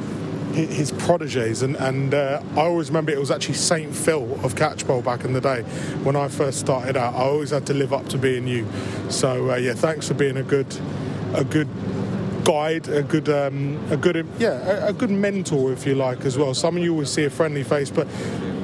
his 0.54 0.92
proteges. 0.92 1.62
And, 1.62 1.76
and 1.76 2.14
uh, 2.14 2.42
I 2.54 2.60
always 2.60 2.88
remember 2.88 3.12
it 3.12 3.18
was 3.18 3.30
actually 3.30 3.54
St. 3.54 3.94
Phil 3.94 4.32
of 4.44 4.54
Catchpole 4.54 5.04
back 5.04 5.24
in 5.24 5.32
the 5.32 5.40
day. 5.40 5.62
When 6.02 6.16
I 6.16 6.28
first 6.28 6.60
started 6.60 6.96
out, 6.96 7.14
I 7.14 7.24
always 7.24 7.50
had 7.50 7.66
to 7.66 7.74
live 7.74 7.92
up 7.92 8.08
to 8.08 8.18
being 8.18 8.46
you. 8.46 8.66
So 9.08 9.50
uh, 9.50 9.56
yeah, 9.56 9.74
thanks 9.74 10.08
for 10.08 10.14
being 10.14 10.36
a 10.36 10.42
good 10.42 10.66
a 11.34 11.44
good 11.44 11.68
guide, 12.44 12.88
a 12.88 13.02
good, 13.02 13.28
um, 13.28 13.82
a 13.90 13.96
good, 13.96 14.26
yeah, 14.38 14.86
a, 14.86 14.88
a 14.88 14.92
good 14.92 15.10
mentor, 15.10 15.72
if 15.72 15.86
you 15.86 15.94
like, 15.94 16.20
as 16.24 16.38
well. 16.38 16.54
Some 16.54 16.76
of 16.76 16.82
you 16.82 16.94
will 16.94 17.06
see 17.06 17.24
a 17.24 17.30
friendly 17.30 17.64
face, 17.64 17.90
but 17.90 18.06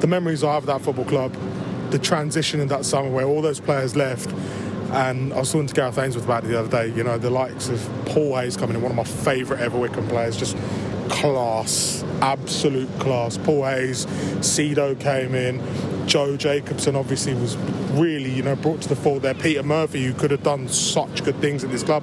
the 0.00 0.06
memories 0.06 0.44
I 0.44 0.54
have 0.54 0.62
of 0.62 0.66
that 0.66 0.80
football 0.82 1.04
club, 1.04 1.34
the 1.90 1.98
transition 1.98 2.60
in 2.60 2.68
that 2.68 2.84
summer 2.84 3.10
where 3.10 3.26
all 3.26 3.42
those 3.42 3.60
players 3.60 3.96
left. 3.96 4.30
And 4.92 5.32
I 5.32 5.38
was 5.38 5.52
talking 5.52 5.68
to 5.68 5.74
Gareth 5.74 5.98
Ainsworth 5.98 6.24
about 6.24 6.44
it 6.44 6.48
the 6.48 6.58
other 6.58 6.70
day. 6.70 6.94
You 6.94 7.04
know, 7.04 7.16
the 7.16 7.30
likes 7.30 7.68
of 7.68 7.88
Paul 8.06 8.36
Hayes 8.36 8.56
coming 8.56 8.76
in, 8.76 8.82
one 8.82 8.90
of 8.90 8.96
my 8.96 9.04
favourite 9.04 9.60
ever 9.60 9.78
Wycombe 9.78 10.08
players, 10.08 10.36
just 10.36 10.56
class, 11.10 12.02
absolute 12.22 12.88
class. 12.98 13.36
Paul 13.36 13.64
Hayes, 13.64 14.06
Sido 14.40 14.98
came 14.98 15.34
in, 15.34 15.60
Joe 16.06 16.36
Jacobson 16.36 16.96
obviously 16.96 17.34
was 17.34 17.56
really, 17.92 18.30
you 18.30 18.42
know, 18.42 18.56
brought 18.56 18.80
to 18.82 18.88
the 18.88 18.96
fore 18.96 19.20
there. 19.20 19.34
Peter 19.34 19.62
Murphy, 19.62 20.04
who 20.04 20.14
could 20.14 20.30
have 20.30 20.42
done 20.42 20.68
such 20.68 21.22
good 21.24 21.36
things 21.36 21.62
at 21.62 21.70
this 21.70 21.82
club. 21.82 22.02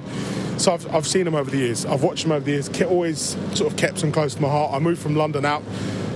So 0.56 0.72
I've, 0.72 0.94
I've 0.94 1.06
seen 1.06 1.26
him 1.26 1.34
over 1.34 1.50
the 1.50 1.58
years. 1.58 1.84
I've 1.84 2.02
watched 2.02 2.24
him 2.24 2.32
over 2.32 2.44
the 2.44 2.52
years. 2.52 2.68
Always 2.82 3.36
sort 3.54 3.72
of 3.72 3.76
kept 3.76 4.02
him 4.02 4.12
close 4.12 4.34
to 4.34 4.42
my 4.42 4.48
heart. 4.48 4.72
I 4.72 4.78
moved 4.78 5.00
from 5.00 5.14
London 5.16 5.44
out 5.44 5.62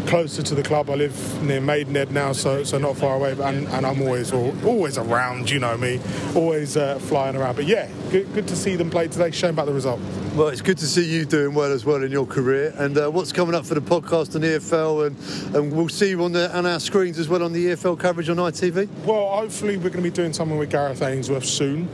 closer 0.07 0.43
to 0.43 0.55
the 0.55 0.63
club. 0.63 0.91
I 0.91 0.95
live 0.95 1.43
near 1.43 1.61
Maidenhead 1.61 2.11
now, 2.11 2.33
so 2.33 2.65
so 2.65 2.79
not 2.79 2.97
far 2.97 3.17
away. 3.17 3.35
But, 3.35 3.55
and, 3.55 3.69
and 3.69 3.87
I'm 3.87 4.01
always 4.03 4.33
always 4.33 4.99
around. 4.99 5.51
You 5.51 5.59
know 5.59 5.77
me, 5.77 6.01
always 6.35 6.77
uh, 6.77 6.99
flying 6.99 7.37
around. 7.37 7.57
But 7.57 7.67
yeah, 7.67 7.89
good, 8.11 8.33
good 8.35 8.49
to 8.49 8.57
see 8.57 8.77
them 8.77 8.91
play 8.91 9.09
today. 9.09 9.31
Shame 9.31 9.51
about 9.51 9.67
the 9.67 9.75
result. 9.75 10.01
Well, 10.35 10.49
it's 10.49 10.63
good 10.63 10.79
to 10.79 10.87
see 10.87 11.05
you 11.05 11.25
doing 11.25 11.55
well 11.55 11.73
as 11.73 11.85
well 11.85 12.03
in 12.03 12.11
your 12.11 12.27
career. 12.27 12.73
And 12.77 12.97
uh, 12.97 13.11
what's 13.11 13.33
coming 13.33 13.55
up 13.55 13.67
for 13.67 13.75
the 13.75 13.83
podcast 13.83 14.35
on 14.35 14.43
EFL, 14.43 15.07
and, 15.07 15.57
and 15.57 15.73
we'll 15.73 15.89
see 15.89 16.11
you 16.11 16.25
on 16.25 16.33
the 16.33 16.55
on 16.57 16.67
our 16.67 16.81
screens 16.81 17.19
as 17.19 17.29
well 17.29 17.43
on 17.43 17.53
the 17.53 17.67
EFL 17.67 17.99
coverage 17.99 18.29
on 18.29 18.37
ITV. 18.37 18.89
Well, 19.05 19.29
hopefully 19.29 19.77
we're 19.77 19.91
going 19.91 19.97
to 19.97 20.03
be 20.03 20.11
doing 20.11 20.33
something 20.33 20.59
with 20.59 20.71
Gareth 20.71 21.03
Ainsworth 21.03 21.45
soon. 21.45 21.89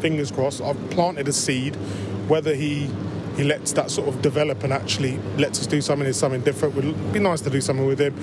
Fingers 0.00 0.30
crossed. 0.30 0.60
I've 0.60 0.90
planted 0.90 1.28
a 1.28 1.32
seed. 1.32 1.76
Whether 2.28 2.54
he 2.54 2.88
he 3.36 3.44
lets 3.44 3.72
that 3.72 3.90
sort 3.90 4.08
of 4.08 4.22
develop 4.22 4.62
and 4.64 4.72
actually 4.72 5.18
lets 5.36 5.60
us 5.60 5.66
do 5.66 5.80
something 5.80 6.06
is 6.06 6.16
something 6.16 6.42
different. 6.42 6.74
Would 6.74 7.12
be 7.12 7.18
nice 7.18 7.40
to 7.42 7.50
do 7.50 7.60
something 7.60 7.86
with 7.86 8.00
him. 8.00 8.14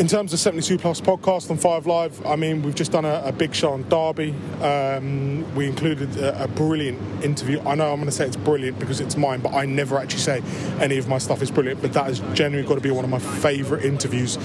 In 0.00 0.08
terms 0.08 0.32
of 0.32 0.38
72 0.38 0.78
Plus 0.78 0.98
podcast 0.98 1.50
on 1.50 1.58
Five 1.58 1.86
Live, 1.86 2.24
I 2.24 2.34
mean, 2.34 2.62
we've 2.62 2.74
just 2.74 2.90
done 2.90 3.04
a, 3.04 3.20
a 3.22 3.32
big 3.32 3.54
show 3.54 3.74
on 3.74 3.86
Derby. 3.90 4.34
Um, 4.62 5.54
we 5.54 5.66
included 5.66 6.16
a, 6.16 6.44
a 6.44 6.48
brilliant 6.48 7.22
interview. 7.22 7.60
I 7.66 7.74
know 7.74 7.90
I'm 7.90 7.96
going 7.96 8.06
to 8.06 8.10
say 8.10 8.24
it's 8.24 8.34
brilliant 8.34 8.78
because 8.78 9.00
it's 9.00 9.18
mine, 9.18 9.40
but 9.40 9.52
I 9.52 9.66
never 9.66 9.98
actually 9.98 10.20
say 10.20 10.42
any 10.80 10.96
of 10.96 11.06
my 11.06 11.18
stuff 11.18 11.42
is 11.42 11.50
brilliant. 11.50 11.82
But 11.82 11.92
that 11.92 12.06
has 12.06 12.20
genuinely 12.32 12.66
got 12.66 12.76
to 12.76 12.80
be 12.80 12.90
one 12.90 13.04
of 13.04 13.10
my 13.10 13.18
favourite 13.18 13.84
interviews 13.84 14.36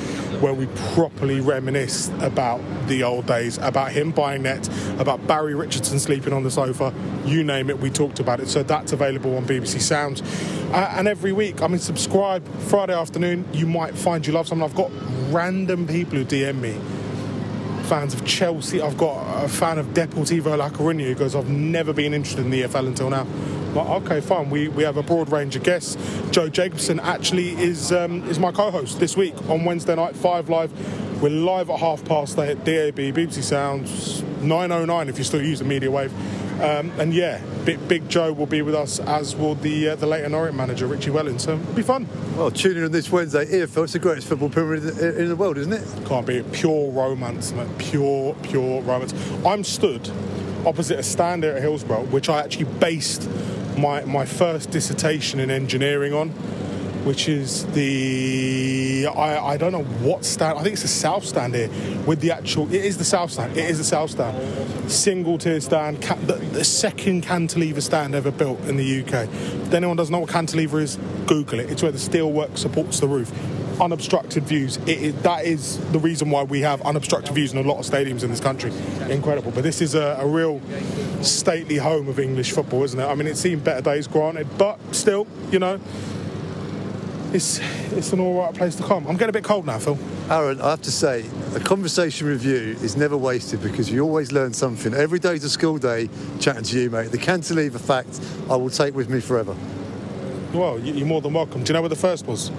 where 0.41 0.53
we 0.53 0.66
properly 0.93 1.39
reminisce 1.39 2.10
about 2.20 2.60
the 2.89 3.03
old 3.03 3.26
days, 3.26 3.58
about 3.60 3.93
him 3.93 4.12
buying 4.12 4.43
net, 4.43 4.68
about 4.99 5.26
Barry 5.26 5.56
Richardson 5.56 6.01
sleeping 6.01 6.34
on 6.34 6.43
the 6.43 6.51
sofa. 6.51 6.93
You 7.24 7.45
name 7.45 7.70
it, 7.70 7.80
we 7.80 7.89
talked 7.89 8.20
about 8.20 8.41
it. 8.41 8.49
So 8.49 8.62
that's 8.62 8.91
available 8.91 9.38
on 9.38 9.45
BBC 9.45 9.80
Sounds. 9.80 10.22
Uh, 10.72 10.93
and 10.97 11.07
every 11.07 11.32
week, 11.32 11.61
I 11.61 11.68
mean, 11.68 11.80
subscribe 11.80 12.45
Friday 12.63 12.93
afternoon. 12.93 13.45
You 13.53 13.66
might 13.68 13.95
find 13.95 14.26
you 14.26 14.34
love 14.34 14.47
something. 14.47 14.68
I've 14.68 14.76
got 14.76 14.91
random 15.32 15.88
people 15.88 16.18
who 16.18 16.26
DM 16.26 16.59
me. 16.59 16.78
Fans 17.88 18.13
of 18.13 18.26
Chelsea. 18.26 18.82
I've 18.82 18.97
got 18.97 19.43
a 19.43 19.47
fan 19.47 19.78
of 19.78 19.88
Deportivo 19.88 20.57
La 20.57 20.70
Coruña 20.70 21.05
who 21.05 21.16
goes, 21.16 21.36
I've 21.36 21.49
never 21.49 21.93
been 21.93 22.13
interested 22.13 22.43
in 22.43 22.51
the 22.51 22.63
EFL 22.63 22.88
until 22.88 23.09
now. 23.09 23.28
Like, 23.76 23.89
okay, 24.03 24.22
fine. 24.22 24.49
We, 24.49 24.70
we 24.70 24.84
have 24.84 24.97
a 24.97 25.03
broad 25.03 25.32
range 25.32 25.55
of 25.55 25.63
guests. 25.63 25.97
Joe 26.32 26.47
Jacobson 26.47 26.99
actually 27.01 27.49
is 27.61 27.91
um, 27.91 28.24
is 28.30 28.39
my 28.39 28.51
co-host 28.53 28.99
this 29.01 29.18
week 29.18 29.36
on 29.49 29.66
Wednesday 29.66 29.95
night, 29.95 30.16
five 30.16 30.49
live. 30.49 30.72
We're 31.22 31.30
live 31.30 31.70
at 31.70 31.80
half 31.80 32.03
past 32.05 32.39
eight 32.39 32.51
at 32.51 32.63
DAB, 32.63 32.95
BBC 32.95 33.43
Sounds, 33.43 34.24
909 34.41 35.09
if 35.09 35.18
you're 35.18 35.26
still 35.26 35.43
using 35.43 35.68
Medium 35.68 35.93
Wave. 35.93 36.13
Um, 36.62 36.91
and 36.99 37.14
yeah, 37.14 37.41
Big, 37.66 37.86
Big 37.88 38.08
Joe 38.08 38.32
will 38.32 38.45
be 38.45 38.62
with 38.62 38.76
us, 38.76 38.99
as 38.99 39.36
will 39.36 39.56
the 39.56 39.89
uh, 39.89 39.95
the 39.95 40.08
Leyton 40.08 40.34
Orient 40.34 40.56
manager, 40.56 40.88
Richie 40.88 41.12
Wellens. 41.12 41.41
So 41.41 41.56
it'll 41.56 41.74
be 41.74 41.82
fun. 41.82 42.08
Well, 42.38 42.49
tune 42.49 42.78
in 42.78 42.86
on 42.86 42.91
this 42.91 43.12
Wednesday. 43.12 43.45
EFL, 43.45 43.84
it's 43.84 43.93
the 43.93 43.99
greatest 43.99 44.28
football 44.28 44.49
pyramid 44.49 44.97
in 44.97 45.18
in 45.18 45.30
the 45.30 45.36
world, 45.36 45.58
isn't 45.58 45.74
it? 45.74 45.86
Can't 46.06 46.26
be 46.26 46.43
pure 46.53 46.91
romance, 46.91 47.51
mate. 47.51 47.68
Pure, 47.78 48.36
pure 48.43 48.82
romance. 48.84 49.14
I'm 49.45 49.64
stood 49.64 50.10
opposite 50.66 50.97
a 50.97 51.03
stand 51.03 51.43
here 51.43 51.53
at 51.53 51.62
Hillsborough, 51.62 52.06
which 52.06 52.30
I 52.30 52.41
actually 52.41 52.66
based 52.80 53.30
my 53.78 54.06
my 54.06 54.26
first 54.26 54.72
dissertation 54.72 55.39
in 55.39 55.51
engineering 55.51 56.14
on, 56.14 56.30
which 57.06 57.30
is 57.30 57.66
the 57.68 59.08
I, 59.16 59.53
I 59.53 59.58
don't 59.58 59.72
know 59.72 59.84
what 59.84 60.26
stand. 60.26 60.58
I 60.58 60.64
think 60.64 60.74
it's 60.74 60.82
the 60.82 60.88
south 60.88 61.24
stand 61.24 61.53
here 61.53 61.70
with 62.06 62.20
the 62.20 62.32
actual. 62.32 62.68
It 62.74 62.84
is 62.84 62.97
the 62.97 63.06
south 63.06 63.32
stand. 63.32 63.56
It 63.56 63.70
is 63.70 63.78
the 63.78 63.84
south 63.84 64.12
stand. 64.12 64.91
Single 64.91 65.38
tier 65.38 65.62
stand, 65.62 66.01
ca- 66.01 66.16
the, 66.16 66.34
the 66.34 66.64
second 66.64 67.22
cantilever 67.22 67.82
stand 67.82 68.16
ever 68.16 68.32
built 68.32 68.60
in 68.62 68.78
the 68.78 69.01
UK. 69.01 69.30
If 69.30 69.74
anyone 69.74 69.97
doesn't 69.97 70.12
know 70.12 70.20
what 70.20 70.32
cantilever 70.32 70.80
is, 70.82 70.97
Google 71.28 71.60
it. 71.60 71.70
It's 71.70 71.84
where 71.84 71.91
the 71.91 71.99
steelwork 71.99 72.58
supports 72.58 72.99
the 72.99 73.08
roof. 73.08 73.32
Unobstructed 73.80 74.43
views. 74.43 74.78
It 74.78 74.89
is, 74.89 75.16
that 75.24 75.45
is 75.45 75.78
the 75.91 75.99
reason 75.99 76.30
why 76.32 76.43
we 76.43 76.62
have 76.62 76.82
unobstructed 76.84 77.36
views 77.36 77.51
in 77.51 77.60
a 77.60 77.68
lot 77.68 77.78
of 77.78 77.86
stadiums 77.86 78.24
in 78.24 78.30
this 78.32 78.39
country. 78.39 78.72
Incredible. 79.10 79.51
But 79.51 79.64
this 79.64 79.82
is 79.82 79.95
a, 79.95 80.18
a 80.20 80.26
real 80.26 80.62
stately 81.22 81.76
home 81.78 82.08
of 82.08 82.18
English 82.20 82.53
football, 82.53 82.84
isn't 82.84 82.99
it? 82.99 83.03
I 83.03 83.14
mean, 83.16 83.28
it's 83.28 83.41
seen 83.41 83.60
better 83.60 83.82
days, 83.82 84.08
granted, 84.08 84.47
but 84.58 84.80
still, 84.95 85.28
you 85.51 85.60
know, 85.60 85.80
it's 87.36 87.59
it's 87.91 88.13
an 88.13 88.19
all 88.19 88.39
right 88.41 88.53
place 88.53 88.75
to 88.75 88.83
come. 88.83 89.05
I'm 89.07 89.15
getting 89.17 89.29
a 89.29 89.33
bit 89.33 89.43
cold 89.43 89.65
now, 89.65 89.77
Phil. 89.77 89.97
Aaron, 90.29 90.61
I 90.61 90.69
have 90.71 90.81
to 90.83 90.91
say, 90.91 91.25
a 91.53 91.59
conversation 91.59 92.27
with 92.27 92.43
you 92.45 92.77
is 92.81 92.95
never 92.95 93.17
wasted 93.17 93.61
because 93.61 93.91
you 93.91 94.01
always 94.01 94.31
learn 94.31 94.53
something. 94.53 94.93
Every 94.93 95.19
day's 95.19 95.43
a 95.43 95.49
school 95.49 95.77
day 95.77 96.09
chatting 96.39 96.63
to 96.63 96.79
you, 96.79 96.89
mate. 96.89 97.11
The 97.11 97.17
cantilever 97.17 97.77
fact 97.77 98.19
I 98.49 98.55
will 98.55 98.69
take 98.69 98.95
with 98.95 99.09
me 99.09 99.19
forever. 99.19 99.55
Well, 100.53 100.79
you- 100.79 100.93
you're 100.93 101.05
more 101.07 101.21
than 101.21 101.33
welcome. 101.33 101.63
Do 101.63 101.71
you 101.71 101.73
know 101.75 101.81
where 101.81 101.89
the 101.89 101.95
first 101.95 102.25
was? 102.25 102.49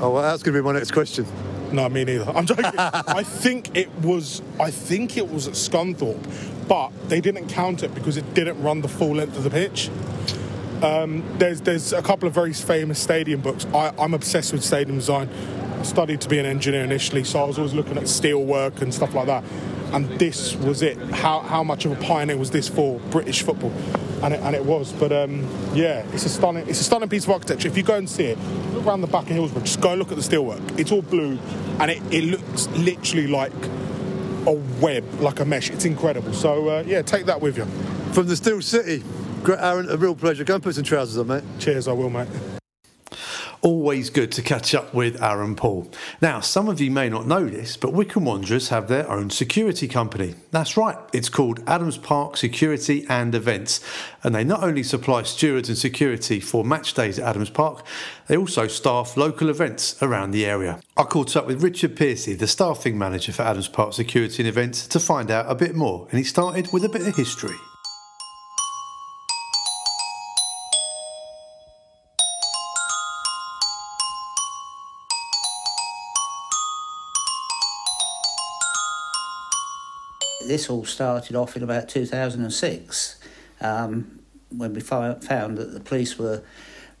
Oh, 0.00 0.10
well, 0.10 0.22
that's 0.22 0.42
going 0.42 0.54
to 0.54 0.62
be 0.62 0.64
my 0.64 0.72
next 0.72 0.92
question. 0.92 1.26
No, 1.72 1.88
me 1.88 2.04
neither. 2.04 2.30
I'm 2.30 2.46
joking. 2.46 2.64
I 2.78 3.22
think 3.22 3.76
it 3.76 3.90
was. 4.00 4.40
I 4.58 4.70
think 4.70 5.16
it 5.16 5.28
was 5.30 5.46
at 5.46 5.54
Scunthorpe, 5.54 6.66
but 6.68 6.90
they 7.08 7.20
didn't 7.20 7.48
count 7.48 7.82
it 7.82 7.94
because 7.94 8.16
it 8.16 8.32
didn't 8.34 8.62
run 8.62 8.80
the 8.80 8.88
full 8.88 9.14
length 9.16 9.36
of 9.36 9.44
the 9.44 9.50
pitch. 9.50 9.90
Um, 10.82 11.22
there's 11.38 11.60
there's 11.60 11.92
a 11.92 12.02
couple 12.02 12.26
of 12.26 12.34
very 12.34 12.52
famous 12.52 12.98
stadium 12.98 13.40
books. 13.40 13.66
I, 13.74 13.92
I'm 13.98 14.14
obsessed 14.14 14.52
with 14.52 14.64
stadium 14.64 14.96
design. 14.96 15.28
I 15.78 15.82
studied 15.82 16.20
to 16.22 16.28
be 16.28 16.38
an 16.38 16.46
engineer 16.46 16.84
initially, 16.84 17.24
so 17.24 17.40
I 17.40 17.44
was 17.44 17.58
always 17.58 17.74
looking 17.74 17.98
at 17.98 18.08
steel 18.08 18.44
work 18.44 18.80
and 18.82 18.92
stuff 18.92 19.14
like 19.14 19.26
that. 19.26 19.44
And 19.92 20.08
this 20.18 20.54
was 20.56 20.82
it. 20.82 20.96
How 21.10 21.40
how 21.40 21.62
much 21.64 21.84
of 21.84 21.92
a 21.92 21.96
pioneer 21.96 22.36
was 22.36 22.50
this 22.50 22.68
for 22.68 22.98
British 23.10 23.42
football? 23.42 23.72
And 24.22 24.34
it, 24.34 24.40
and 24.40 24.54
it 24.54 24.64
was. 24.64 24.92
But 24.92 25.12
um, 25.12 25.46
yeah, 25.74 26.06
it's 26.12 26.24
a 26.24 26.28
stunning 26.28 26.68
it's 26.68 26.80
a 26.80 26.84
stunning 26.84 27.08
piece 27.08 27.24
of 27.24 27.30
architecture. 27.30 27.68
If 27.68 27.76
you 27.76 27.82
go 27.82 27.96
and 27.96 28.08
see 28.08 28.24
it, 28.24 28.38
look 28.72 28.86
around 28.86 29.00
the 29.00 29.06
back 29.06 29.24
of 29.24 29.30
Hillsborough. 29.30 29.62
Just 29.62 29.80
go 29.80 29.90
and 29.90 29.98
look 29.98 30.12
at 30.12 30.16
the 30.16 30.22
steelwork. 30.22 30.78
It's 30.78 30.92
all 30.92 31.02
blue, 31.02 31.38
and 31.78 31.90
it, 31.90 32.02
it 32.10 32.24
looks 32.24 32.68
literally 32.68 33.26
like 33.26 33.52
a 34.46 34.52
web, 34.80 35.04
like 35.20 35.40
a 35.40 35.44
mesh. 35.44 35.70
It's 35.70 35.84
incredible. 35.84 36.32
So 36.32 36.68
uh, 36.68 36.84
yeah, 36.86 37.02
take 37.02 37.26
that 37.26 37.40
with 37.40 37.58
you. 37.58 37.64
From 38.12 38.26
the 38.26 38.36
Steel 38.36 38.60
City, 38.62 39.02
Aaron, 39.48 39.90
a 39.90 39.96
real 39.96 40.14
pleasure. 40.14 40.44
Go 40.44 40.54
and 40.54 40.62
put 40.62 40.74
some 40.74 40.84
trousers 40.84 41.18
on, 41.18 41.26
mate. 41.26 41.44
Cheers, 41.58 41.88
I 41.88 41.92
will, 41.92 42.10
mate. 42.10 42.28
Always 43.62 44.08
good 44.08 44.32
to 44.32 44.42
catch 44.42 44.74
up 44.74 44.94
with 44.94 45.22
Aaron 45.22 45.54
Paul. 45.54 45.90
Now, 46.22 46.40
some 46.40 46.66
of 46.66 46.80
you 46.80 46.90
may 46.90 47.10
not 47.10 47.26
know 47.26 47.46
this, 47.46 47.76
but 47.76 47.92
Wycombe 47.92 48.24
Wanderers 48.24 48.70
have 48.70 48.88
their 48.88 49.06
own 49.10 49.28
security 49.28 49.86
company. 49.86 50.34
That's 50.50 50.78
right, 50.78 50.96
it's 51.12 51.28
called 51.28 51.60
Adams 51.66 51.98
Park 51.98 52.38
Security 52.38 53.04
and 53.10 53.34
Events. 53.34 53.84
And 54.22 54.34
they 54.34 54.44
not 54.44 54.64
only 54.64 54.82
supply 54.82 55.24
stewards 55.24 55.68
and 55.68 55.76
security 55.76 56.40
for 56.40 56.64
match 56.64 56.94
days 56.94 57.18
at 57.18 57.28
Adams 57.28 57.50
Park, 57.50 57.84
they 58.28 58.36
also 58.36 58.66
staff 58.66 59.18
local 59.18 59.50
events 59.50 60.02
around 60.02 60.30
the 60.30 60.46
area. 60.46 60.80
I 60.96 61.02
caught 61.02 61.36
up 61.36 61.46
with 61.46 61.62
Richard 61.62 61.96
Piercy, 61.96 62.32
the 62.32 62.46
staffing 62.46 62.96
manager 62.96 63.32
for 63.32 63.42
Adams 63.42 63.68
Park 63.68 63.92
Security 63.92 64.42
and 64.42 64.48
Events, 64.48 64.86
to 64.86 64.98
find 64.98 65.30
out 65.30 65.50
a 65.50 65.54
bit 65.54 65.74
more. 65.74 66.06
And 66.10 66.18
he 66.18 66.24
started 66.24 66.72
with 66.72 66.82
a 66.84 66.88
bit 66.88 67.06
of 67.06 67.14
history. 67.14 67.56
This 80.50 80.68
all 80.68 80.84
started 80.84 81.36
off 81.36 81.56
in 81.56 81.62
about 81.62 81.88
2006 81.88 83.20
um, 83.60 84.18
when 84.50 84.74
we 84.74 84.80
found 84.80 85.22
that 85.22 85.72
the 85.72 85.78
police 85.78 86.18
were 86.18 86.42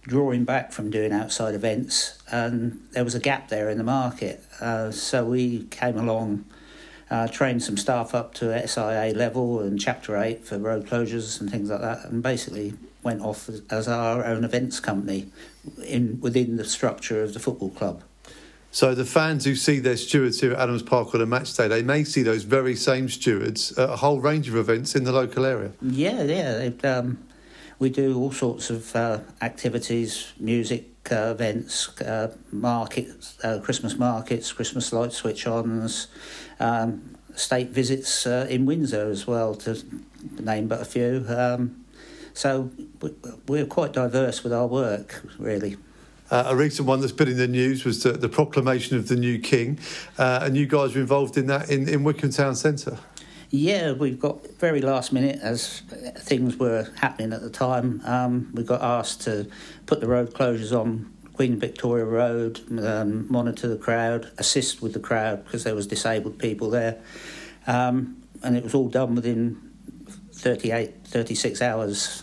drawing 0.02 0.44
back 0.44 0.70
from 0.70 0.88
doing 0.88 1.10
outside 1.10 1.56
events 1.56 2.16
and 2.30 2.80
there 2.92 3.02
was 3.02 3.16
a 3.16 3.18
gap 3.18 3.48
there 3.48 3.68
in 3.68 3.76
the 3.76 3.82
market. 3.82 4.44
Uh, 4.60 4.92
so 4.92 5.24
we 5.24 5.64
came 5.64 5.98
along, 5.98 6.44
uh, 7.10 7.26
trained 7.26 7.60
some 7.60 7.76
staff 7.76 8.14
up 8.14 8.34
to 8.34 8.68
SIA 8.68 9.14
level 9.16 9.58
and 9.58 9.80
Chapter 9.80 10.16
8 10.16 10.44
for 10.44 10.56
road 10.56 10.86
closures 10.86 11.40
and 11.40 11.50
things 11.50 11.70
like 11.70 11.80
that, 11.80 12.04
and 12.04 12.22
basically 12.22 12.74
went 13.02 13.20
off 13.20 13.48
as, 13.48 13.62
as 13.68 13.88
our 13.88 14.24
own 14.24 14.44
events 14.44 14.78
company 14.78 15.26
in 15.84 16.20
within 16.20 16.56
the 16.56 16.64
structure 16.64 17.20
of 17.24 17.34
the 17.34 17.40
football 17.40 17.70
club. 17.70 18.04
So 18.72 18.94
the 18.94 19.04
fans 19.04 19.44
who 19.44 19.56
see 19.56 19.80
their 19.80 19.96
stewards 19.96 20.40
here 20.40 20.52
at 20.52 20.60
Adams 20.60 20.82
Park 20.82 21.12
on 21.14 21.20
a 21.20 21.26
match 21.26 21.54
day, 21.56 21.66
they 21.66 21.82
may 21.82 22.04
see 22.04 22.22
those 22.22 22.44
very 22.44 22.76
same 22.76 23.08
stewards 23.08 23.76
at 23.76 23.90
a 23.90 23.96
whole 23.96 24.20
range 24.20 24.48
of 24.48 24.54
events 24.54 24.94
in 24.94 25.02
the 25.04 25.10
local 25.12 25.44
area. 25.44 25.72
Yeah, 25.82 26.22
yeah. 26.22 26.58
It, 26.58 26.84
um, 26.84 27.18
we 27.80 27.90
do 27.90 28.16
all 28.16 28.30
sorts 28.30 28.70
of 28.70 28.94
uh, 28.94 29.20
activities, 29.42 30.32
music 30.38 30.86
uh, 31.10 31.32
events, 31.32 31.98
uh, 32.00 32.32
markets, 32.52 33.38
uh, 33.42 33.58
Christmas 33.58 33.96
markets, 33.96 34.52
Christmas 34.52 34.92
light 34.92 35.12
switch-ons, 35.12 36.06
um, 36.60 37.16
state 37.34 37.70
visits 37.70 38.24
uh, 38.26 38.46
in 38.48 38.66
Windsor 38.66 39.10
as 39.10 39.26
well, 39.26 39.56
to 39.56 39.82
name 40.38 40.68
but 40.68 40.80
a 40.80 40.84
few. 40.84 41.24
Um, 41.26 41.84
so 42.34 42.70
we- 43.02 43.14
we're 43.48 43.66
quite 43.66 43.92
diverse 43.92 44.44
with 44.44 44.52
our 44.52 44.68
work, 44.68 45.22
really. 45.38 45.76
Uh, 46.30 46.44
a 46.46 46.56
recent 46.56 46.86
one 46.86 47.00
that's 47.00 47.12
been 47.12 47.28
in 47.28 47.36
the 47.36 47.48
news 47.48 47.84
was 47.84 48.02
the, 48.02 48.12
the 48.12 48.28
proclamation 48.28 48.96
of 48.96 49.08
the 49.08 49.16
new 49.16 49.38
king, 49.38 49.78
uh, 50.18 50.40
and 50.42 50.56
you 50.56 50.66
guys 50.66 50.94
were 50.94 51.00
involved 51.00 51.36
in 51.36 51.46
that 51.46 51.68
in, 51.70 51.88
in 51.88 52.04
Wycombe 52.04 52.30
Town 52.30 52.54
Centre. 52.54 52.98
Yeah, 53.50 53.92
we've 53.92 54.20
got 54.20 54.46
very 54.58 54.80
last 54.80 55.12
minute 55.12 55.40
as 55.42 55.80
things 56.18 56.56
were 56.56 56.88
happening 56.96 57.32
at 57.32 57.42
the 57.42 57.50
time. 57.50 58.00
Um, 58.04 58.48
we 58.54 58.62
got 58.62 58.80
asked 58.80 59.22
to 59.22 59.48
put 59.86 60.00
the 60.00 60.06
road 60.06 60.32
closures 60.34 60.72
on 60.72 61.12
Queen 61.34 61.58
Victoria 61.58 62.04
Road, 62.04 62.60
um, 62.80 63.26
monitor 63.28 63.66
the 63.66 63.76
crowd, 63.76 64.30
assist 64.38 64.80
with 64.80 64.92
the 64.92 65.00
crowd 65.00 65.44
because 65.44 65.64
there 65.64 65.74
was 65.74 65.88
disabled 65.88 66.38
people 66.38 66.70
there, 66.70 67.00
um, 67.66 68.22
and 68.44 68.56
it 68.56 68.62
was 68.62 68.72
all 68.72 68.88
done 68.88 69.16
within 69.16 69.60
38, 70.34 71.06
36 71.06 71.60
hours. 71.60 72.22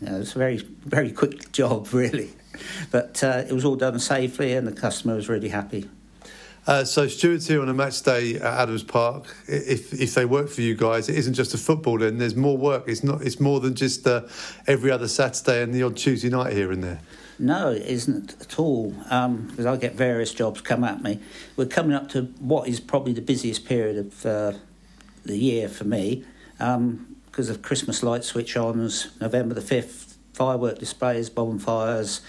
You 0.00 0.08
know, 0.08 0.20
a 0.20 0.24
very 0.24 0.58
very 0.58 1.10
quick 1.10 1.50
job, 1.60 1.92
really, 1.92 2.30
but 2.90 3.22
uh, 3.22 3.44
it 3.48 3.52
was 3.52 3.64
all 3.64 3.76
done 3.76 3.98
safely, 3.98 4.54
and 4.54 4.66
the 4.66 4.72
customer 4.72 5.14
was 5.14 5.28
really 5.28 5.48
happy. 5.48 5.88
Uh, 6.66 6.84
so 6.84 7.08
stewards 7.08 7.48
here 7.48 7.62
on 7.62 7.68
a 7.68 7.74
match 7.74 8.02
day 8.02 8.36
at 8.36 8.42
Adams 8.42 8.82
Park, 8.82 9.34
if 9.48 9.92
if 9.94 10.14
they 10.14 10.24
work 10.24 10.48
for 10.48 10.60
you 10.60 10.74
guys, 10.74 11.08
it 11.08 11.16
isn't 11.16 11.34
just 11.34 11.54
a 11.54 11.58
football. 11.58 11.98
Then 11.98 12.18
there's 12.18 12.36
more 12.36 12.56
work. 12.56 12.84
It's 12.86 13.02
not. 13.02 13.22
It's 13.22 13.40
more 13.40 13.60
than 13.60 13.74
just 13.74 14.06
uh, 14.06 14.22
every 14.66 14.90
other 14.90 15.08
Saturday 15.08 15.62
and 15.62 15.74
the 15.74 15.82
odd 15.82 15.96
Tuesday 15.96 16.28
night 16.28 16.52
here 16.52 16.70
and 16.70 16.84
there. 16.84 17.00
No, 17.38 17.70
it 17.70 17.82
isn't 17.82 18.36
at 18.40 18.58
all. 18.58 18.90
Because 18.90 19.64
I 19.64 19.76
get 19.78 19.94
various 19.94 20.34
jobs 20.34 20.60
come 20.60 20.84
at 20.84 21.02
me. 21.02 21.18
We're 21.56 21.64
coming 21.64 21.94
up 21.94 22.10
to 22.10 22.24
what 22.38 22.68
is 22.68 22.80
probably 22.80 23.14
the 23.14 23.22
busiest 23.22 23.64
period 23.64 23.96
of 23.96 24.26
uh, 24.26 24.52
the 25.24 25.38
year 25.38 25.68
for 25.68 25.84
me 25.84 26.24
because 26.58 27.48
of 27.48 27.62
Christmas 27.62 28.02
light 28.02 28.24
switch 28.24 28.56
ons, 28.56 29.18
November 29.20 29.54
the 29.54 29.62
5th, 29.62 30.09
firework 30.40 30.78
displays, 30.78 31.28
bonfires, 31.28 32.22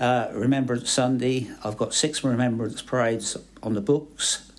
uh, 0.00 0.26
Remembrance 0.32 0.90
Sunday. 0.90 1.48
I've 1.62 1.76
got 1.76 1.94
six 1.94 2.24
Remembrance 2.24 2.82
parades 2.82 3.36
on 3.62 3.74
the 3.74 3.80
books, 3.80 4.50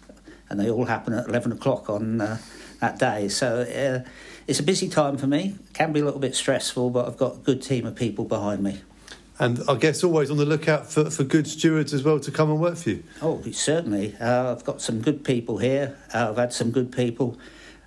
and 0.49 0.57
they 0.57 0.69
all 0.69 0.85
happen 0.85 1.11
at 1.11 1.27
11 1.27 1.51
o'clock 1.51 1.89
on 1.89 2.21
uh, 2.21 2.37
that 2.79 2.97
day. 2.97 3.27
So 3.27 3.63
uh, 3.63 4.09
it's 4.47 4.61
a 4.61 4.63
busy 4.63 4.87
time 4.87 5.17
for 5.17 5.27
me. 5.27 5.55
Can 5.73 5.91
be 5.91 5.99
a 5.99 6.05
little 6.05 6.21
bit 6.21 6.35
stressful, 6.35 6.89
but 6.91 7.05
I've 7.05 7.17
got 7.17 7.33
a 7.33 7.39
good 7.39 7.61
team 7.61 7.85
of 7.85 7.95
people 7.95 8.23
behind 8.23 8.63
me. 8.63 8.79
And 9.39 9.61
I 9.67 9.75
guess 9.75 10.01
always 10.01 10.31
on 10.31 10.37
the 10.37 10.45
lookout 10.45 10.89
for, 10.89 11.09
for 11.09 11.25
good 11.25 11.47
stewards 11.47 11.93
as 11.93 12.01
well 12.01 12.21
to 12.21 12.31
come 12.31 12.49
and 12.49 12.61
work 12.61 12.77
for 12.77 12.91
you. 12.91 13.03
Oh, 13.21 13.41
certainly. 13.51 14.15
Uh, 14.21 14.53
I've 14.53 14.63
got 14.63 14.81
some 14.81 15.01
good 15.01 15.25
people 15.25 15.57
here. 15.57 15.97
Uh, 16.13 16.29
I've 16.29 16.37
had 16.37 16.53
some 16.53 16.71
good 16.71 16.93
people 16.93 17.37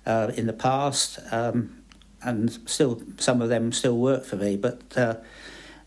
uh, 0.05 0.31
in 0.35 0.45
the 0.45 0.53
past, 0.53 1.17
um, 1.31 1.78
and 2.21 2.51
still 2.69 3.01
some 3.17 3.41
of 3.41 3.49
them 3.49 3.71
still 3.71 3.97
work 3.97 4.25
for 4.25 4.35
me. 4.35 4.57
But 4.57 4.97
uh, 4.97 5.15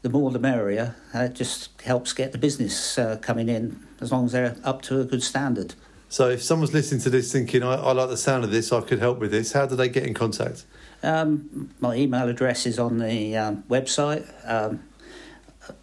the 0.03 0.11
more 0.11 0.31
the 0.31 0.39
merrier. 0.39 0.95
Uh, 1.15 1.21
it 1.21 1.35
just 1.35 1.81
helps 1.83 2.13
get 2.13 2.33
the 2.33 2.39
business 2.39 2.99
uh, 2.99 3.17
coming 3.23 3.49
in 3.49 3.81
as 4.01 4.13
long 4.13 4.27
as 4.27 4.33
they're 4.33 4.57
up 4.65 4.83
to 4.83 5.01
a 5.01 5.05
good 5.05 5.23
standard. 5.23 5.75
So 6.09 6.29
if 6.29 6.43
someone's 6.43 6.75
listening 6.75 7.01
to 7.03 7.11
this 7.11 7.33
thinking, 7.33 7.63
I, 7.63 7.77
I 7.77 7.93
like 7.93 8.11
the 8.11 8.17
sound 8.17 8.43
of 8.45 8.51
this, 8.51 8.73
I 8.73 8.81
could 8.83 8.99
help 8.99 9.19
with 9.19 9.31
this, 9.31 9.53
how 9.53 9.65
do 9.65 9.77
they 9.77 9.89
get 9.89 10.05
in 10.05 10.13
contact? 10.13 10.67
Um, 11.03 11.71
my 11.81 11.95
email 11.95 12.29
address 12.29 12.67
is 12.67 12.79
on 12.79 12.99
the 12.99 13.35
um, 13.37 13.63
website. 13.71 14.29
Um, 14.49 14.83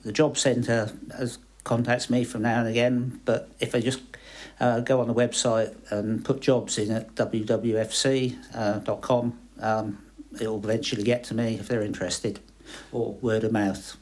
the 0.03 0.11
job 0.11 0.37
centre 0.37 0.91
has 1.17 1.39
contacts 1.63 2.09
me 2.09 2.23
from 2.23 2.43
now 2.43 2.59
and 2.59 2.67
again, 2.67 3.21
but 3.25 3.49
if 3.59 3.71
they 3.71 3.81
just 3.81 4.01
uh, 4.59 4.81
go 4.81 5.01
on 5.01 5.07
the 5.07 5.13
website 5.13 5.75
and 5.91 6.23
put 6.23 6.41
jobs 6.41 6.77
in 6.77 6.91
at 6.91 7.15
wwfc.com, 7.15 8.39
um, 9.61 9.97
it'll 10.33 10.57
eventually 10.57 11.03
get 11.03 11.23
to 11.25 11.33
me 11.33 11.55
if 11.55 11.67
they're 11.67 11.81
interested, 11.81 12.39
or 12.91 13.13
word 13.13 13.43
of 13.43 13.51
mouth. 13.51 13.97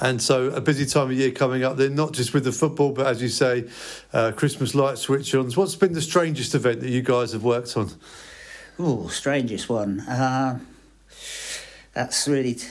And 0.00 0.22
so 0.22 0.46
a 0.46 0.60
busy 0.60 0.86
time 0.86 1.10
of 1.10 1.12
year 1.12 1.30
coming 1.30 1.64
up 1.64 1.76
then, 1.76 1.94
not 1.94 2.12
just 2.12 2.32
with 2.32 2.44
the 2.44 2.52
football, 2.52 2.92
but 2.92 3.06
as 3.06 3.20
you 3.20 3.28
say, 3.28 3.68
uh, 4.12 4.32
Christmas 4.32 4.74
light 4.74 4.98
switch-ons. 4.98 5.56
What's 5.56 5.76
been 5.76 5.92
the 5.92 6.00
strangest 6.00 6.54
event 6.54 6.80
that 6.80 6.88
you 6.88 7.02
guys 7.02 7.32
have 7.32 7.44
worked 7.44 7.76
on? 7.76 7.90
Oh, 8.78 9.08
strangest 9.08 9.68
one. 9.68 10.00
Uh, 10.00 10.58
that's 11.92 12.26
really. 12.26 12.54
T- 12.54 12.66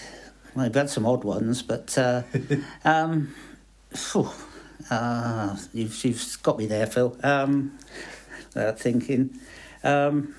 well, 0.55 0.66
we've 0.66 0.76
had 0.76 0.89
some 0.89 1.05
odd 1.05 1.24
ones, 1.24 1.62
but 1.62 1.95
uh, 1.97 2.24
um, 2.84 3.34
phew, 3.95 4.30
uh, 4.89 5.55
you've 5.74 6.03
you've 6.03 6.38
got 6.43 6.57
me 6.57 6.66
there, 6.66 6.88
Phil. 6.88 7.16
Um, 7.24 7.78
thinking, 8.76 9.39
um, 9.84 10.36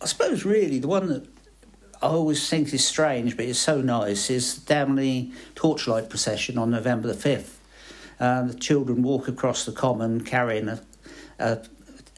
I 0.00 0.06
suppose 0.06 0.44
really 0.44 0.78
the 0.78 0.88
one 0.88 1.08
that 1.08 1.26
I 2.02 2.08
always 2.08 2.48
think 2.48 2.74
is 2.74 2.84
strange, 2.84 3.36
but 3.36 3.44
it's 3.44 3.60
so 3.60 3.80
nice, 3.80 4.28
is 4.28 4.64
the 4.64 5.30
torchlight 5.54 6.10
procession 6.10 6.58
on 6.58 6.70
November 6.70 7.06
the 7.06 7.14
fifth. 7.14 7.60
Uh, 8.18 8.42
the 8.42 8.54
children 8.54 9.02
walk 9.02 9.28
across 9.28 9.64
the 9.64 9.72
common 9.72 10.22
carrying 10.22 10.68
a, 10.68 10.82
a 11.38 11.58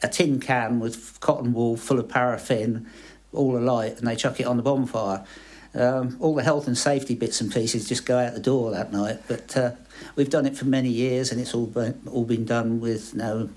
a 0.03 0.07
tin 0.07 0.39
can 0.39 0.79
with 0.79 1.19
cotton 1.19 1.53
wool 1.53 1.77
full 1.77 1.99
of 1.99 2.09
paraffin, 2.09 2.87
all 3.33 3.57
alight, 3.57 3.97
and 3.97 4.07
they 4.07 4.15
chuck 4.15 4.39
it 4.39 4.45
on 4.45 4.57
the 4.57 4.63
bonfire. 4.63 5.25
Um, 5.73 6.15
all 6.19 6.35
the 6.35 6.43
health 6.43 6.67
and 6.67 6.77
safety 6.77 7.15
bits 7.15 7.41
and 7.41 7.51
pieces 7.51 7.89
just 7.89 8.05
go 8.05 8.17
out 8.17 8.33
the 8.33 8.39
door 8.39 8.71
that 8.71 8.93
night. 8.93 9.19
But 9.27 9.57
uh, 9.57 9.71
we've 10.15 10.29
done 10.29 10.45
it 10.45 10.57
for 10.57 10.65
many 10.65 10.89
years, 10.89 11.31
and 11.31 11.41
it's 11.41 11.53
all 11.53 11.65
been, 11.65 12.01
all 12.09 12.23
been 12.23 12.45
done 12.45 12.79
with 12.79 13.13
no 13.13 13.49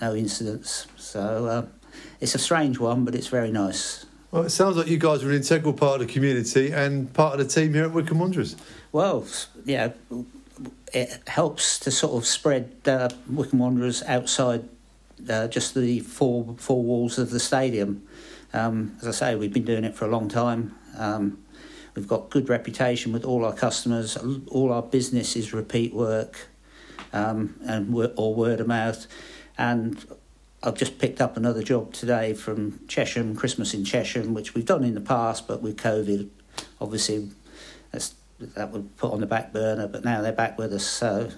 no 0.00 0.14
incidents. 0.14 0.86
So 0.96 1.46
uh, 1.46 1.66
it's 2.20 2.34
a 2.34 2.38
strange 2.38 2.78
one, 2.78 3.04
but 3.04 3.14
it's 3.14 3.28
very 3.28 3.50
nice. 3.50 4.06
Well, 4.34 4.42
it 4.42 4.50
sounds 4.50 4.76
like 4.76 4.88
you 4.88 4.98
guys 4.98 5.22
are 5.22 5.30
an 5.30 5.36
integral 5.36 5.72
part 5.72 6.00
of 6.00 6.08
the 6.08 6.12
community 6.12 6.72
and 6.72 7.12
part 7.14 7.38
of 7.38 7.46
the 7.46 7.54
team 7.54 7.72
here 7.72 7.84
at 7.84 7.92
Wycombe 7.92 8.18
Wanderers. 8.18 8.56
Well, 8.90 9.24
yeah, 9.64 9.92
it 10.92 11.22
helps 11.28 11.78
to 11.78 11.92
sort 11.92 12.20
of 12.20 12.26
spread 12.26 12.72
uh, 12.84 13.10
Wycombe 13.30 13.60
Wanderers 13.60 14.02
outside 14.02 14.68
uh, 15.30 15.46
just 15.46 15.76
the 15.76 16.00
four 16.00 16.56
four 16.58 16.82
walls 16.82 17.16
of 17.16 17.30
the 17.30 17.38
stadium. 17.38 18.08
Um, 18.52 18.96
as 19.00 19.06
I 19.06 19.12
say, 19.12 19.34
we've 19.36 19.52
been 19.52 19.64
doing 19.64 19.84
it 19.84 19.94
for 19.94 20.04
a 20.04 20.08
long 20.08 20.28
time. 20.28 20.74
Um, 20.98 21.38
we've 21.94 22.08
got 22.08 22.30
good 22.30 22.48
reputation 22.48 23.12
with 23.12 23.24
all 23.24 23.44
our 23.44 23.54
customers. 23.54 24.16
All 24.48 24.72
our 24.72 24.82
business 24.82 25.36
is 25.36 25.52
repeat 25.52 25.94
work 25.94 26.48
um, 27.12 27.54
and 27.64 27.94
or 28.16 28.34
word 28.34 28.58
of 28.58 28.66
mouth. 28.66 29.06
And 29.56 30.04
I've 30.64 30.74
just 30.74 30.98
picked 30.98 31.20
up 31.20 31.36
another 31.36 31.62
job 31.62 31.92
today 31.92 32.32
from 32.32 32.80
Chesham, 32.88 33.36
Christmas 33.36 33.74
in 33.74 33.84
Chesham, 33.84 34.32
which 34.32 34.54
we've 34.54 34.64
done 34.64 34.82
in 34.82 34.94
the 34.94 35.00
past, 35.00 35.46
but 35.46 35.60
with 35.60 35.76
COVID, 35.76 36.30
obviously, 36.80 37.28
that's, 37.92 38.14
that 38.40 38.72
was 38.72 38.82
put 38.96 39.12
on 39.12 39.20
the 39.20 39.26
back 39.26 39.52
burner. 39.52 39.86
But 39.86 40.06
now 40.06 40.22
they're 40.22 40.32
back 40.32 40.56
with 40.56 40.72
us, 40.72 40.86
so 40.86 41.28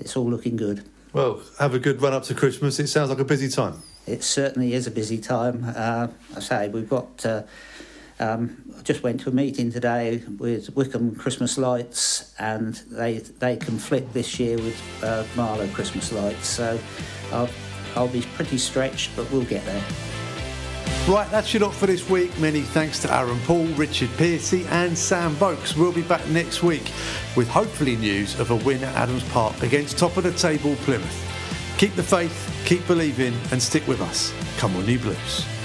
it's 0.00 0.16
all 0.16 0.28
looking 0.28 0.56
good. 0.56 0.84
Well, 1.12 1.40
have 1.60 1.72
a 1.72 1.78
good 1.78 2.02
run 2.02 2.12
up 2.12 2.24
to 2.24 2.34
Christmas. 2.34 2.80
It 2.80 2.88
sounds 2.88 3.10
like 3.10 3.20
a 3.20 3.24
busy 3.24 3.48
time. 3.48 3.80
It 4.08 4.24
certainly 4.24 4.74
is 4.74 4.88
a 4.88 4.90
busy 4.90 5.18
time. 5.18 5.64
Uh, 5.64 6.08
I 6.36 6.40
say 6.40 6.68
we've 6.68 6.88
got. 6.88 7.24
Uh, 7.24 7.42
um, 8.20 8.64
I 8.76 8.82
just 8.82 9.04
went 9.04 9.20
to 9.20 9.28
a 9.28 9.32
meeting 9.32 9.70
today 9.70 10.20
with 10.38 10.74
Wycombe 10.74 11.14
Christmas 11.14 11.56
lights, 11.56 12.34
and 12.40 12.74
they 12.90 13.18
they 13.18 13.56
conflict 13.56 14.12
this 14.12 14.40
year 14.40 14.56
with 14.56 15.04
uh, 15.04 15.24
Marlow 15.36 15.68
Christmas 15.68 16.10
lights. 16.12 16.48
So 16.48 16.80
I'll 17.32 17.48
I'll 17.98 18.06
be 18.06 18.22
pretty 18.36 18.58
stretched, 18.58 19.10
but 19.16 19.28
we'll 19.32 19.42
get 19.44 19.64
there. 19.64 19.82
Right, 21.08 21.28
that's 21.32 21.52
your 21.52 21.62
lot 21.62 21.74
for 21.74 21.86
this 21.86 22.08
week. 22.08 22.38
Many 22.38 22.60
thanks 22.60 23.00
to 23.00 23.12
Aaron 23.12 23.40
Paul, 23.40 23.64
Richard 23.68 24.10
Piercy, 24.16 24.64
and 24.66 24.96
Sam 24.96 25.32
Vokes. 25.32 25.74
We'll 25.74 25.90
be 25.90 26.02
back 26.02 26.24
next 26.28 26.62
week 26.62 26.92
with 27.34 27.48
hopefully 27.48 27.96
news 27.96 28.38
of 28.38 28.52
a 28.52 28.56
win 28.56 28.84
at 28.84 28.94
Adams 28.94 29.24
Park 29.30 29.62
against 29.62 29.98
top 29.98 30.16
of 30.16 30.22
the 30.22 30.32
table 30.32 30.76
Plymouth. 30.82 31.76
Keep 31.76 31.96
the 31.96 32.02
faith, 32.04 32.62
keep 32.64 32.86
believing, 32.86 33.34
and 33.50 33.60
stick 33.60 33.84
with 33.88 34.00
us. 34.00 34.32
Come 34.58 34.76
on, 34.76 34.86
you 34.86 35.00
Blues. 35.00 35.57